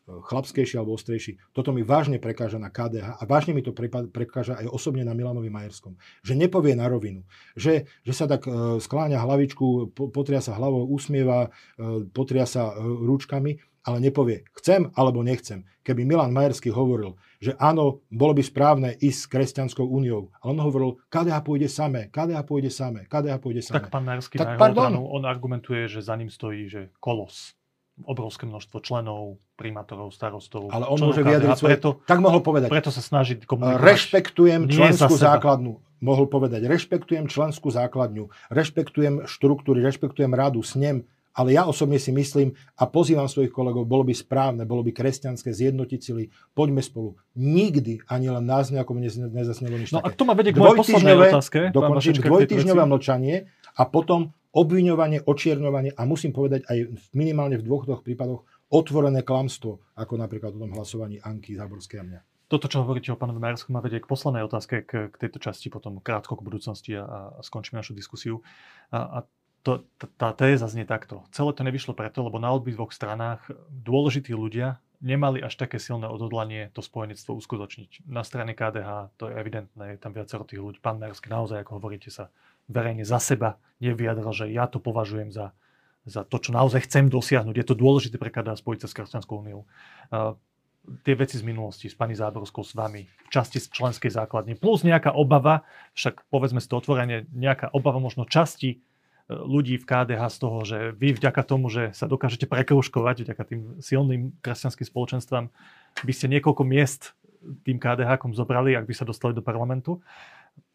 chlapskejší 0.04 0.76
alebo 0.76 0.92
ostrejší. 0.94 1.40
Toto 1.56 1.72
mi 1.72 1.80
vážne 1.80 2.20
prekáža 2.20 2.60
na 2.60 2.68
KDH 2.68 3.20
a 3.20 3.22
vážne 3.24 3.56
mi 3.56 3.64
to 3.64 3.72
prekáža 4.12 4.60
aj 4.60 4.68
osobne 4.68 5.00
na 5.00 5.16
Milanovi 5.16 5.48
Majerskom. 5.48 5.96
Že 6.20 6.44
nepovie 6.44 6.76
na 6.76 6.86
rovinu. 6.88 7.24
Že, 7.56 7.88
že 8.04 8.12
sa 8.12 8.28
tak 8.28 8.44
e, 8.44 8.80
skláňa 8.84 9.24
hlavičku, 9.24 9.96
potria 10.12 10.44
sa 10.44 10.60
hlavou, 10.60 10.84
usmieva, 10.92 11.48
e, 11.80 12.04
potria 12.12 12.44
sa 12.44 12.76
e, 12.76 12.84
rúčkami, 12.84 13.56
ale 13.84 13.96
nepovie 14.00 14.44
chcem 14.60 14.92
alebo 14.92 15.24
nechcem. 15.24 15.64
Keby 15.84 16.08
Milan 16.08 16.32
Majerský 16.32 16.72
hovoril, 16.72 17.20
že 17.40 17.52
áno, 17.60 18.00
bolo 18.08 18.32
by 18.32 18.40
správne 18.40 18.96
ísť 18.96 19.20
s 19.20 19.28
Kresťanskou 19.28 19.84
úniou, 19.84 20.32
ale 20.40 20.56
on 20.56 20.64
hovoril, 20.64 20.96
KDH 21.12 21.44
pôjde 21.44 21.68
samé, 21.68 22.08
KDH 22.08 22.40
pôjde 22.48 22.72
samé, 22.72 23.04
KDH 23.04 23.36
pôjde 23.40 23.60
samé. 23.60 23.84
Tak 23.84 23.92
pán 23.92 24.04
Majerský 24.08 24.40
tak, 24.40 24.56
na 24.56 24.68
jeho 24.72 25.04
on 25.04 25.28
argumentuje, 25.28 25.84
že 25.88 26.00
za 26.00 26.16
ním 26.16 26.32
stojí, 26.32 26.68
že 26.72 26.88
kolos 27.00 27.52
obrovské 28.02 28.42
množstvo 28.50 28.82
členov, 28.82 29.38
primátorov, 29.54 30.10
starostov. 30.10 30.66
Ale 30.74 30.90
on 30.90 30.98
môže 30.98 31.22
vyjadriť 31.22 31.54
svoje... 31.54 31.78
Preto, 31.78 31.88
tak 32.02 32.18
mohol 32.18 32.42
povedať. 32.42 32.66
Preto 32.66 32.90
sa 32.90 32.98
snaží 32.98 33.38
komunikovať. 33.38 33.86
Rešpektujem 33.86 34.62
členskú 34.66 35.14
základnú. 35.14 35.78
Mohol 36.04 36.26
povedať, 36.28 36.68
rešpektujem 36.68 37.32
členskú 37.32 37.72
základňu, 37.72 38.28
rešpektujem 38.52 39.24
štruktúry, 39.24 39.80
rešpektujem 39.80 40.36
radu, 40.36 40.60
snem, 40.60 41.08
ale 41.34 41.58
ja 41.58 41.66
osobne 41.66 41.98
si 41.98 42.14
myslím 42.14 42.54
a 42.78 42.86
pozývam 42.86 43.26
svojich 43.26 43.50
kolegov, 43.50 43.90
bolo 43.90 44.06
by 44.06 44.14
správne, 44.14 44.62
bolo 44.62 44.86
by 44.86 44.94
kresťanské 44.94 45.50
zjednotiť 45.50 46.00
sily, 46.00 46.24
poďme 46.54 46.80
spolu. 46.80 47.18
Nikdy 47.34 48.06
ani 48.06 48.30
len 48.30 48.46
nás 48.46 48.70
nejakom 48.70 48.96
nezasnelo 49.02 49.76
nič 49.76 49.90
No 49.90 49.98
také. 50.00 50.14
a 50.14 50.16
to 50.16 50.24
ma 50.24 50.34
vedie 50.38 50.54
k 50.54 50.62
mojej 50.62 50.78
poslednej 50.78 51.14
otázke. 51.18 51.58
Dokončiť 51.74 52.22
dvojtyžňové 52.22 52.84
mlčanie 52.86 53.50
a 53.74 53.82
potom 53.90 54.30
obviňovanie, 54.54 55.26
očierňovanie 55.26 55.98
a 55.98 56.02
musím 56.06 56.30
povedať 56.30 56.62
aj 56.70 56.94
minimálne 57.10 57.58
v 57.58 57.66
dvoch 57.66 57.90
toho 57.90 57.98
prípadoch 57.98 58.46
otvorené 58.70 59.26
klamstvo, 59.26 59.82
ako 59.98 60.14
napríklad 60.14 60.54
o 60.54 60.62
tom 60.62 60.72
hlasovaní 60.78 61.18
Anky 61.18 61.58
Záborskej 61.58 61.98
a 62.00 62.04
mňa. 62.06 62.20
Toto, 62.46 62.70
čo 62.70 62.86
hovoríte 62.86 63.10
o 63.10 63.18
pánovi 63.18 63.40
Majerskom, 63.42 63.74
ma 63.74 63.82
vedie 63.82 63.98
k 63.98 64.06
poslednej 64.06 64.46
otázke, 64.46 64.86
k, 64.86 65.10
k 65.10 65.14
tejto 65.16 65.42
časti, 65.42 65.74
potom 65.74 65.98
krátko 65.98 66.38
k 66.38 66.44
budúcnosti 66.44 66.92
a, 66.94 67.34
a 67.34 67.40
skončíme 67.42 67.82
našu 67.82 67.98
diskusiu. 67.98 68.46
A, 68.94 69.18
a 69.18 69.18
to, 69.64 69.80
tá 70.20 70.36
téza 70.36 70.68
znie 70.68 70.84
takto. 70.84 71.24
Celé 71.32 71.50
to 71.56 71.64
nevyšlo 71.64 71.96
preto, 71.96 72.20
lebo 72.20 72.36
na 72.36 72.52
dvoch 72.52 72.92
stranách 72.92 73.48
dôležití 73.72 74.36
ľudia 74.36 74.76
nemali 75.00 75.40
až 75.40 75.56
také 75.56 75.80
silné 75.80 76.04
odhodlanie 76.04 76.68
to 76.76 76.84
spojenectvo 76.84 77.36
uskutočniť. 77.40 78.04
Na 78.04 78.24
strane 78.24 78.52
KDH 78.52 79.16
to 79.16 79.32
je 79.32 79.34
evidentné, 79.36 79.96
je 79.96 79.98
tam 80.00 80.12
viacero 80.12 80.44
tých 80.44 80.60
ľudí. 80.60 80.78
Pán 80.84 81.00
Majersky 81.00 81.32
naozaj, 81.32 81.64
ako 81.64 81.80
hovoríte, 81.80 82.12
sa 82.12 82.28
verejne 82.68 83.08
za 83.08 83.16
seba 83.20 83.56
nevyjadril, 83.80 84.32
že 84.32 84.46
ja 84.52 84.68
to 84.68 84.80
považujem 84.80 85.32
za, 85.32 85.56
za 86.04 86.24
to, 86.28 86.36
čo 86.40 86.52
naozaj 86.52 86.84
chcem 86.84 87.08
dosiahnuť. 87.08 87.56
Je 87.56 87.66
to 87.68 87.76
dôležité 87.76 88.20
pre 88.20 88.28
KDH 88.28 88.60
spojiť 88.60 88.80
sa 88.84 88.88
s 88.88 88.96
Kresťanskou 88.96 89.40
úniou. 89.40 89.64
tie 91.04 91.14
veci 91.16 91.40
z 91.40 91.44
minulosti, 91.44 91.88
s 91.88 91.96
pani 91.96 92.12
Záborskou, 92.12 92.60
s 92.60 92.76
vami, 92.76 93.08
v 93.08 93.28
časti 93.32 93.56
z 93.60 93.72
členskej 93.72 94.12
základne, 94.12 94.56
plus 94.56 94.84
nejaká 94.84 95.12
obava, 95.16 95.64
však 95.96 96.28
povedzme 96.28 96.60
si 96.60 96.68
to 96.68 96.76
otvorene, 96.80 97.24
nejaká 97.32 97.72
obava 97.72 97.96
možno 97.96 98.28
časti 98.28 98.84
ľudí 99.28 99.80
v 99.80 99.88
KDH 99.88 100.22
z 100.28 100.36
toho, 100.36 100.58
že 100.68 100.78
vy 100.92 101.16
vďaka 101.16 101.42
tomu, 101.44 101.72
že 101.72 101.96
sa 101.96 102.04
dokážete 102.04 102.44
prekruškovať, 102.44 103.24
vďaka 103.24 103.42
tým 103.48 103.60
silným 103.80 104.36
kresťanským 104.44 104.84
spoločenstvám, 104.84 105.48
by 106.04 106.12
ste 106.12 106.26
niekoľko 106.28 106.62
miest 106.66 107.16
tým 107.64 107.80
KDH 107.80 108.20
zobrali, 108.36 108.76
ak 108.76 108.88
by 108.88 108.94
sa 108.96 109.08
dostali 109.08 109.36
do 109.36 109.44
parlamentu. 109.44 110.00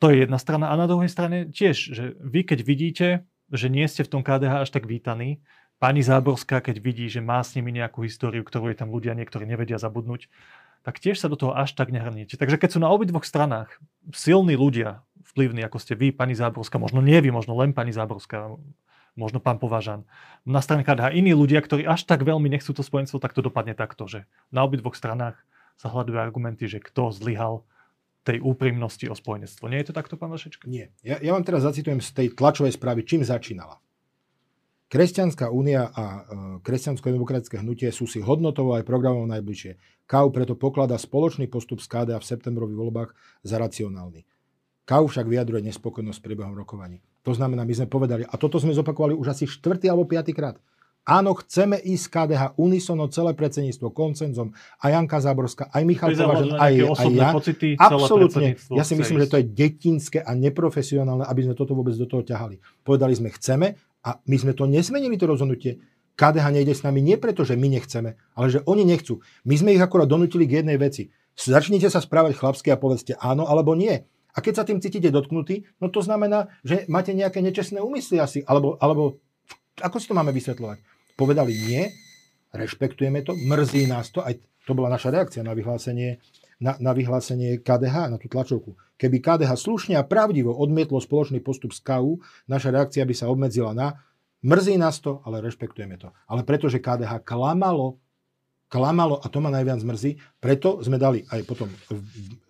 To 0.02 0.12
je 0.12 0.26
jedna 0.26 0.38
strana. 0.38 0.70
A 0.70 0.78
na 0.78 0.86
druhej 0.86 1.10
strane 1.10 1.50
tiež, 1.50 1.78
že 1.78 2.04
vy 2.20 2.46
keď 2.46 2.60
vidíte, 2.62 3.08
že 3.50 3.68
nie 3.70 3.86
ste 3.90 4.06
v 4.06 4.12
tom 4.18 4.22
KDH 4.22 4.66
až 4.66 4.70
tak 4.70 4.86
vítaní, 4.86 5.42
pani 5.80 6.04
Záborská, 6.04 6.60
keď 6.60 6.78
vidí, 6.84 7.08
že 7.08 7.24
má 7.24 7.42
s 7.42 7.56
nimi 7.56 7.72
nejakú 7.72 8.04
históriu, 8.04 8.44
ktorú 8.44 8.70
je 8.70 8.78
tam 8.78 8.92
ľudia 8.92 9.16
niektorí 9.16 9.48
nevedia 9.48 9.80
zabudnúť, 9.80 10.28
tak 10.84 11.00
tiež 11.00 11.20
sa 11.20 11.32
do 11.32 11.40
toho 11.40 11.56
až 11.56 11.76
tak 11.76 11.92
nehrniete. 11.92 12.36
Takže 12.40 12.60
keď 12.60 12.70
sú 12.76 12.80
na 12.84 12.92
obidvoch 12.92 13.28
stranách 13.28 13.72
silní 14.12 14.56
ľudia, 14.56 15.04
vplyvní, 15.34 15.62
ako 15.66 15.78
ste 15.78 15.94
vy, 15.94 16.10
pani 16.10 16.34
Záborská, 16.34 16.82
možno 16.82 17.00
nie 17.00 17.18
vy, 17.22 17.30
možno 17.30 17.54
len 17.58 17.72
pani 17.72 17.94
Záborská, 17.94 18.56
možno 19.14 19.40
pán 19.44 19.62
Považan, 19.62 20.08
na 20.48 20.64
strane 20.64 20.82
KDH 20.82 21.14
iní 21.14 21.36
ľudia, 21.36 21.62
ktorí 21.62 21.86
až 21.86 22.08
tak 22.08 22.26
veľmi 22.26 22.50
nechcú 22.50 22.74
to 22.74 22.82
spojenstvo, 22.82 23.22
tak 23.22 23.36
to 23.36 23.46
dopadne 23.46 23.78
takto, 23.78 24.10
že 24.10 24.26
na 24.50 24.66
obidvoch 24.66 24.98
stranách 24.98 25.38
sa 25.80 25.88
hľadujú 25.92 26.18
argumenty, 26.20 26.68
že 26.68 26.84
kto 26.84 27.14
zlyhal 27.16 27.64
tej 28.28 28.44
úprimnosti 28.44 29.08
o 29.08 29.16
spojenectvo. 29.16 29.72
Nie 29.72 29.82
je 29.82 29.90
to 29.90 29.98
takto, 29.98 30.20
pán 30.20 30.30
Vašečka? 30.30 30.68
Nie. 30.68 30.92
Ja, 31.02 31.18
ja 31.24 31.32
vám 31.32 31.48
teraz 31.48 31.64
zacitujem 31.64 32.04
z 32.04 32.12
tej 32.12 32.28
tlačovej 32.36 32.76
správy, 32.76 33.08
čím 33.08 33.24
začínala. 33.24 33.80
Kresťanská 34.90 35.54
únia 35.54 35.86
a 35.94 36.04
e, 36.04 36.22
kresťansko-demokratické 36.66 37.62
hnutie 37.62 37.94
sú 37.94 38.10
si 38.10 38.26
hodnotovo 38.26 38.74
aj 38.74 38.90
programovo 38.90 39.30
najbližšie. 39.30 39.78
KAU 40.10 40.34
preto 40.34 40.58
pokladá 40.58 40.98
spoločný 40.98 41.46
postup 41.46 41.78
z 41.78 41.86
KDA 41.86 42.18
v 42.18 42.26
septembrových 42.26 42.80
voľbách 42.82 43.10
za 43.46 43.62
racionálny. 43.62 44.26
KAU 44.90 45.06
však 45.06 45.30
vyjadruje 45.30 45.62
nespokojnosť 45.70 46.18
s 46.18 46.26
priebehom 46.26 46.58
rokovaní. 46.58 46.98
To 47.22 47.38
znamená, 47.38 47.62
my 47.62 47.74
sme 47.78 47.86
povedali, 47.86 48.26
a 48.26 48.34
toto 48.42 48.58
sme 48.58 48.74
zopakovali 48.74 49.14
už 49.14 49.38
asi 49.38 49.46
štvrtý 49.46 49.86
alebo 49.86 50.10
piatý 50.10 50.34
krát. 50.34 50.58
Áno, 51.06 51.38
chceme 51.38 51.78
ísť 51.78 52.06
KDH 52.10 52.44
unisono 52.58 53.06
celé 53.10 53.38
predsedníctvo 53.38 53.94
koncenzom. 53.94 54.54
Aj 54.82 54.94
Janka 54.94 55.22
Záborská, 55.22 55.70
aj 55.70 55.84
Michal 55.86 56.14
Kovažan, 56.14 56.58
aj, 56.58 56.74
aj 56.86 57.08
ja. 57.14 57.30
Pocity, 57.34 57.70
Absolútne. 57.78 58.58
Ja 58.74 58.82
si 58.82 58.94
myslím, 58.98 59.18
že 59.22 59.30
to 59.30 59.38
je 59.42 59.46
detinské 59.46 60.26
a 60.26 60.34
neprofesionálne, 60.34 61.26
aby 61.26 61.50
sme 61.50 61.54
toto 61.54 61.78
vôbec 61.78 61.94
do 61.94 62.06
toho 62.10 62.26
ťahali. 62.26 62.62
Povedali 62.82 63.14
sme, 63.14 63.30
chceme, 63.34 63.78
a 64.06 64.22
my 64.26 64.38
sme 64.38 64.54
to 64.54 64.70
nesmenili, 64.70 65.18
to 65.18 65.30
rozhodnutie. 65.30 65.82
KDH 66.14 66.46
nejde 66.52 66.74
s 66.76 66.84
nami 66.84 67.00
nie 67.00 67.16
preto, 67.16 67.48
že 67.48 67.56
my 67.56 67.68
nechceme, 67.72 68.20
ale 68.36 68.48
že 68.52 68.60
oni 68.68 68.84
nechcú. 68.84 69.24
My 69.48 69.56
sme 69.56 69.72
ich 69.74 69.82
akorát 69.82 70.10
donútili 70.10 70.46
k 70.46 70.62
jednej 70.62 70.76
veci. 70.76 71.10
Začnite 71.40 71.88
sa 71.88 72.04
správať 72.04 72.36
chlapsky 72.36 72.70
a 72.76 72.78
povedzte 72.78 73.16
áno 73.18 73.48
alebo 73.48 73.72
nie. 73.72 74.04
A 74.36 74.46
keď 74.46 74.54
sa 74.62 74.68
tým 74.68 74.78
cítite 74.78 75.10
dotknutí, 75.10 75.66
no 75.82 75.90
to 75.90 76.06
znamená, 76.06 76.54
že 76.62 76.86
máte 76.86 77.16
nejaké 77.18 77.42
nečestné 77.42 77.82
úmysly 77.82 78.22
asi. 78.22 78.46
Alebo, 78.46 78.78
alebo 78.78 79.18
ako 79.82 79.98
si 79.98 80.08
to 80.12 80.18
máme 80.18 80.30
vysvetľovať? 80.36 80.78
Povedali 81.18 81.52
nie, 81.56 81.90
rešpektujeme 82.54 83.26
to, 83.26 83.34
mrzí 83.36 83.90
nás 83.90 84.14
to, 84.14 84.22
aj 84.22 84.38
to 84.70 84.78
bola 84.78 84.94
naša 84.94 85.10
reakcia 85.10 85.42
na 85.42 85.58
vyhlásenie, 85.58 86.22
na, 86.62 86.78
na 86.78 86.94
vyhlásenie 86.94 87.58
KDH, 87.66 88.14
na 88.14 88.18
tú 88.22 88.30
tlačovku. 88.30 88.78
Keby 89.02 89.18
KDH 89.18 89.58
slušne 89.58 89.96
a 89.98 90.06
pravdivo 90.06 90.54
odmietlo 90.54 91.02
spoločný 91.02 91.42
postup 91.42 91.74
z 91.74 91.82
KU, 91.82 92.22
naša 92.46 92.70
reakcia 92.70 93.02
by 93.02 93.16
sa 93.18 93.32
obmedzila 93.32 93.74
na 93.74 93.98
mrzí 94.46 94.78
nás 94.78 95.02
to, 95.02 95.26
ale 95.26 95.42
rešpektujeme 95.42 95.98
to. 95.98 96.14
Ale 96.30 96.46
pretože 96.46 96.78
KDH 96.78 97.26
klamalo, 97.26 97.98
klamalo 98.70 99.18
a 99.20 99.28
to 99.28 99.42
ma 99.42 99.50
najviac 99.50 99.82
mrzí, 99.82 100.12
preto 100.38 100.80
sme 100.86 101.02
dali 101.02 101.26
aj 101.34 101.42
potom 101.50 101.68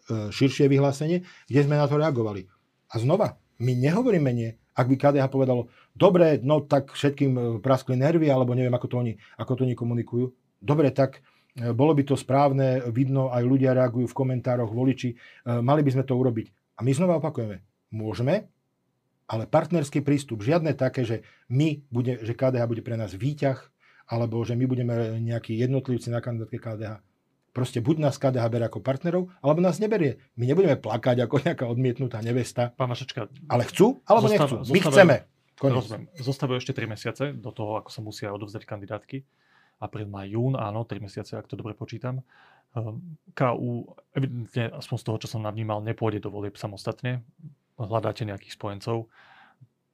širšie 0.09 0.65
vyhlásenie, 0.65 1.21
kde 1.45 1.61
sme 1.61 1.77
na 1.77 1.85
to 1.85 2.01
reagovali. 2.01 2.49
A 2.89 2.97
znova, 2.97 3.37
my 3.61 3.77
nehovoríme 3.77 4.31
nie. 4.33 4.57
Ak 4.73 4.87
by 4.87 4.95
KDH 4.95 5.27
povedalo, 5.29 5.67
dobre, 5.93 6.39
no 6.41 6.63
tak 6.65 6.95
všetkým 6.95 7.31
e, 7.35 7.41
praskli 7.59 7.99
nervy, 7.99 8.31
alebo 8.31 8.55
neviem, 8.55 8.73
ako 8.73 8.87
to 8.87 8.95
oni, 8.97 9.13
ako 9.35 9.51
to 9.59 9.61
oni 9.67 9.75
komunikujú. 9.75 10.31
Dobre, 10.63 10.89
tak 10.95 11.19
E, 11.59 11.73
bolo 11.73 11.91
by 11.91 12.03
to 12.05 12.15
správne, 12.15 12.87
vidno, 12.93 13.33
aj 13.33 13.43
ľudia 13.43 13.75
reagujú 13.75 14.07
v 14.07 14.17
komentároch, 14.17 14.71
voliči, 14.71 15.09
e, 15.11 15.15
mali 15.59 15.81
by 15.83 15.91
sme 15.91 16.03
to 16.05 16.13
urobiť. 16.13 16.77
A 16.79 16.85
my 16.85 16.91
znova 16.95 17.19
opakujeme, 17.19 17.65
môžeme, 17.91 18.47
ale 19.29 19.43
partnerský 19.45 20.01
prístup, 20.01 20.41
žiadne 20.41 20.73
také, 20.73 21.03
že 21.05 21.21
my 21.51 21.83
bude, 21.91 22.21
že 22.23 22.33
KDH 22.33 22.63
bude 22.65 22.81
pre 22.85 22.95
nás 22.95 23.13
výťah, 23.13 23.59
alebo 24.09 24.41
že 24.41 24.57
my 24.57 24.65
budeme 24.65 25.21
nejakí 25.21 25.53
jednotlivci 25.53 26.09
na 26.09 26.23
kandidátke 26.23 26.57
KDH. 26.57 27.03
Proste 27.49 27.81
buď 27.81 28.09
nás 28.09 28.15
KDH 28.21 28.45
berie 28.49 28.67
ako 28.69 28.79
partnerov, 28.79 29.33
alebo 29.41 29.59
nás 29.59 29.81
neberie. 29.81 30.21
My 30.37 30.45
nebudeme 30.45 30.77
plakať 30.77 31.25
ako 31.25 31.35
nejaká 31.45 31.65
odmietnutá 31.65 32.21
nevesta. 32.21 32.71
Pán 32.77 32.89
Mašečka, 32.93 33.27
ale 33.49 33.63
chcú, 33.67 34.01
alebo 34.05 34.29
zostáva, 34.29 34.61
nechcú. 34.61 34.73
My 34.73 34.81
chceme. 34.85 35.15
Rozumiem. 35.59 36.07
Zostávajú 36.15 36.57
ešte 36.63 36.71
3 36.71 36.87
mesiace 36.87 37.23
do 37.35 37.51
toho, 37.51 37.83
ako 37.83 37.89
sa 37.91 37.99
musia 37.99 38.31
odovzdať 38.31 38.63
kandidátky 38.63 39.27
apríl, 39.79 40.07
maj, 40.11 40.27
jún, 40.27 40.59
áno, 40.59 40.83
3 40.83 40.99
mesiace, 40.99 41.39
ak 41.39 41.47
to 41.47 41.55
dobre 41.55 41.73
počítam. 41.73 42.21
Ehm, 42.75 43.17
KU, 43.31 43.87
evidentne, 44.11 44.75
aspoň 44.75 44.97
z 44.99 45.05
toho, 45.07 45.17
čo 45.23 45.27
som 45.31 45.41
navnímal, 45.41 45.79
nepôjde 45.81 46.27
do 46.27 46.29
volieb 46.29 46.59
samostatne. 46.59 47.23
Hľadáte 47.79 48.27
nejakých 48.27 48.59
spojencov. 48.59 49.07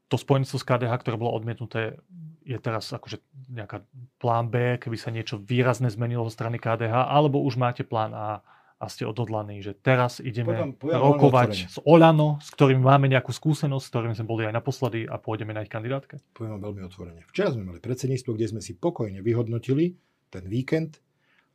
To 0.09 0.15
spojenstvo 0.21 0.61
z 0.61 0.65
KDH, 0.65 0.93
ktoré 1.01 1.15
bolo 1.17 1.33
odmietnuté, 1.33 1.97
je 2.45 2.57
teraz 2.61 2.93
akože 2.93 3.21
nejaká 3.49 3.81
plán 4.21 4.53
B, 4.53 4.77
keby 4.77 4.97
sa 5.01 5.09
niečo 5.09 5.41
výrazne 5.41 5.89
zmenilo 5.89 6.29
zo 6.29 6.33
strany 6.33 6.61
KDH, 6.61 7.09
alebo 7.09 7.41
už 7.41 7.57
máte 7.57 7.81
plán 7.81 8.13
A, 8.13 8.45
a 8.75 8.91
ste 8.91 9.07
odhodlaní, 9.07 9.63
že 9.63 9.71
teraz 9.71 10.19
ideme 10.19 10.51
poviem, 10.51 10.71
poviem 10.75 10.99
rokovať 10.99 11.51
s 11.71 11.77
Olano, 11.87 12.43
s 12.43 12.51
ktorým 12.51 12.83
máme 12.83 13.07
nejakú 13.07 13.31
skúsenosť, 13.31 13.81
s 13.81 13.89
ktorým 13.89 14.13
sme 14.13 14.27
boli 14.27 14.43
aj 14.43 14.53
naposledy 14.53 15.07
a 15.07 15.15
pôjdeme 15.15 15.55
na 15.55 15.63
ich 15.63 15.71
kandidátke? 15.71 16.19
Poviem 16.35 16.59
veľmi 16.59 16.83
otvorene. 16.83 17.23
Včera 17.31 17.55
sme 17.55 17.71
mali 17.71 17.79
predsedníctvo, 17.79 18.35
kde 18.35 18.51
sme 18.51 18.61
si 18.61 18.75
pokojne 18.75 19.23
vyhodnotili 19.23 19.95
ten 20.27 20.43
víkend, 20.51 20.99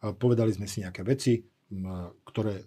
a 0.00 0.16
povedali 0.16 0.48
sme 0.56 0.64
si 0.64 0.80
nejaké 0.80 1.04
veci, 1.04 1.44
ktoré 2.24 2.54
e, 2.56 2.64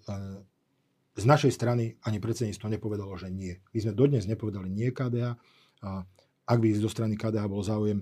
z 1.18 1.26
našej 1.26 1.50
strany 1.50 1.98
ani 2.06 2.22
predsedníctvo 2.22 2.70
nepovedalo, 2.78 3.18
že 3.18 3.34
nie. 3.34 3.58
My 3.74 3.80
sme 3.82 3.98
dodnes 3.98 4.30
nepovedali 4.30 4.70
nie 4.70 4.94
KDH. 4.94 5.34
Ak 6.44 6.58
by 6.60 6.68
zo 6.80 6.88
strany 6.88 7.20
KDH 7.20 7.46
bol 7.52 7.64
záujem 7.64 8.02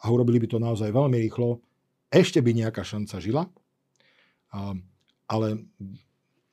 a 0.00 0.04
urobili 0.08 0.38
by 0.38 0.48
to 0.48 0.58
naozaj 0.62 0.94
veľmi 0.94 1.18
rýchlo, 1.26 1.60
ešte 2.10 2.38
by 2.40 2.54
nejaká 2.54 2.86
šanca 2.86 3.16
žila. 3.18 3.44
Ale 5.30 5.48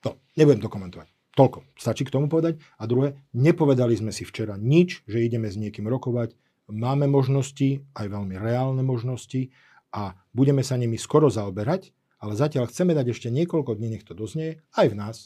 no, 0.06 0.12
nebudem 0.38 0.62
to 0.62 0.70
komentovať. 0.70 1.08
Toľko. 1.38 1.70
Stačí 1.78 2.02
k 2.06 2.14
tomu 2.14 2.26
povedať. 2.30 2.58
A 2.82 2.90
druhé, 2.90 3.14
nepovedali 3.34 3.94
sme 3.94 4.10
si 4.10 4.26
včera 4.26 4.58
nič, 4.58 5.06
že 5.06 5.22
ideme 5.22 5.50
s 5.50 5.58
niekým 5.58 5.86
rokovať. 5.86 6.34
Máme 6.68 7.06
možnosti, 7.06 7.86
aj 7.94 8.06
veľmi 8.10 8.36
reálne 8.42 8.82
možnosti 8.82 9.54
a 9.94 10.18
budeme 10.36 10.66
sa 10.66 10.76
nimi 10.76 11.00
skoro 11.00 11.32
zaoberať, 11.32 11.96
ale 12.20 12.34
zatiaľ 12.36 12.68
chceme 12.68 12.92
dať 12.92 13.14
ešte 13.14 13.30
niekoľko 13.32 13.78
dní, 13.78 13.96
nech 13.96 14.04
to 14.04 14.18
doznie, 14.18 14.60
aj 14.76 14.92
v 14.92 14.96
nás, 14.98 15.18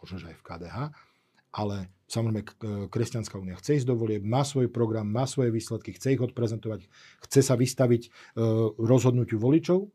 možno, 0.00 0.22
že 0.22 0.32
aj 0.32 0.36
v 0.40 0.46
KDH, 0.46 0.76
ale 1.50 1.90
samozrejme 2.10 2.42
Kresťanská 2.90 3.38
únia 3.38 3.58
chce 3.58 3.82
ísť 3.82 3.86
do 3.86 3.94
volieb, 3.94 4.26
má 4.26 4.42
svoj 4.42 4.66
program, 4.66 5.06
má 5.06 5.30
svoje 5.30 5.54
výsledky, 5.54 5.94
chce 5.94 6.18
ich 6.18 6.22
odprezentovať, 6.22 6.90
chce 7.26 7.40
sa 7.42 7.54
vystaviť 7.54 8.02
e, 8.06 8.10
rozhodnutiu 8.78 9.38
voličov 9.38 9.86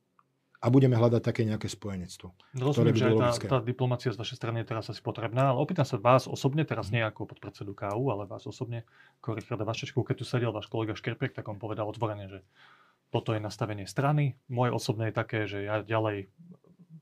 a 0.63 0.71
budeme 0.71 0.95
hľadať 0.97 1.21
také 1.21 1.45
nejaké 1.45 1.67
spojenectvo. 1.67 2.33
Rozumiem, 2.55 2.95
že 2.95 3.11
aj 3.11 3.15
tá, 3.19 3.29
tá 3.37 3.59
diplomácia 3.61 4.09
z 4.09 4.17
vašej 4.17 4.37
strany 4.39 4.63
je 4.63 4.71
teraz 4.73 4.87
asi 4.89 5.03
potrebná, 5.03 5.53
ale 5.53 5.61
opýtam 5.61 5.85
sa 5.85 5.99
vás 5.99 6.25
osobne, 6.25 6.63
teraz 6.63 6.89
nie 6.89 7.03
ako 7.03 7.29
podpredsedu 7.29 7.75
KU, 7.75 8.09
ale 8.09 8.25
vás 8.25 8.47
osobne, 8.47 8.87
ako 9.21 9.37
Richarda 9.37 9.67
Vašečku, 9.67 9.99
keď 10.01 10.15
tu 10.17 10.25
sedel 10.25 10.55
váš 10.55 10.71
kolega 10.71 10.97
Škerpek, 10.97 11.35
tak 11.35 11.45
on 11.51 11.59
povedal 11.61 11.85
otvorene, 11.85 12.31
že 12.31 12.39
toto 13.13 13.35
je 13.35 13.43
nastavenie 13.43 13.85
strany. 13.85 14.39
Moje 14.49 14.73
osobné 14.73 15.13
je 15.13 15.15
také, 15.15 15.39
že 15.45 15.63
ja 15.63 15.85
ďalej 15.85 16.33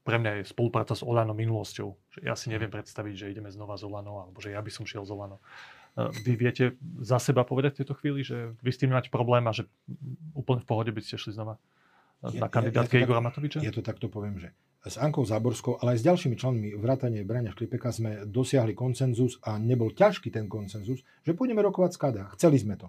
pre 0.04 0.20
mňa 0.20 0.44
je 0.44 0.52
spolupráca 0.52 0.94
s 0.94 1.02
Olano 1.02 1.32
minulosťou. 1.32 1.90
Že 2.14 2.20
ja 2.28 2.36
si 2.36 2.52
neviem 2.52 2.70
predstaviť, 2.70 3.14
že 3.16 3.32
ideme 3.32 3.50
znova 3.50 3.80
z 3.80 3.88
Olano, 3.88 4.28
alebo 4.28 4.38
že 4.44 4.52
ja 4.52 4.60
by 4.60 4.72
som 4.72 4.84
šiel 4.84 5.08
z 5.08 5.12
Olano. 5.16 5.40
E, 5.96 6.12
vy 6.28 6.36
viete 6.36 6.76
za 7.00 7.24
seba 7.24 7.48
povedať 7.48 7.76
v 7.76 7.80
tejto 7.84 7.96
chvíli, 7.98 8.22
že 8.22 8.52
vy 8.60 8.72
s 8.72 8.80
tým 8.84 8.92
máte 8.92 9.08
problém 9.08 9.48
a 9.48 9.56
že 9.56 9.64
úplne 10.36 10.60
v 10.60 10.68
pohode 10.68 10.92
by 10.92 11.02
ste 11.02 11.16
šli 11.16 11.40
znova? 11.40 11.56
na 12.24 12.48
kandidátke 12.48 12.96
ja, 12.96 13.04
ja 13.04 13.06
Igora 13.06 13.20
Matoviča? 13.20 13.60
Ja 13.60 13.76
to 13.76 13.84
takto 13.84 14.08
poviem, 14.08 14.40
že 14.40 14.56
s 14.84 15.00
Ankou 15.00 15.24
Záborskou, 15.24 15.80
ale 15.80 15.96
aj 15.96 16.04
s 16.04 16.08
ďalšími 16.08 16.36
členmi 16.36 16.70
vrátane 16.76 17.24
Brania 17.24 17.56
Šklipeka 17.56 17.92
sme 17.92 18.28
dosiahli 18.28 18.76
koncenzus 18.76 19.40
a 19.44 19.56
nebol 19.56 19.96
ťažký 19.96 20.28
ten 20.28 20.52
koncenzus, 20.52 21.04
že 21.24 21.32
pôjdeme 21.36 21.64
rokovať 21.64 21.92
s 21.96 22.00
KDH. 22.00 22.28
Chceli 22.36 22.58
sme 22.60 22.76
to. 22.76 22.88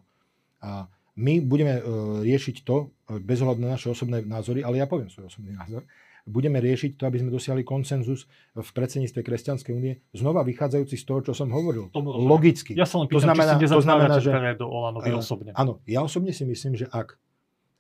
A 0.63 0.91
my 1.15 1.39
budeme 1.47 1.79
e, 1.79 1.83
riešiť 2.27 2.67
to, 2.67 2.91
e, 3.11 3.23
bez 3.23 3.39
ohľadu 3.43 3.63
na 3.63 3.79
naše 3.79 3.91
osobné 3.95 4.27
názory, 4.27 4.67
ale 4.67 4.83
ja 4.83 4.91
poviem 4.91 5.07
svoj 5.07 5.31
osobný 5.31 5.55
názor, 5.55 5.87
budeme 6.25 6.57
riešiť 6.57 6.97
to, 6.97 7.05
aby 7.05 7.21
sme 7.21 7.31
dosiahli 7.31 7.63
konsenzus 7.63 8.25
v 8.57 8.65
predsedníctve 8.65 9.21
Kresťanskej 9.21 9.73
únie, 9.77 10.01
znova 10.17 10.41
vychádzajúci 10.49 10.97
z 10.97 11.05
toho, 11.05 11.21
čo 11.21 11.33
som 11.37 11.53
hovoril. 11.53 11.93
Logicky. 12.03 12.73
Ja 12.73 12.89
sa 12.89 13.05
len 13.05 13.13
pýtam, 13.13 13.21
to 13.21 13.27
znamená, 13.29 13.53
či 13.61 13.69
si 13.69 13.77
to 13.77 13.85
znamená, 13.85 14.17
že... 14.19 14.31
do 14.57 14.67
Olanovi 14.67 15.13
uh, 15.13 15.21
osobne. 15.21 15.53
Áno, 15.53 15.85
ja 15.85 16.01
osobne 16.01 16.33
si 16.33 16.49
myslím, 16.49 16.81
že 16.81 16.89
ak 16.89 17.21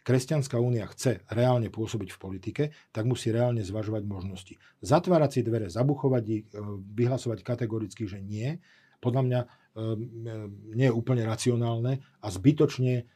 Kresťanská 0.05 0.61
únia 0.61 0.84
chce 0.92 1.24
reálne 1.32 1.72
pôsobiť 1.72 2.12
v 2.12 2.18
politike, 2.20 2.62
tak 2.92 3.09
musí 3.09 3.32
reálne 3.32 3.64
zvažovať 3.64 4.05
možnosti. 4.05 4.55
Zatvárať 4.84 5.30
si 5.32 5.40
dvere, 5.40 5.72
zabuchovať 5.72 6.24
ich, 6.28 6.45
e, 6.53 6.61
vyhlasovať 6.92 7.40
kategoricky, 7.40 8.05
že 8.05 8.20
nie, 8.20 8.61
podľa 9.01 9.22
mňa 9.24 9.40
e, 9.40 9.47
nie 10.76 10.86
je 10.92 10.95
úplne 10.95 11.24
racionálne 11.24 12.05
a 12.20 12.26
zbytočne, 12.28 13.09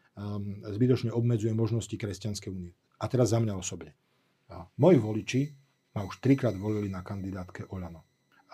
zbytočne 0.65 1.15
obmedzuje 1.15 1.53
možnosti 1.55 1.93
Kresťanskej 1.93 2.51
únie. 2.51 2.73
A 2.99 3.07
teraz 3.07 3.31
za 3.31 3.39
mňa 3.39 3.55
osobne. 3.55 3.95
Moji 4.79 4.99
voliči 4.99 5.41
ma 5.97 6.05
už 6.05 6.21
trikrát 6.25 6.57
volili 6.57 6.89
na 6.89 7.05
kandidátke 7.05 7.69
Olano. 7.69 8.05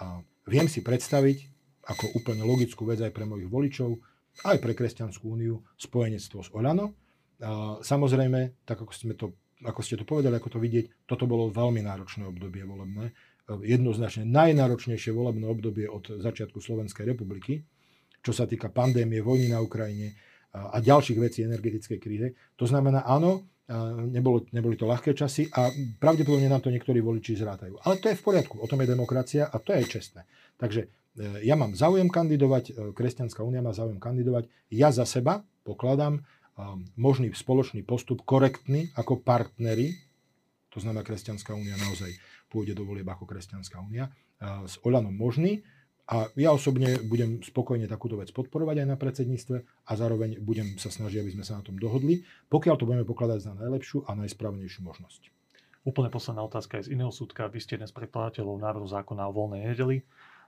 A 0.03 0.19
viem 0.51 0.67
si 0.67 0.83
predstaviť, 0.83 1.39
ako 1.85 2.17
úplne 2.19 2.43
logickú 2.43 2.89
vec 2.89 2.99
aj 3.05 3.13
pre 3.13 3.29
mojich 3.29 3.47
voličov, 3.47 4.01
aj 4.49 4.59
pre 4.59 4.75
Kresťanskú 4.75 5.25
úniu, 5.31 5.63
spojenectvo 5.79 6.43
s 6.43 6.51
Olano, 6.51 6.97
a 7.43 7.83
samozrejme, 7.83 8.65
tak 8.65 8.87
ako, 8.87 8.93
sme 8.95 9.15
to, 9.19 9.35
ako 9.67 9.81
ste 9.83 9.99
to 9.99 10.07
povedali, 10.07 10.39
ako 10.39 10.57
to 10.57 10.59
vidieť, 10.63 11.05
toto 11.05 11.27
bolo 11.27 11.51
veľmi 11.51 11.83
náročné 11.83 12.25
obdobie 12.25 12.63
volebné. 12.65 13.11
Jednoznačne 13.45 14.25
najnáročnejšie 14.25 15.13
volebné 15.13 15.45
obdobie 15.45 15.85
od 15.91 16.23
začiatku 16.25 16.63
Slovenskej 16.63 17.05
republiky, 17.05 17.61
čo 18.25 18.33
sa 18.33 18.49
týka 18.49 18.73
pandémie, 18.73 19.21
vojny 19.21 19.53
na 19.53 19.61
Ukrajine 19.61 20.17
a 20.55 20.79
ďalších 20.81 21.19
vecí 21.21 21.45
energetickej 21.45 21.99
kríze. 22.01 22.29
To 22.57 22.65
znamená, 22.65 23.05
áno, 23.05 23.45
nebolo, 24.13 24.45
neboli 24.53 24.77
to 24.77 24.85
ľahké 24.85 25.17
časy 25.17 25.49
a 25.49 25.73
pravdepodobne 25.97 26.53
nám 26.53 26.61
to 26.61 26.69
niektorí 26.69 27.01
voliči 27.01 27.39
zrátajú. 27.41 27.81
Ale 27.81 27.97
to 27.97 28.13
je 28.13 28.19
v 28.19 28.25
poriadku, 28.25 28.61
o 28.61 28.69
tom 28.69 28.85
je 28.85 28.93
demokracia 28.93 29.49
a 29.49 29.57
to 29.57 29.73
je 29.73 29.89
čestné. 29.89 30.29
Takže 30.61 30.85
e, 30.85 30.89
ja 31.49 31.57
mám 31.57 31.73
záujem 31.73 32.13
kandidovať, 32.13 32.65
e, 32.69 32.73
Kresťanská 32.93 33.41
únia 33.41 33.65
má 33.65 33.73
záujem 33.73 33.97
kandidovať, 33.97 34.53
ja 34.69 34.93
za 34.93 35.09
seba 35.09 35.41
pokladám 35.65 36.21
možný 36.95 37.35
spoločný 37.35 37.83
postup 37.83 38.23
korektný 38.23 38.95
ako 38.95 39.19
partnery, 39.19 39.99
to 40.71 40.79
znamená 40.79 41.03
Kresťanská 41.03 41.51
únia 41.51 41.75
naozaj 41.75 42.15
pôjde 42.47 42.79
do 42.79 42.87
volieb 42.87 43.07
ako 43.11 43.27
Kresťanská 43.27 43.83
únia, 43.83 44.07
s 44.63 44.79
Olanom 44.87 45.11
možný. 45.11 45.67
A 46.05 46.29
ja 46.37 46.53
osobne 46.53 47.01
budem 47.01 47.41
spokojne 47.41 47.89
takúto 47.89 48.21
vec 48.21 48.29
podporovať 48.29 48.85
aj 48.85 48.89
na 48.93 48.97
predsedníctve 49.01 49.57
a 49.65 49.93
zároveň 49.97 50.37
budem 50.37 50.77
sa 50.77 50.93
snažiť, 50.93 51.25
aby 51.25 51.33
sme 51.33 51.45
sa 51.49 51.57
na 51.57 51.65
tom 51.65 51.81
dohodli, 51.81 52.29
pokiaľ 52.53 52.75
to 52.77 52.85
budeme 52.85 53.09
pokladať 53.09 53.41
za 53.41 53.53
najlepšiu 53.57 54.05
a 54.05 54.13
najsprávnejšiu 54.13 54.85
možnosť. 54.85 55.33
Úplne 55.85 56.13
posledná 56.13 56.45
otázka 56.45 56.81
je 56.81 56.93
z 56.93 56.93
iného 56.97 57.13
súdka. 57.13 57.49
Vy 57.49 57.61
ste 57.61 57.81
dnes 57.81 57.93
predkladateľov 57.93 58.57
návrhu 58.57 58.89
zákona 58.89 59.29
o 59.29 59.37
voľnej 59.37 59.69
nedeli. 59.69 60.05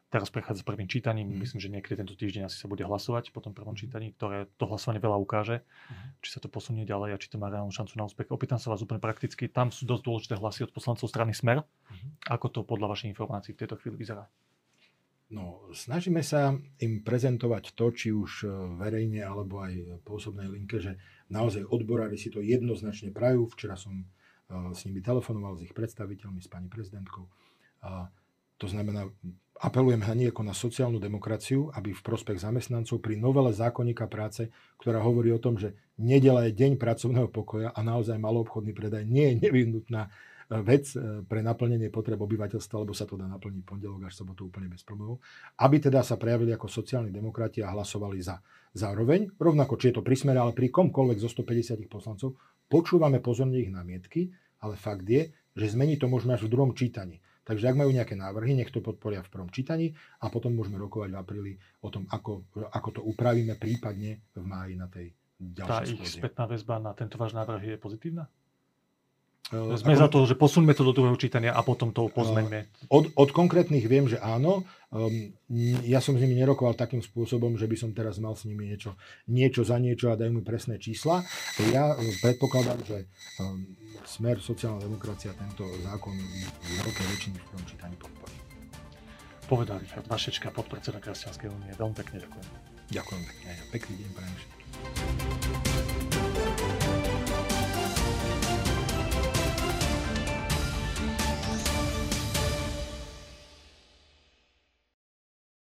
Teraz 0.09 0.30
prechádza 0.30 0.62
s 0.62 0.68
prvým 0.68 0.88
čítaním. 0.88 1.28
Mm. 1.28 1.44
Myslím, 1.44 1.61
že 1.61 1.72
niekedy 1.72 1.94
tento 1.98 2.16
týždeň 2.16 2.46
asi 2.46 2.57
sa 2.57 2.70
bude 2.70 2.84
hlasovať 2.84 3.34
po 3.34 3.42
tom 3.44 3.52
prvom 3.57 3.74
mhm. 3.74 3.80
čítaní, 3.80 4.07
ktoré 4.16 4.48
to 4.57 4.64
hlasovanie 4.64 5.02
veľa 5.02 5.18
ukáže, 5.18 5.61
mm. 5.61 6.20
či 6.24 6.28
sa 6.36 6.38
to 6.38 6.52
posunie 6.52 6.84
ďalej 6.88 7.16
a 7.16 7.20
či 7.20 7.32
to 7.32 7.40
má 7.40 7.48
reálnu 7.48 7.72
šancu 7.72 7.96
na 7.96 8.09
úspech. 8.09 8.28
Opýtam 8.28 8.61
sa 8.61 8.72
vás 8.72 8.80
úplne 8.80 9.00
prakticky. 9.02 9.48
Tam 9.48 9.68
sú 9.68 9.88
dosť 9.88 10.02
dôležité 10.04 10.34
hlasy 10.36 10.68
od 10.68 10.72
poslancov 10.72 11.09
strany 11.09 11.32
Smer. 11.32 11.64
Mm. 11.64 12.16
Ako 12.32 12.52
to 12.52 12.61
podľa 12.64 12.92
vašich 12.92 13.12
informácií 13.12 13.57
v 13.57 13.61
tejto 13.66 13.76
chvíli 13.80 13.98
vyzerá? 13.98 14.30
No, 15.27 15.66
snažíme 15.74 16.22
sa 16.22 16.55
im 16.79 17.03
prezentovať 17.03 17.74
to, 17.74 17.87
či 17.91 18.14
už 18.14 18.47
e, 18.47 18.49
verejne 18.79 19.27
alebo 19.27 19.59
aj 19.59 20.07
po 20.07 20.22
osobnej 20.22 20.47
linke, 20.47 20.79
že 20.79 21.03
naozaj 21.35 21.66
odborári 21.66 22.14
si 22.14 22.31
to 22.31 22.39
jednoznačne 22.39 23.11
prajú. 23.11 23.51
Včera 23.51 23.74
som 23.74 24.07
e, 24.07 24.07
s 24.70 24.87
nimi 24.87 25.03
telefonoval, 25.03 25.59
s 25.59 25.66
ich 25.66 25.74
predstaviteľmi, 25.74 26.39
s 26.39 26.47
pani 26.47 26.70
prezidentkou. 26.70 27.27
A 27.83 28.07
to 28.55 28.70
znamená, 28.70 29.11
apelujem 29.59 30.07
hlavne 30.07 30.31
ako 30.31 30.43
na 30.47 30.55
sociálnu 30.55 31.03
demokraciu, 31.03 31.74
aby 31.74 31.91
v 31.91 32.07
prospech 32.07 32.47
zamestnancov 32.47 33.03
pri 33.03 33.18
novele 33.18 33.51
zákonníka 33.51 34.07
práce, 34.07 34.47
ktorá 34.79 35.03
hovorí 35.03 35.35
o 35.35 35.43
tom, 35.43 35.59
že 35.59 35.74
nedela 35.99 36.47
je 36.47 36.55
deň 36.55 36.79
pracovného 36.79 37.29
pokoja 37.35 37.74
a 37.74 37.81
naozaj 37.83 38.14
maloobchodný 38.14 38.72
predaj 38.77 39.03
nie 39.03 39.35
je 39.35 39.49
nevyhnutná 39.49 40.07
vec 40.47 40.94
e, 40.94 41.26
pre 41.26 41.42
naplnenie 41.42 41.90
potreb 41.90 42.18
obyvateľstva, 42.22 42.82
lebo 42.86 42.94
sa 42.94 43.03
to 43.03 43.18
dá 43.18 43.26
naplniť 43.26 43.62
pondelok 43.66 44.07
až 44.07 44.22
sobotu 44.22 44.47
úplne 44.47 44.70
bez 44.70 44.86
problémov, 44.86 45.18
aby 45.59 45.82
teda 45.82 46.07
sa 46.07 46.14
prejavili 46.14 46.55
ako 46.55 46.70
sociálni 46.70 47.11
demokrati 47.11 47.66
a 47.66 47.74
hlasovali 47.74 48.18
za. 48.22 48.38
Zároveň, 48.76 49.34
rovnako 49.40 49.74
či 49.80 49.90
je 49.90 49.94
to 49.99 50.07
pri 50.07 50.14
smere, 50.14 50.38
ale 50.38 50.55
pri 50.55 50.70
komkoľvek 50.70 51.18
zo 51.18 51.28
150 51.32 51.90
poslancov, 51.90 52.38
počúvame 52.70 53.18
pozorne 53.18 53.59
ich 53.59 53.72
námietky, 53.72 54.30
ale 54.62 54.78
fakt 54.78 55.07
je, 55.09 55.32
že 55.57 55.72
zmeniť 55.72 55.99
to 55.99 56.07
môžeme 56.07 56.36
až 56.36 56.47
v 56.47 56.53
druhom 56.53 56.76
čítaní. 56.76 57.18
Takže 57.47 57.70
ak 57.70 57.78
majú 57.78 57.94
nejaké 57.94 58.18
návrhy, 58.18 58.59
nech 58.59 58.74
to 58.74 58.82
podporia 58.82 59.22
v 59.22 59.30
prvom 59.30 59.51
čítaní 59.55 59.94
a 60.18 60.26
potom 60.26 60.51
môžeme 60.51 60.82
rokovať 60.82 61.14
v 61.14 61.18
apríli 61.18 61.53
o 61.86 61.88
tom, 61.94 62.03
ako, 62.11 62.51
ako 62.74 62.88
to 62.90 63.01
upravíme 63.07 63.55
prípadne 63.55 64.26
v 64.34 64.42
máji 64.42 64.74
na 64.74 64.90
tej 64.90 65.14
ďalšej 65.38 65.70
Tá 65.70 65.80
ich 65.86 66.03
spätná 66.11 66.44
väzba 66.51 66.82
na 66.82 66.92
tento 66.99 67.14
váš 67.14 67.38
návrh 67.38 67.62
je 67.62 67.76
pozitívna? 67.78 68.26
Uh, 69.55 69.78
Sme 69.78 69.94
ako... 69.94 70.03
za 70.03 70.09
to, 70.11 70.18
že 70.26 70.34
posunme 70.34 70.74
to 70.74 70.82
do 70.82 70.90
druhého 70.90 71.14
čítania 71.14 71.55
a 71.55 71.62
potom 71.62 71.94
to 71.94 72.11
pozmeňme. 72.11 72.66
Uh, 72.90 72.99
od, 72.99 73.05
od 73.14 73.30
konkrétnych 73.30 73.86
viem, 73.86 74.11
že 74.11 74.18
áno. 74.18 74.66
Um, 74.90 75.34
ja 75.86 75.99
som 76.03 76.18
s 76.18 76.22
nimi 76.22 76.38
nerokoval 76.38 76.74
takým 76.74 77.03
spôsobom, 77.03 77.55
že 77.55 77.66
by 77.70 77.76
som 77.78 77.90
teraz 77.94 78.18
mal 78.18 78.34
s 78.34 78.47
nimi 78.47 78.66
niečo, 78.66 78.99
niečo 79.30 79.62
za 79.66 79.78
niečo 79.78 80.11
a 80.11 80.18
dajú 80.18 80.30
mi 80.34 80.42
presné 80.42 80.78
čísla. 80.82 81.26
Ja 81.70 81.94
predpokladám, 82.22 82.82
že 82.86 83.07
Smer, 84.07 84.38
sociálna 84.38 84.78
demokracia 84.78 85.34
tento 85.34 85.66
zákon 85.82 86.14
v 86.14 86.70
veľkej 86.86 87.07
väčšiny 87.11 87.36
v 87.42 87.44
prvom 87.51 87.64
čítaní 87.66 87.97
podporí. 87.99 88.38
Povedal 89.51 89.82
Richard 89.82 90.07
Vašečka, 90.07 90.55
podpredseda 90.55 91.03
Kresťanskej 91.03 91.51
únie. 91.51 91.74
Veľmi 91.74 91.97
pekne 91.99 92.22
ďakujem. 92.22 92.47
Ďakujem 92.94 93.22
pekne. 93.26 93.51
Pekný 93.74 93.92
deň 93.99 94.11
pre 94.14 94.24
všetkých. 94.30 95.66